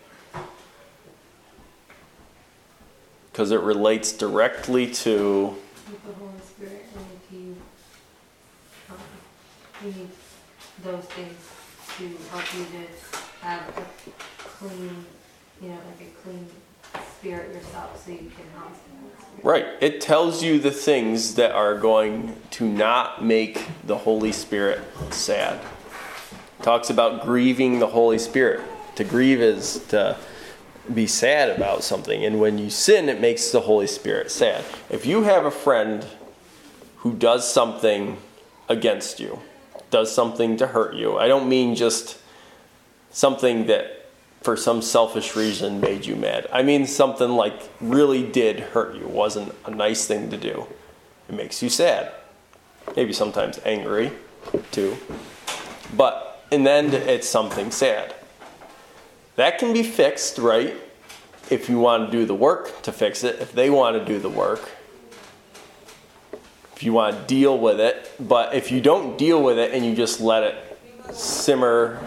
because 3.35 3.51
it 3.51 3.61
relates 3.62 4.12
directly 4.12 4.89
to 4.89 5.57
With 5.91 6.07
the 6.07 6.12
Holy 6.12 6.30
Spirit, 6.47 6.85
and 6.95 7.05
if 7.16 7.37
you, 7.37 7.57
um, 8.91 8.97
you 9.82 9.89
need 9.89 10.09
those 10.85 11.03
things 11.07 11.35
to 11.99 12.05
help 12.30 12.45
you 12.55 12.64
to 12.64 13.45
have 13.45 13.68
a 13.76 14.11
clean, 14.39 15.05
you 15.61 15.68
know, 15.68 15.74
like 15.74 16.07
a 16.07 16.22
clean 16.22 16.47
spirit 17.18 17.53
yourself, 17.53 18.05
so 18.05 18.12
you 18.12 18.18
can 18.18 18.30
Spirit. 18.30 19.43
Right. 19.43 19.66
It 19.80 20.01
tells 20.01 20.41
you 20.45 20.61
the 20.61 20.70
things 20.70 21.35
that 21.35 21.51
are 21.51 21.76
going 21.76 22.37
to 22.53 22.68
not 22.68 23.24
make 23.24 23.66
the 23.85 23.99
Holy 23.99 24.30
Spirit 24.30 24.80
sad. 25.11 25.61
talks 26.62 26.89
about 26.89 27.24
grieving 27.24 27.80
the 27.80 27.89
Holy 27.89 28.20
Spirit. 28.20 28.61
To 28.95 29.03
grieve 29.03 29.41
is 29.41 29.85
to 29.89 30.16
be 30.93 31.07
sad 31.07 31.51
about 31.51 31.82
something. 31.82 32.24
And 32.24 32.41
when 32.41 32.59
you 32.59 32.70
sin, 32.70 33.09
it 33.09 33.20
makes 33.20 33.51
the 33.51 33.61
Holy 33.61 33.87
Spirit 33.87 34.30
sad. 34.30 34.64
If 34.91 35.07
you 35.07 35.22
have 35.22 35.45
a 35.45 35.51
friend 35.51 36.05
who 36.99 37.14
does 37.14 37.51
something 37.51 38.18
against 38.68 39.20
you, 39.20 39.41
does 39.91 40.14
something 40.14 40.57
to 40.59 40.66
hurt 40.66 40.95
you, 40.95 41.16
I 41.16 41.28
don't 41.28 41.49
mean 41.49 41.74
just 41.74 42.18
something 43.11 43.66
that 43.66 44.07
for 44.43 44.57
some 44.57 44.82
selfish 44.82 45.37
reason 45.37 45.80
made 45.80 46.05
you 46.05 46.16
mad. 46.16 46.47
I 46.53 46.62
mean 46.62 46.87
something 46.87 47.30
like 47.30 47.70
really 47.80 48.22
did 48.26 48.61
hurt 48.61 48.95
you, 48.95 49.07
wasn't 49.07 49.55
a 49.64 49.70
nice 49.70 50.07
thing 50.07 50.28
to 50.30 50.37
do. 50.37 50.66
It 51.28 51.35
makes 51.35 51.62
you 51.62 51.70
sad. 51.70 52.12
Maybe 52.95 53.14
sometimes 53.14 53.59
angry 53.64 54.12
too. 54.70 54.97
But 55.97 56.45
in 56.51 56.64
the 56.64 56.70
end, 56.70 56.95
it's 56.95 57.28
something 57.28 57.70
sad. 57.70 58.14
That 59.37 59.59
can 59.59 59.72
be 59.72 59.82
fixed, 59.82 60.39
right? 60.39 60.74
If 61.51 61.68
you 61.68 61.78
want 61.78 62.11
to 62.11 62.16
do 62.16 62.24
the 62.24 62.35
work 62.35 62.82
to 62.82 62.93
fix 62.93 63.24
it, 63.24 63.41
if 63.41 63.53
they 63.53 63.68
want 63.68 63.97
to 63.99 64.05
do 64.05 64.18
the 64.18 64.30
work, 64.30 64.70
if 66.74 66.82
you 66.82 66.93
want 66.93 67.16
to 67.16 67.22
deal 67.26 67.59
with 67.59 67.80
it. 67.80 68.12
But 68.18 68.55
if 68.55 68.72
you 68.72 68.80
don't 68.80 69.16
deal 69.18 69.43
with 69.43 69.59
it 69.59 69.72
and 69.72 69.85
you 69.85 69.95
just 69.95 70.20
let 70.20 70.43
it 70.43 70.78
simmer 71.12 72.01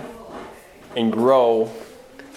and 0.95 1.11
grow, 1.11 1.71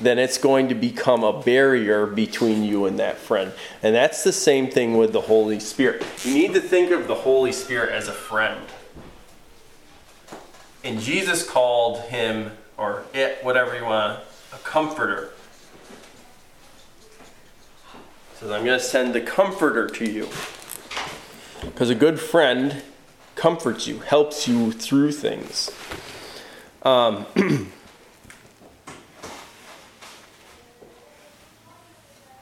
then 0.00 0.18
it's 0.18 0.38
going 0.38 0.68
to 0.68 0.74
become 0.74 1.24
a 1.24 1.42
barrier 1.42 2.06
between 2.06 2.62
you 2.64 2.86
and 2.86 2.98
that 2.98 3.18
friend. 3.18 3.52
And 3.82 3.94
that's 3.94 4.24
the 4.24 4.32
same 4.32 4.70
thing 4.70 4.96
with 4.96 5.12
the 5.12 5.20
Holy 5.20 5.60
Spirit. 5.60 6.04
You 6.24 6.34
need 6.34 6.54
to 6.54 6.60
think 6.60 6.90
of 6.90 7.06
the 7.06 7.14
Holy 7.14 7.52
Spirit 7.52 7.92
as 7.92 8.08
a 8.08 8.12
friend. 8.12 8.60
And 10.82 11.00
Jesus 11.00 11.48
called 11.48 12.00
him, 12.02 12.52
or 12.78 13.04
it, 13.12 13.44
whatever 13.44 13.76
you 13.76 13.84
want, 13.84 14.20
a 14.52 14.58
comforter. 14.58 15.30
Says, 18.34 18.50
I'm 18.50 18.64
going 18.64 18.78
to 18.78 18.84
send 18.84 19.14
the 19.14 19.20
comforter 19.20 19.88
to 19.88 20.10
you. 20.10 20.28
Because 21.60 21.90
a 21.90 21.94
good 21.94 22.18
friend 22.18 22.82
comforts 23.34 23.86
you, 23.86 24.00
helps 24.00 24.48
you 24.48 24.72
through 24.72 25.12
things. 25.12 25.70
Um, 26.82 27.26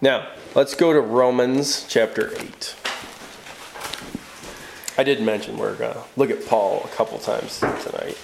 now, 0.00 0.28
let's 0.54 0.74
go 0.74 0.92
to 0.92 1.00
Romans 1.00 1.84
chapter 1.88 2.32
8. 2.38 2.76
I 4.96 5.04
did 5.04 5.22
mention 5.22 5.58
we're 5.58 5.76
going 5.76 5.94
to 5.94 6.02
look 6.16 6.30
at 6.30 6.46
Paul 6.46 6.82
a 6.84 6.88
couple 6.88 7.18
times 7.18 7.60
tonight. 7.60 8.18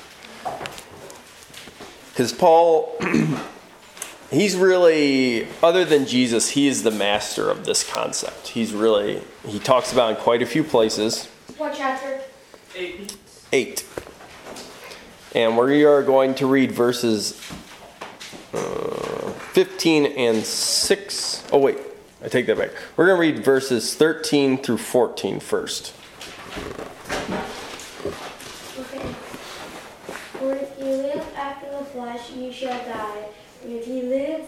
Because 2.11 2.33
Paul, 2.33 2.97
he's 4.35 4.57
really, 4.57 5.47
other 5.63 5.85
than 5.85 6.07
Jesus, 6.07 6.51
he 6.51 6.67
is 6.67 6.83
the 6.83 6.91
master 6.91 7.51
of 7.51 7.65
this 7.65 7.89
concept. 7.89 8.49
He's 8.49 8.73
really, 8.73 9.23
he 9.47 9.59
talks 9.59 9.93
about 9.93 10.11
in 10.11 10.17
quite 10.17 10.43
a 10.43 10.47
few 10.47 10.65
places. 10.65 11.27
What 11.59 11.75
chapter? 11.77 12.21
Eight. 12.75 13.17
8. 13.53 13.87
And 15.35 15.57
we 15.57 15.85
are 15.85 16.03
going 16.03 16.35
to 16.37 16.47
read 16.47 16.73
verses 16.73 17.33
uh, 18.53 19.31
15 19.53 20.07
and 20.07 20.45
6. 20.45 21.45
Oh, 21.53 21.59
wait, 21.59 21.79
I 22.23 22.29
take 22.29 22.47
that 22.47 22.57
back. 22.57 22.71
We're 22.97 23.07
going 23.07 23.17
to 23.17 23.37
read 23.37 23.45
verses 23.45 23.95
13 23.95 24.59
through 24.59 24.79
14 24.79 25.41
first. 25.41 25.93
Okay. 28.79 29.15
For 30.33 30.55
if 30.55 30.79
ye 30.79 30.85
live 30.85 31.27
after 31.37 31.71
the 31.71 31.85
flesh, 31.85 32.31
ye 32.31 32.53
shall 32.53 32.79
die. 32.85 33.29
And 33.65 33.73
if 33.73 33.89
ye 33.89 34.03
live 34.03 34.45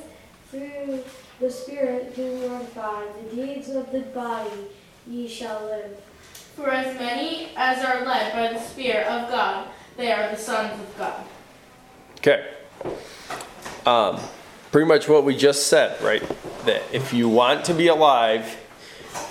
through 0.51 1.03
the 1.41 1.51
Spirit, 1.51 2.15
do 2.15 2.49
mortify 2.49 3.03
the 3.23 3.37
deeds 3.37 3.71
of 3.71 3.91
the 3.91 4.01
body, 4.01 4.51
ye 5.09 5.27
shall 5.27 5.65
live. 5.65 5.99
For 6.55 6.71
as 6.71 6.99
many 6.99 7.49
as 7.57 7.85
are 7.85 8.05
led 8.05 8.33
by 8.33 8.53
the 8.53 8.61
Spirit 8.61 9.07
of 9.07 9.31
God, 9.31 9.69
they 9.97 10.13
are 10.13 10.31
the 10.31 10.37
sons 10.37 10.79
of 10.79 10.99
God. 10.99 11.25
Okay. 12.19 12.47
Um, 13.87 14.21
pretty 14.71 14.87
much 14.87 15.09
what 15.09 15.25
we 15.25 15.35
just 15.35 15.69
said, 15.69 16.01
right? 16.03 16.23
That 16.67 16.83
if 16.93 17.13
you 17.13 17.29
want 17.29 17.65
to 17.67 17.75
be 17.75 17.87
alive, 17.89 18.59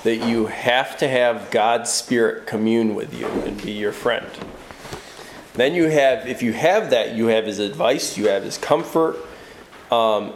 that 0.03 0.27
you 0.27 0.47
have 0.47 0.97
to 0.97 1.07
have 1.07 1.51
God's 1.51 1.91
Spirit 1.91 2.47
commune 2.47 2.95
with 2.95 3.13
you 3.13 3.27
and 3.27 3.61
be 3.61 3.71
your 3.71 3.91
friend. 3.91 4.25
Then 5.53 5.73
you 5.73 5.89
have, 5.89 6.27
if 6.27 6.41
you 6.41 6.53
have 6.53 6.89
that, 6.89 7.15
you 7.15 7.27
have 7.27 7.45
His 7.45 7.59
advice, 7.59 8.17
you 8.17 8.27
have 8.27 8.43
His 8.43 8.57
comfort. 8.57 9.17
Um, 9.91 10.33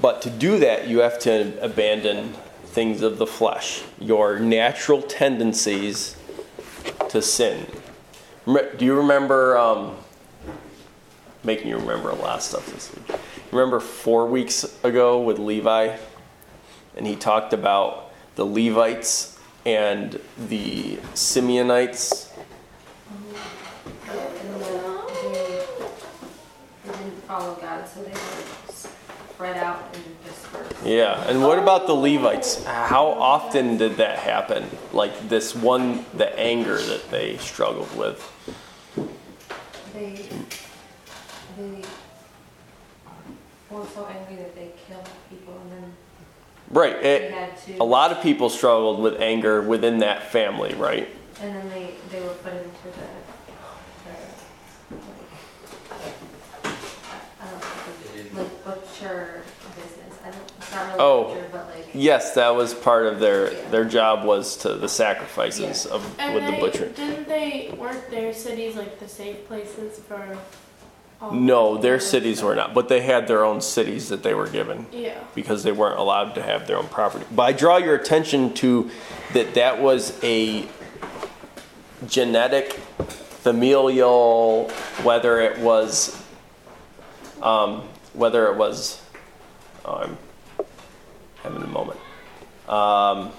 but 0.00 0.22
to 0.22 0.30
do 0.30 0.58
that, 0.60 0.88
you 0.88 1.00
have 1.00 1.18
to 1.20 1.62
abandon 1.62 2.34
things 2.66 3.02
of 3.02 3.18
the 3.18 3.26
flesh, 3.26 3.82
your 3.98 4.38
natural 4.38 5.02
tendencies 5.02 6.16
to 7.08 7.20
sin. 7.20 7.66
Do 8.46 8.84
you 8.84 8.94
remember? 8.94 9.58
Um, 9.58 9.96
making 11.42 11.68
you 11.68 11.76
remember 11.76 12.10
a 12.10 12.14
lot 12.14 12.36
of 12.36 12.42
stuff 12.42 12.66
this 12.66 12.94
week. 12.94 13.18
Remember 13.50 13.80
four 13.80 14.26
weeks 14.26 14.64
ago 14.84 15.20
with 15.20 15.38
Levi, 15.38 15.96
and 16.96 17.06
he 17.06 17.16
talked 17.16 17.52
about 17.52 18.12
the 18.36 18.44
Levites 18.44 19.38
and 19.64 20.20
the 20.48 20.96
Simeonites. 21.14 22.28
And 23.06 23.14
then 24.14 25.00
they, 25.22 25.66
they 26.84 26.92
didn't 26.92 27.19
follow 27.30 27.54
God, 27.60 27.86
so 27.86 28.02
they 28.02 28.10
were 28.10 28.72
spread 28.72 29.56
out 29.56 29.94
and 29.94 30.04
dispersed. 30.24 30.84
Yeah, 30.84 31.28
and 31.28 31.40
what 31.40 31.60
about 31.60 31.86
the 31.86 31.94
Levites? 31.94 32.64
How 32.64 33.06
often 33.06 33.76
did 33.76 33.98
that 33.98 34.18
happen? 34.18 34.66
Like 34.92 35.28
this 35.28 35.54
one, 35.54 36.04
the 36.12 36.36
anger 36.36 36.76
that 36.76 37.08
they 37.12 37.36
struggled 37.36 37.96
with. 37.96 38.18
They, 39.92 40.28
they 41.56 41.84
were 43.70 43.86
so 43.86 44.06
angry 44.06 44.34
that 44.42 44.56
they 44.56 44.72
killed 44.88 45.08
people 45.28 45.54
and 45.62 45.70
then 45.70 45.92
Right. 46.72 46.94
It, 47.04 47.34
a 47.80 47.84
lot 47.84 48.12
of 48.12 48.22
people 48.22 48.48
struggled 48.48 49.00
with 49.00 49.20
anger 49.20 49.60
within 49.60 49.98
that 49.98 50.30
family, 50.30 50.72
right? 50.74 51.08
And 51.40 51.56
then 51.56 51.68
they, 51.70 51.94
they 52.10 52.20
were 52.20 52.34
put 52.34 52.52
into 52.52 52.68
the, 52.84 52.90
the, 54.06 54.96
like, 55.90 56.14
I 57.40 57.50
don't 57.50 57.60
know, 58.36 58.50
like 59.14 59.76
business. 59.76 60.18
I 60.24 60.30
don't, 60.30 60.52
it's 60.58 60.72
not 60.72 60.86
really 60.86 60.98
Oh. 61.00 61.24
butcher, 61.34 61.46
but 61.52 61.66
like, 61.74 61.88
Yes, 61.94 62.34
that 62.34 62.54
was 62.54 62.72
part 62.74 63.06
of 63.06 63.18
their 63.20 63.50
their 63.70 63.84
job 63.84 64.24
was 64.24 64.56
to 64.58 64.74
the 64.74 64.88
sacrifices 64.88 65.86
of 65.86 66.04
And 66.18 66.34
with 66.34 66.44
the 66.46 66.52
they, 66.52 66.60
butcher. 66.60 66.86
didn't 66.88 67.28
they 67.28 67.72
weren't 67.76 68.10
their 68.10 68.32
cities 68.32 68.76
like 68.76 68.98
the 69.00 69.08
safe 69.08 69.46
places 69.48 69.98
for 69.98 70.36
all 71.20 71.32
No, 71.32 71.74
the 71.74 71.82
their 71.82 71.96
people? 71.96 72.06
cities 72.08 72.42
were 72.42 72.54
not, 72.54 72.74
but 72.74 72.88
they 72.88 73.00
had 73.00 73.26
their 73.28 73.44
own 73.44 73.60
cities 73.60 74.08
that 74.08 74.22
they 74.22 74.34
were 74.34 74.46
given 74.48 74.86
Yeah. 74.92 75.18
because 75.34 75.62
they 75.64 75.72
weren't 75.72 75.98
allowed 75.98 76.34
to 76.36 76.42
have 76.42 76.66
their 76.66 76.76
own 76.78 76.88
property. 76.88 77.24
But 77.30 77.42
I 77.42 77.52
draw 77.52 77.76
your 77.78 77.94
attention 77.96 78.52
to 78.54 78.90
that 79.34 79.54
that 79.54 79.80
was 79.80 80.18
a 80.22 80.66
genetic, 82.06 82.72
familial, 83.42 84.68
whether 85.02 85.40
it 85.40 85.58
was, 85.58 86.16
um, 87.42 87.82
whether 88.12 88.46
it 88.48 88.56
was, 88.56 89.02
oh, 89.84 89.94
I'm 89.94 90.18
having 91.42 91.62
a 91.62 91.66
moment. 91.66 91.98
Um, 92.68 93.32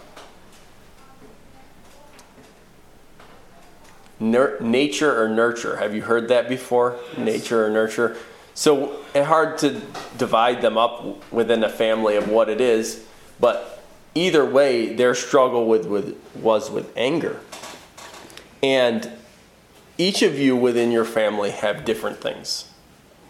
nur- 4.19 4.59
nature 4.59 5.21
or 5.21 5.29
nurture. 5.29 5.77
Have 5.77 5.95
you 5.95 6.01
heard 6.01 6.27
that 6.29 6.49
before? 6.49 6.99
Nature 7.17 7.65
or 7.65 7.69
nurture. 7.69 8.17
So 8.53 8.99
it's 9.13 9.27
hard 9.27 9.57
to 9.59 9.81
divide 10.17 10.61
them 10.61 10.77
up 10.77 11.31
within 11.31 11.63
a 11.63 11.69
family 11.69 12.15
of 12.15 12.29
what 12.29 12.49
it 12.49 12.59
is, 12.59 13.05
but 13.39 13.81
either 14.13 14.45
way, 14.45 14.93
their 14.93 15.15
struggle 15.15 15.67
with, 15.67 15.85
with 15.85 16.17
was 16.35 16.69
with 16.69 16.91
anger. 16.97 17.39
And 18.61 19.09
each 19.97 20.21
of 20.21 20.37
you 20.37 20.55
within 20.55 20.91
your 20.91 21.05
family 21.05 21.51
have 21.51 21.85
different 21.85 22.19
things 22.19 22.69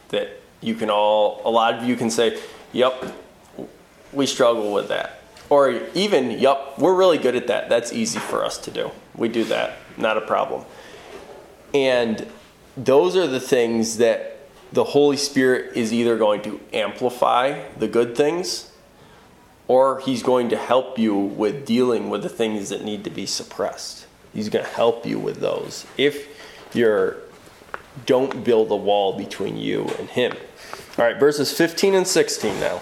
that 0.09 0.40
you 0.61 0.75
can 0.75 0.89
all 0.89 1.41
a 1.43 1.49
lot 1.49 1.75
of 1.75 1.83
you 1.83 1.95
can 1.95 2.09
say, 2.09 2.39
"Yep, 2.71 3.13
we 4.13 4.25
struggle 4.25 4.71
with 4.71 4.87
that." 4.87 5.21
Or 5.49 5.81
even, 5.93 6.31
"Yep, 6.31 6.77
we're 6.77 6.93
really 6.93 7.17
good 7.17 7.35
at 7.35 7.47
that. 7.47 7.67
That's 7.67 7.91
easy 7.91 8.19
for 8.19 8.45
us 8.45 8.57
to 8.59 8.71
do. 8.71 8.91
We 9.15 9.27
do 9.27 9.43
that. 9.45 9.77
Not 9.97 10.17
a 10.17 10.21
problem." 10.21 10.65
And 11.73 12.27
those 12.77 13.15
are 13.15 13.27
the 13.27 13.39
things 13.39 13.97
that 13.97 14.37
the 14.71 14.85
Holy 14.85 15.17
Spirit 15.17 15.75
is 15.75 15.91
either 15.91 16.17
going 16.17 16.41
to 16.43 16.59
amplify 16.71 17.59
the 17.77 17.87
good 17.87 18.15
things 18.15 18.71
or 19.67 19.99
he's 19.99 20.23
going 20.23 20.49
to 20.49 20.57
help 20.57 20.97
you 20.97 21.15
with 21.15 21.65
dealing 21.65 22.09
with 22.09 22.23
the 22.23 22.29
things 22.29 22.69
that 22.69 22.83
need 22.83 23.03
to 23.03 23.09
be 23.09 23.25
suppressed. 23.25 24.05
He's 24.33 24.49
going 24.49 24.65
to 24.65 24.71
help 24.71 25.05
you 25.05 25.19
with 25.19 25.39
those. 25.39 25.85
If 25.97 26.27
you're 26.73 27.17
don't 28.05 28.43
build 28.43 28.71
a 28.71 28.75
wall 28.75 29.17
between 29.17 29.57
you 29.57 29.89
and 29.99 30.09
him. 30.09 30.33
All 30.97 31.05
right, 31.05 31.17
verses 31.17 31.53
15 31.53 31.95
and 31.95 32.05
16 32.05 32.59
now. 32.59 32.81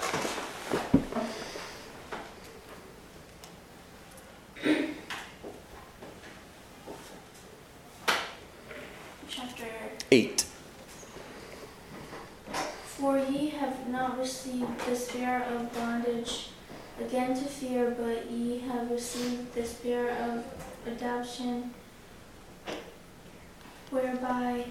Chapter 9.29 9.65
8. 10.11 10.45
For 12.97 13.19
ye 13.19 13.51
have 13.51 13.87
not 13.89 14.17
received 14.17 14.85
the 14.87 14.95
spirit 14.95 15.43
of 15.53 15.71
bondage 15.75 16.49
again 16.99 17.35
to 17.35 17.45
fear, 17.45 17.91
but 17.91 18.29
ye 18.31 18.59
have 18.61 18.89
received 18.89 19.53
the 19.53 19.63
spirit 19.63 20.17
of 20.21 20.43
adoption, 20.87 21.71
whereby 23.91 24.65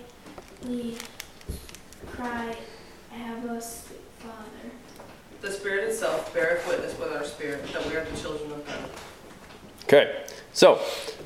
we 0.66 0.97
cry, 2.09 2.57
Abba, 3.18 3.60
Father. 3.60 4.70
The 5.40 5.50
Spirit 5.50 5.88
itself 5.88 6.32
beareth 6.34 6.66
witness 6.66 6.98
with 6.98 7.12
our 7.12 7.24
spirit 7.24 7.66
that 7.72 7.86
we 7.86 7.96
are 7.96 8.04
the 8.04 8.16
children 8.16 8.52
of 8.52 8.66
God. 8.66 8.90
Okay, 9.84 10.24
so 10.52 10.76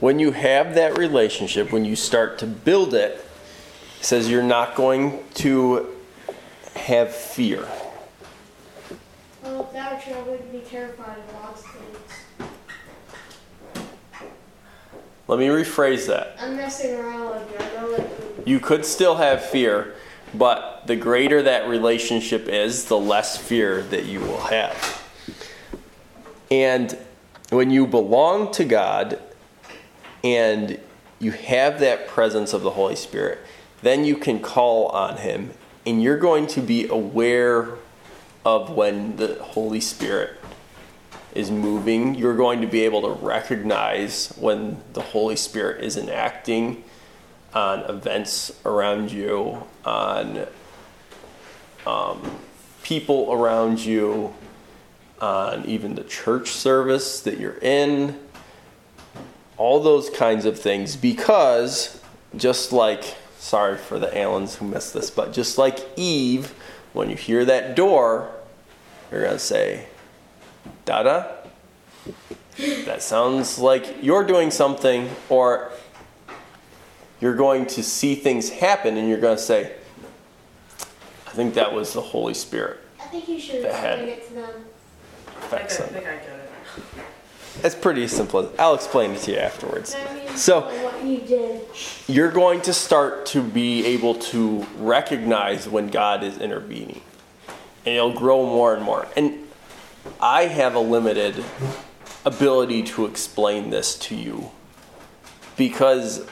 when 0.00 0.18
you 0.18 0.32
have 0.32 0.74
that 0.74 0.98
relationship, 0.98 1.72
when 1.72 1.84
you 1.84 1.96
start 1.96 2.38
to 2.38 2.46
build 2.46 2.94
it, 2.94 3.24
it 3.98 4.04
says 4.04 4.30
you're 4.30 4.42
not 4.42 4.74
going 4.74 5.24
to 5.34 5.88
have 6.76 7.14
fear. 7.14 7.66
Well, 9.42 9.62
if 9.62 9.72
that 9.72 10.06
were 10.08 10.16
I 10.16 10.22
would 10.22 10.52
be 10.52 10.60
terrified 10.60 11.18
of 11.18 11.34
lots 11.34 11.64
of 11.64 11.70
things. 11.70 12.52
Let 15.28 15.38
me 15.38 15.46
rephrase 15.46 16.06
that. 16.08 16.36
I'm 16.40 16.56
messing 16.56 16.94
around 16.94 17.30
like 17.30 17.58
that. 17.58 17.78
I 17.78 17.80
know 17.80 17.90
like 17.90 18.46
You 18.46 18.60
could 18.60 18.84
still 18.84 19.16
have 19.16 19.44
fear, 19.44 19.94
but 20.34 20.86
the 20.86 20.96
greater 20.96 21.42
that 21.42 21.68
relationship 21.68 22.48
is, 22.48 22.86
the 22.86 22.98
less 22.98 23.36
fear 23.36 23.82
that 23.84 24.06
you 24.06 24.20
will 24.20 24.40
have. 24.40 25.02
And 26.50 26.96
when 27.50 27.70
you 27.70 27.86
belong 27.86 28.52
to 28.52 28.64
God 28.64 29.20
and 30.24 30.78
you 31.18 31.32
have 31.32 31.80
that 31.80 32.08
presence 32.08 32.52
of 32.52 32.62
the 32.62 32.70
Holy 32.70 32.96
Spirit, 32.96 33.38
then 33.82 34.04
you 34.04 34.16
can 34.16 34.40
call 34.40 34.86
on 34.88 35.18
Him 35.18 35.50
and 35.84 36.02
you're 36.02 36.18
going 36.18 36.46
to 36.48 36.60
be 36.60 36.86
aware 36.86 37.70
of 38.44 38.70
when 38.70 39.16
the 39.16 39.34
Holy 39.42 39.80
Spirit 39.80 40.38
is 41.34 41.50
moving. 41.50 42.14
You're 42.14 42.36
going 42.36 42.60
to 42.60 42.66
be 42.66 42.82
able 42.82 43.02
to 43.02 43.24
recognize 43.24 44.28
when 44.38 44.82
the 44.92 45.00
Holy 45.00 45.36
Spirit 45.36 45.82
is 45.82 45.96
enacting 45.96 46.84
on 47.54 47.80
events 47.80 48.52
around 48.64 49.12
you, 49.12 49.62
on 49.84 50.46
um, 51.86 52.38
people 52.82 53.32
around 53.32 53.80
you, 53.80 54.34
on 55.20 55.64
even 55.66 55.94
the 55.94 56.04
church 56.04 56.48
service 56.50 57.20
that 57.20 57.38
you're 57.38 57.58
in, 57.58 58.18
all 59.56 59.80
those 59.80 60.10
kinds 60.10 60.44
of 60.44 60.58
things. 60.58 60.96
Because 60.96 62.00
just 62.36 62.72
like, 62.72 63.04
sorry 63.38 63.76
for 63.76 63.98
the 63.98 64.16
Allens 64.18 64.56
who 64.56 64.66
missed 64.66 64.94
this, 64.94 65.10
but 65.10 65.32
just 65.32 65.58
like 65.58 65.78
Eve, 65.96 66.54
when 66.92 67.10
you 67.10 67.16
hear 67.16 67.44
that 67.44 67.76
door, 67.76 68.30
you're 69.10 69.22
going 69.22 69.32
to 69.34 69.38
say, 69.38 69.86
Dada? 70.84 71.38
That 72.58 73.02
sounds 73.02 73.58
like 73.58 74.02
you're 74.02 74.24
doing 74.24 74.50
something, 74.50 75.10
or 75.28 75.70
you're 77.22 77.36
going 77.36 77.64
to 77.66 77.82
see 77.84 78.16
things 78.16 78.50
happen 78.50 78.96
and 78.96 79.08
you're 79.08 79.20
going 79.20 79.36
to 79.36 79.42
say, 79.42 79.72
I 81.26 81.30
think 81.30 81.54
that 81.54 81.72
was 81.72 81.92
the 81.92 82.00
Holy 82.00 82.34
Spirit. 82.34 82.80
I 83.00 83.04
think 83.04 83.28
you 83.28 83.38
should 83.38 83.64
That 83.64 83.74
had- 83.74 84.00
explain 84.00 84.18
it 84.18 84.28
to 84.28 84.34
them. 84.34 84.64
I 85.38 85.40
think 85.46 85.62
I, 85.62 85.66
think 85.86 86.06
I 86.06 86.16
get 86.16 86.24
it. 86.24 87.64
It's 87.64 87.74
pretty 87.76 88.08
simple. 88.08 88.50
I'll 88.58 88.74
explain 88.74 89.12
it 89.12 89.20
to 89.22 89.30
you 89.32 89.36
afterwards. 89.38 89.92
That 89.92 90.14
means 90.16 90.42
So- 90.42 90.62
what 90.82 91.04
you 91.04 91.18
did. 91.18 91.60
You're 92.08 92.32
going 92.32 92.60
to 92.62 92.72
start 92.74 93.24
to 93.26 93.40
be 93.42 93.86
able 93.86 94.16
to 94.16 94.66
recognize 94.78 95.68
when 95.68 95.88
God 95.88 96.24
is 96.24 96.38
intervening, 96.38 97.02
and 97.86 97.94
it'll 97.94 98.12
grow 98.12 98.44
more 98.44 98.74
and 98.74 98.82
more. 98.82 99.06
And 99.16 99.48
I 100.20 100.46
have 100.46 100.74
a 100.74 100.80
limited 100.80 101.44
ability 102.24 102.82
to 102.82 103.06
explain 103.06 103.70
this 103.70 103.94
to 104.00 104.16
you 104.16 104.50
because 105.56 106.26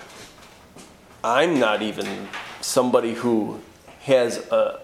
I'm 1.23 1.59
not 1.59 1.83
even 1.83 2.29
somebody 2.61 3.15
who 3.15 3.61
has 4.03 4.39
a 4.51 4.81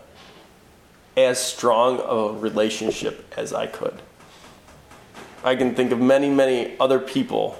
as 1.16 1.42
strong 1.42 1.98
a 2.00 2.38
relationship 2.38 3.32
as 3.38 3.54
I 3.54 3.66
could. 3.66 4.02
I 5.42 5.56
can 5.56 5.74
think 5.74 5.92
of 5.92 6.00
many, 6.00 6.28
many 6.28 6.78
other 6.78 6.98
people, 6.98 7.58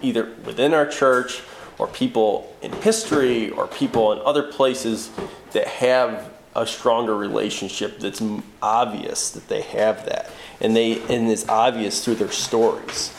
either 0.00 0.32
within 0.44 0.74
our 0.74 0.86
church 0.86 1.42
or 1.78 1.88
people 1.88 2.54
in 2.62 2.72
history 2.72 3.50
or 3.50 3.66
people 3.66 4.12
in 4.12 4.20
other 4.20 4.44
places 4.44 5.10
that 5.52 5.66
have 5.66 6.30
a 6.54 6.66
stronger 6.66 7.16
relationship 7.16 7.98
that's 8.00 8.22
obvious 8.62 9.30
that 9.30 9.48
they 9.48 9.62
have 9.62 10.04
that 10.06 10.30
and 10.60 10.74
they 10.74 11.00
and 11.02 11.30
it's 11.30 11.48
obvious 11.48 12.04
through 12.04 12.16
their 12.16 12.30
stories 12.30 13.14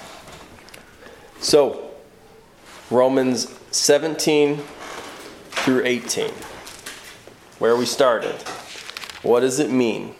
so 1.40 1.92
romans 2.92 3.59
17 3.72 4.58
through 5.52 5.86
18 5.86 6.32
where 7.60 7.76
we 7.76 7.86
started 7.86 8.36
what 9.22 9.42
does 9.42 9.60
it 9.60 9.70
mean 9.70 10.16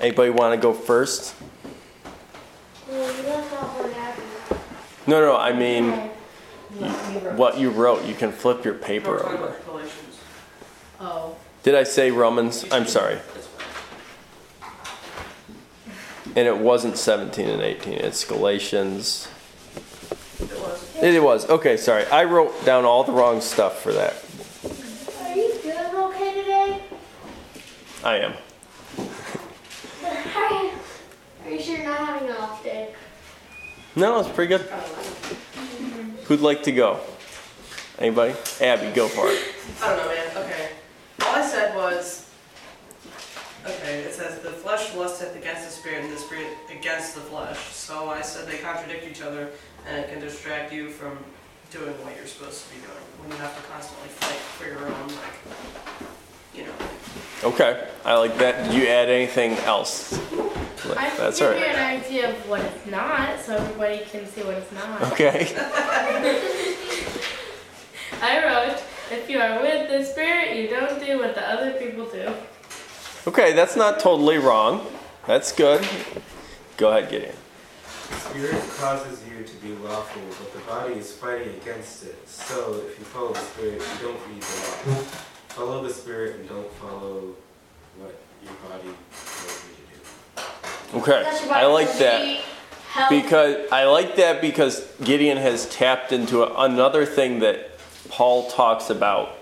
anybody 0.00 0.30
want 0.30 0.54
to 0.54 0.60
go 0.60 0.72
first 0.72 1.34
Well, 2.88 3.16
you 3.16 3.28
left 3.28 3.52
off 3.54 3.78
what 3.78 3.92
happened. 3.92 4.60
no 5.06 5.20
no 5.20 5.36
i 5.36 5.52
mean 5.52 6.10
what 7.36 7.58
you 7.58 7.70
wrote 7.70 8.04
you 8.04 8.14
can 8.14 8.30
flip 8.32 8.64
your 8.64 8.74
paper 8.74 9.24
over. 9.26 9.56
Oh. 11.00 11.36
Did 11.62 11.74
I 11.74 11.84
say 11.84 12.10
Romans? 12.10 12.64
I'm 12.70 12.86
sorry. 12.86 13.18
And 16.36 16.46
it 16.46 16.58
wasn't 16.58 16.96
17 16.96 17.48
and 17.48 17.62
18. 17.62 17.94
It's 17.94 18.24
Galatians. 18.24 19.28
It 21.02 21.22
was. 21.22 21.48
Okay, 21.48 21.76
sorry. 21.78 22.04
I 22.06 22.24
wrote 22.24 22.64
down 22.64 22.84
all 22.84 23.04
the 23.04 23.12
wrong 23.12 23.40
stuff 23.40 23.80
for 23.82 23.92
that. 23.92 24.12
Are 25.22 25.34
you 25.34 25.54
feeling 25.54 25.94
okay 25.94 26.34
today? 26.42 26.82
I 28.04 28.18
am. 28.18 28.34
Are 31.44 31.50
you 31.50 31.60
sure 31.60 31.76
you're 31.76 31.86
not 31.86 32.00
having 32.00 32.28
an 32.28 32.36
off 32.36 32.62
day? 32.62 32.94
No, 33.96 34.20
it's 34.20 34.28
pretty 34.28 34.56
good. 34.56 34.60
Who'd 36.26 36.40
like 36.40 36.62
to 36.64 36.72
go? 36.72 37.00
Anybody? 37.98 38.34
Abby, 38.60 38.90
go 38.94 39.08
for 39.08 39.28
it. 39.28 39.54
I 39.82 39.88
don't 39.88 39.98
know, 39.98 40.14
man. 40.14 40.36
Okay. 40.36 40.70
All 41.22 41.34
I 41.34 41.46
said 41.46 41.74
was, 41.74 42.30
okay, 43.64 44.00
it 44.00 44.12
says 44.14 44.38
the 44.40 44.50
flesh 44.50 44.94
lusteth 44.94 45.34
against 45.34 45.64
the 45.64 45.70
spirit, 45.70 46.04
and 46.04 46.12
the 46.12 46.18
spirit 46.18 46.46
against 46.70 47.14
the 47.14 47.20
flesh. 47.20 47.58
So 47.58 48.10
I 48.10 48.20
said 48.20 48.46
they 48.46 48.58
contradict 48.58 49.06
each 49.06 49.22
other, 49.22 49.50
and 49.88 49.98
it 49.98 50.10
can 50.10 50.20
distract 50.20 50.72
you 50.72 50.90
from 50.90 51.18
doing 51.70 51.92
what 52.04 52.16
you're 52.16 52.26
supposed 52.26 52.64
to 52.66 52.74
be 52.74 52.80
doing 52.80 53.04
when 53.20 53.30
you 53.30 53.36
have 53.36 53.54
to 53.56 53.62
constantly 53.70 54.08
fight 54.08 54.36
for 54.58 54.66
your 54.66 54.86
own, 54.86 55.08
like, 55.08 55.38
you 56.54 56.64
know. 56.64 56.72
Okay, 57.44 57.88
I 58.04 58.16
like 58.18 58.36
that. 58.38 58.64
Did 58.66 58.74
you 58.74 58.88
add 58.88 59.08
anything 59.08 59.52
else? 59.58 60.12
I 60.96 61.10
That's 61.16 61.38
can 61.38 61.48
all 61.48 61.54
give 61.54 61.62
you 61.62 61.66
right. 61.66 61.76
an 61.76 62.00
idea 62.02 62.30
of 62.30 62.48
what 62.48 62.60
it's 62.62 62.86
not, 62.86 63.40
so 63.40 63.56
everybody 63.56 63.98
can 64.10 64.26
see 64.26 64.42
what 64.42 64.54
it's 64.54 64.72
not. 64.72 65.02
Okay. 65.12 65.54
I 68.22 68.44
wrote, 68.44 68.82
If 69.10 69.28
you 69.30 69.38
are 69.38 69.60
with 69.60 69.88
the 69.88 70.04
Spirit, 70.04 70.56
you 70.56 70.68
don't 70.68 70.98
do 71.04 71.18
what 71.18 71.34
the 71.34 71.48
other 71.48 71.72
people 71.72 72.04
do. 72.06 72.32
Okay, 73.26 73.52
that's 73.52 73.76
not 73.76 74.00
totally 74.00 74.38
wrong. 74.38 74.86
That's 75.26 75.52
good. 75.52 75.86
Go 76.76 76.90
ahead, 76.90 77.10
Gideon. 77.10 77.34
Spirit 78.16 78.62
causes 78.78 79.22
you 79.28 79.44
to 79.44 79.56
be 79.56 79.72
lawful, 79.84 80.22
but 80.38 80.52
the 80.52 80.60
body 80.60 80.94
is 80.94 81.12
fighting 81.12 81.54
against 81.60 82.04
it. 82.04 82.28
So 82.28 82.82
if 82.86 82.98
you 82.98 83.04
follow 83.06 83.32
the 83.32 83.40
Spirit, 83.40 83.82
you 83.82 84.08
don't 84.08 84.32
need 84.32 84.42
the 84.42 84.90
law. 84.90 84.96
Follow 85.48 85.82
the 85.82 85.92
Spirit 85.92 86.36
and 86.36 86.48
don't 86.48 86.72
follow 86.74 87.34
what 87.98 88.14
your 88.42 88.52
body 88.68 88.94
tells 89.12 89.64
you 89.68 89.74
to 89.74 90.98
do. 90.98 90.98
Okay, 90.98 91.50
I 91.50 91.66
like 91.66 91.92
that. 91.98 92.44
Because 93.08 93.70
I 93.70 93.84
like 93.84 94.16
that 94.16 94.40
because 94.40 94.84
Gideon 95.04 95.38
has 95.38 95.68
tapped 95.68 96.12
into 96.12 96.44
another 96.60 97.06
thing 97.06 97.38
that 97.40 97.70
Paul 98.08 98.50
talks 98.50 98.90
about 98.90 99.36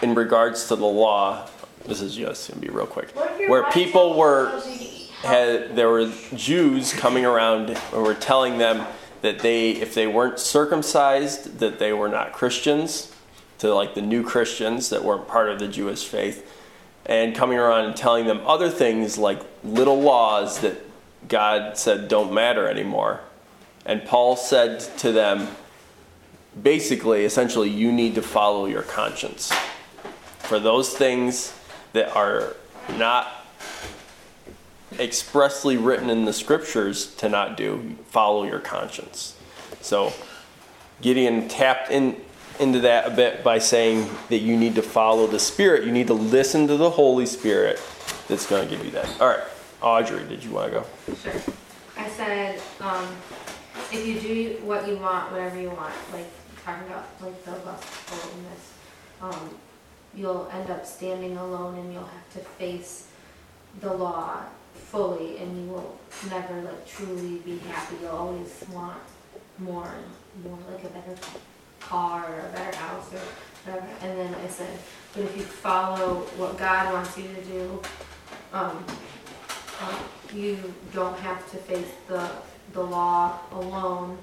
in 0.00 0.14
regards 0.14 0.68
to 0.68 0.76
the 0.76 0.86
law. 0.86 1.48
This 1.84 2.00
is 2.00 2.16
just 2.16 2.48
gonna 2.48 2.60
be 2.60 2.68
real 2.68 2.86
quick. 2.86 3.10
What 3.14 3.32
if 3.32 3.40
your 3.40 3.50
Where 3.50 3.70
people 3.70 4.16
were 4.16 4.62
had 5.22 5.76
there 5.76 5.88
were 5.88 6.10
Jews 6.34 6.92
coming 6.92 7.24
around 7.24 7.70
and 7.70 8.02
were 8.02 8.14
telling 8.14 8.58
them 8.58 8.86
that 9.22 9.38
they 9.38 9.70
if 9.70 9.94
they 9.94 10.06
weren't 10.06 10.38
circumcised 10.38 11.60
that 11.60 11.78
they 11.78 11.92
were 11.92 12.08
not 12.08 12.32
Christians 12.32 13.14
to 13.58 13.72
like 13.72 13.94
the 13.94 14.02
new 14.02 14.24
Christians 14.24 14.90
that 14.90 15.04
weren't 15.04 15.28
part 15.28 15.48
of 15.48 15.60
the 15.60 15.68
Jewish 15.68 16.04
faith 16.04 16.50
and 17.06 17.34
coming 17.34 17.58
around 17.58 17.84
and 17.84 17.96
telling 17.96 18.26
them 18.26 18.40
other 18.46 18.68
things 18.68 19.18
like 19.18 19.40
little 19.62 20.00
laws 20.00 20.60
that 20.60 20.78
God 21.28 21.78
said 21.78 22.08
don't 22.08 22.32
matter 22.32 22.68
anymore. 22.68 23.20
And 23.86 24.04
Paul 24.04 24.36
said 24.36 24.80
to 24.98 25.12
them 25.12 25.48
basically 26.60 27.24
essentially 27.24 27.70
you 27.70 27.92
need 27.92 28.16
to 28.16 28.22
follow 28.22 28.66
your 28.66 28.82
conscience 28.82 29.52
for 30.40 30.58
those 30.58 30.90
things 30.90 31.56
that 31.92 32.14
are 32.16 32.56
not 32.96 33.46
expressly 34.98 35.76
written 35.76 36.10
in 36.10 36.24
the 36.24 36.32
scriptures 36.32 37.14
to 37.16 37.28
not 37.28 37.56
do 37.56 37.96
follow 38.06 38.44
your 38.44 38.60
conscience. 38.60 39.36
So 39.80 40.12
gideon 41.00 41.48
tapped 41.48 41.90
in 41.90 42.20
into 42.60 42.80
that 42.80 43.08
a 43.08 43.10
bit 43.10 43.42
by 43.42 43.58
saying 43.58 44.08
that 44.28 44.38
you 44.38 44.56
need 44.56 44.74
to 44.74 44.82
follow 44.82 45.26
the 45.26 45.38
spirit. 45.38 45.84
You 45.84 45.90
need 45.90 46.06
to 46.08 46.14
listen 46.14 46.66
to 46.68 46.76
the 46.76 46.90
holy 46.90 47.26
spirit 47.26 47.80
that's 48.28 48.46
going 48.46 48.68
to 48.68 48.76
give 48.76 48.84
you 48.84 48.90
that. 48.92 49.20
All 49.20 49.28
right 49.28 49.42
audrey 49.82 50.24
did 50.28 50.42
you 50.42 50.52
want 50.52 50.72
to 50.72 50.80
go? 50.80 51.14
Sure. 51.16 51.54
I 51.98 52.08
said, 52.08 52.60
um, 52.80 53.06
if 53.90 54.06
you 54.06 54.20
do 54.20 54.64
what 54.64 54.88
you 54.88 54.96
want, 54.96 55.30
whatever 55.32 55.60
you 55.60 55.68
want, 55.70 55.94
like 56.12 56.26
talking 56.64 56.86
about 56.86 57.06
like 57.20 57.44
the 57.44 57.50
lustfulness, 57.50 58.72
um, 59.20 59.50
you'll 60.14 60.48
end 60.52 60.70
up 60.70 60.86
standing 60.86 61.36
alone 61.36 61.78
and 61.78 61.92
you'll 61.92 62.04
have 62.04 62.32
to 62.34 62.38
face 62.38 63.08
the 63.80 63.92
law 63.92 64.42
fully 64.92 65.38
and 65.38 65.56
you 65.56 65.72
will 65.72 65.98
never 66.28 66.60
like 66.60 66.86
truly 66.86 67.38
be 67.38 67.56
happy. 67.70 67.96
You'll 68.02 68.10
always 68.10 68.62
want 68.70 69.00
more 69.58 69.88
and 69.88 70.44
more, 70.44 70.58
like 70.70 70.84
a 70.84 70.88
better 70.88 71.16
car 71.80 72.26
or 72.30 72.48
a 72.48 72.52
better 72.52 72.76
house 72.76 73.12
or 73.14 73.22
whatever. 73.64 73.86
And 74.02 74.18
then 74.18 74.34
I 74.34 74.48
said, 74.48 74.78
but 75.14 75.24
if 75.24 75.36
you 75.36 75.44
follow 75.44 76.20
what 76.36 76.58
God 76.58 76.92
wants 76.92 77.16
you 77.16 77.24
to 77.24 77.42
do, 77.44 77.82
um, 78.52 78.84
um, 79.80 79.96
you 80.34 80.58
don't 80.92 81.18
have 81.20 81.50
to 81.52 81.56
face 81.56 81.92
the, 82.06 82.30
the 82.74 82.82
law 82.82 83.38
alone, 83.52 84.18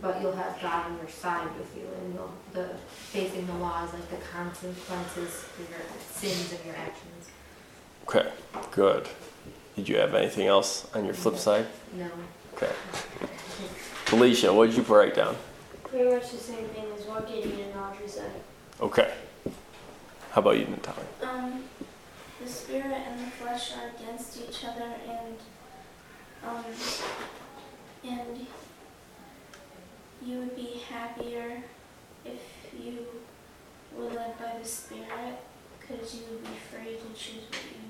but 0.00 0.22
you'll 0.22 0.36
have 0.36 0.58
God 0.62 0.90
on 0.90 0.96
your 0.96 1.08
side 1.08 1.48
with 1.58 1.76
you, 1.76 1.86
and 2.02 2.14
you'll, 2.14 2.32
the, 2.52 2.68
facing 2.88 3.46
the 3.46 3.54
law 3.54 3.84
is 3.84 3.92
like 3.92 4.08
the 4.10 4.24
consequences 4.32 5.30
for 5.30 5.62
your 5.62 5.80
sins 6.10 6.52
and 6.52 6.64
your 6.64 6.76
actions. 6.76 7.28
okay 8.04 8.30
good 8.70 9.08
did 9.80 9.88
you 9.88 9.96
have 9.96 10.14
anything 10.14 10.46
else 10.46 10.86
on 10.94 11.06
your 11.06 11.14
flip 11.14 11.36
side 11.38 11.66
No. 11.96 12.06
okay 12.54 12.70
felicia 14.04 14.52
what 14.52 14.66
did 14.68 14.76
you 14.76 14.82
write 14.82 15.14
down 15.14 15.34
Pretty 15.84 16.10
much 16.14 16.30
the 16.30 16.36
same 16.36 16.66
thing 16.68 16.84
as 16.96 17.06
what 17.06 17.26
Gideon 17.26 17.58
and 17.70 17.80
Audrey 17.80 18.06
said. 18.06 18.30
okay 18.80 19.14
how 20.32 20.42
about 20.42 20.58
you 20.58 20.66
natalia 20.66 21.06
Um, 21.22 21.64
the 22.42 22.46
spirit 22.48 22.84
and 23.08 23.18
the 23.26 23.30
flesh 23.30 23.72
are 23.76 23.90
against 23.96 24.38
each 24.38 24.64
other, 24.64 24.92
and 25.08 25.36
um, 26.46 26.64
and 28.04 28.46
you 30.22 30.38
would 30.40 30.56
be 30.56 30.82
happier 30.88 31.62
if 32.24 32.40
you 32.78 33.06
were 33.96 34.08
led 34.10 34.38
by 34.38 34.54
the 34.62 34.66
spirit, 34.66 35.36
because 35.80 36.14
you 36.14 36.22
would 36.30 36.42
be 36.44 36.58
free 36.70 36.94
to 36.96 37.08
choose 37.18 37.44
what 37.50 37.66
you 37.74 37.78
want. 37.78 37.89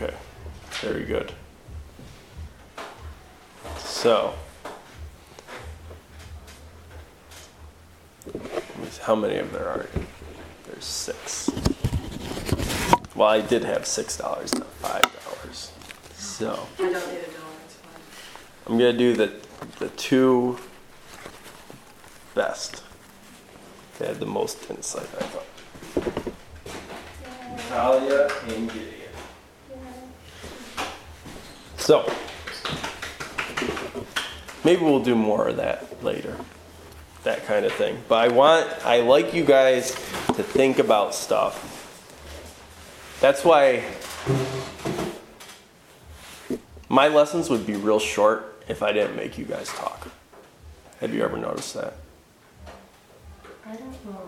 Okay, 0.00 0.14
very 0.80 1.04
good. 1.04 1.32
So, 3.78 4.32
let 8.32 8.78
me 8.78 8.86
see, 8.90 9.02
how 9.02 9.16
many 9.16 9.38
of 9.38 9.52
there 9.52 9.68
are? 9.68 9.86
There's 10.66 10.84
six. 10.84 11.50
Well, 13.16 13.28
I 13.28 13.40
did 13.40 13.64
have 13.64 13.86
six 13.86 14.16
dollars, 14.16 14.54
not 14.54 14.68
five 14.74 15.02
dollars. 15.02 15.72
So 16.14 16.68
I 16.78 16.82
don't 16.82 16.92
need 16.92 16.98
a 16.98 17.00
dollar, 17.00 17.18
it's 17.64 17.74
fine. 17.74 18.68
I'm 18.68 18.78
gonna 18.78 18.92
do 18.92 19.14
the 19.16 19.32
the 19.80 19.88
two 19.90 20.58
best. 22.36 22.84
They 23.98 24.06
had 24.06 24.20
the 24.20 24.26
most 24.26 24.70
insight, 24.70 25.08
I 25.18 25.24
thought. 25.24 25.46
Natalia 27.56 28.28
and 28.46 28.70
Gideon. 28.72 28.97
So, 31.88 32.04
maybe 34.62 34.82
we'll 34.82 35.02
do 35.02 35.14
more 35.14 35.48
of 35.48 35.56
that 35.56 36.04
later. 36.04 36.36
That 37.24 37.46
kind 37.46 37.64
of 37.64 37.72
thing. 37.72 37.96
But 38.08 38.16
I 38.16 38.28
want, 38.28 38.68
I 38.84 39.00
like 39.00 39.32
you 39.32 39.42
guys 39.42 39.92
to 40.34 40.42
think 40.42 40.80
about 40.80 41.14
stuff. 41.14 41.64
That's 43.22 43.42
why 43.42 43.84
my 46.90 47.08
lessons 47.08 47.48
would 47.48 47.66
be 47.66 47.76
real 47.76 48.00
short 48.00 48.62
if 48.68 48.82
I 48.82 48.92
didn't 48.92 49.16
make 49.16 49.38
you 49.38 49.46
guys 49.46 49.68
talk. 49.68 50.08
Have 51.00 51.14
you 51.14 51.22
ever 51.22 51.38
noticed 51.38 51.72
that? 51.72 51.94
I 53.68 53.76
don't 53.76 54.04
know. 54.06 54.20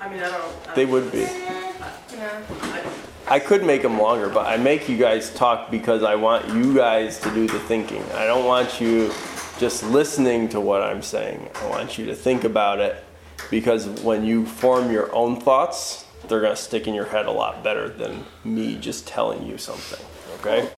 I 0.00 0.08
mean, 0.08 0.18
I 0.22 0.28
don't. 0.30 0.68
I 0.68 0.74
They 0.74 0.82
don't- 0.84 0.92
would 0.92 1.12
be. 1.12 1.20
Yeah. 1.20 2.40
I- 2.62 2.82
I 3.30 3.38
could 3.38 3.62
make 3.62 3.82
them 3.82 4.00
longer, 4.00 4.28
but 4.30 4.46
I 4.46 4.56
make 4.56 4.88
you 4.88 4.96
guys 4.96 5.30
talk 5.34 5.70
because 5.70 6.02
I 6.02 6.14
want 6.14 6.48
you 6.48 6.74
guys 6.74 7.18
to 7.20 7.30
do 7.30 7.46
the 7.46 7.58
thinking. 7.60 8.02
I 8.14 8.24
don't 8.26 8.46
want 8.46 8.80
you 8.80 9.12
just 9.58 9.82
listening 9.84 10.48
to 10.50 10.60
what 10.60 10.82
I'm 10.82 11.02
saying. 11.02 11.50
I 11.62 11.66
want 11.68 11.98
you 11.98 12.06
to 12.06 12.14
think 12.14 12.44
about 12.44 12.80
it 12.80 13.04
because 13.50 13.86
when 13.86 14.24
you 14.24 14.46
form 14.46 14.90
your 14.90 15.14
own 15.14 15.38
thoughts, 15.40 16.06
they're 16.26 16.40
going 16.40 16.54
to 16.56 16.60
stick 16.62 16.86
in 16.88 16.94
your 16.94 17.04
head 17.04 17.26
a 17.26 17.30
lot 17.30 17.62
better 17.62 17.88
than 17.88 18.24
me 18.44 18.76
just 18.76 19.06
telling 19.06 19.44
you 19.46 19.58
something. 19.58 20.04
Okay? 20.40 20.70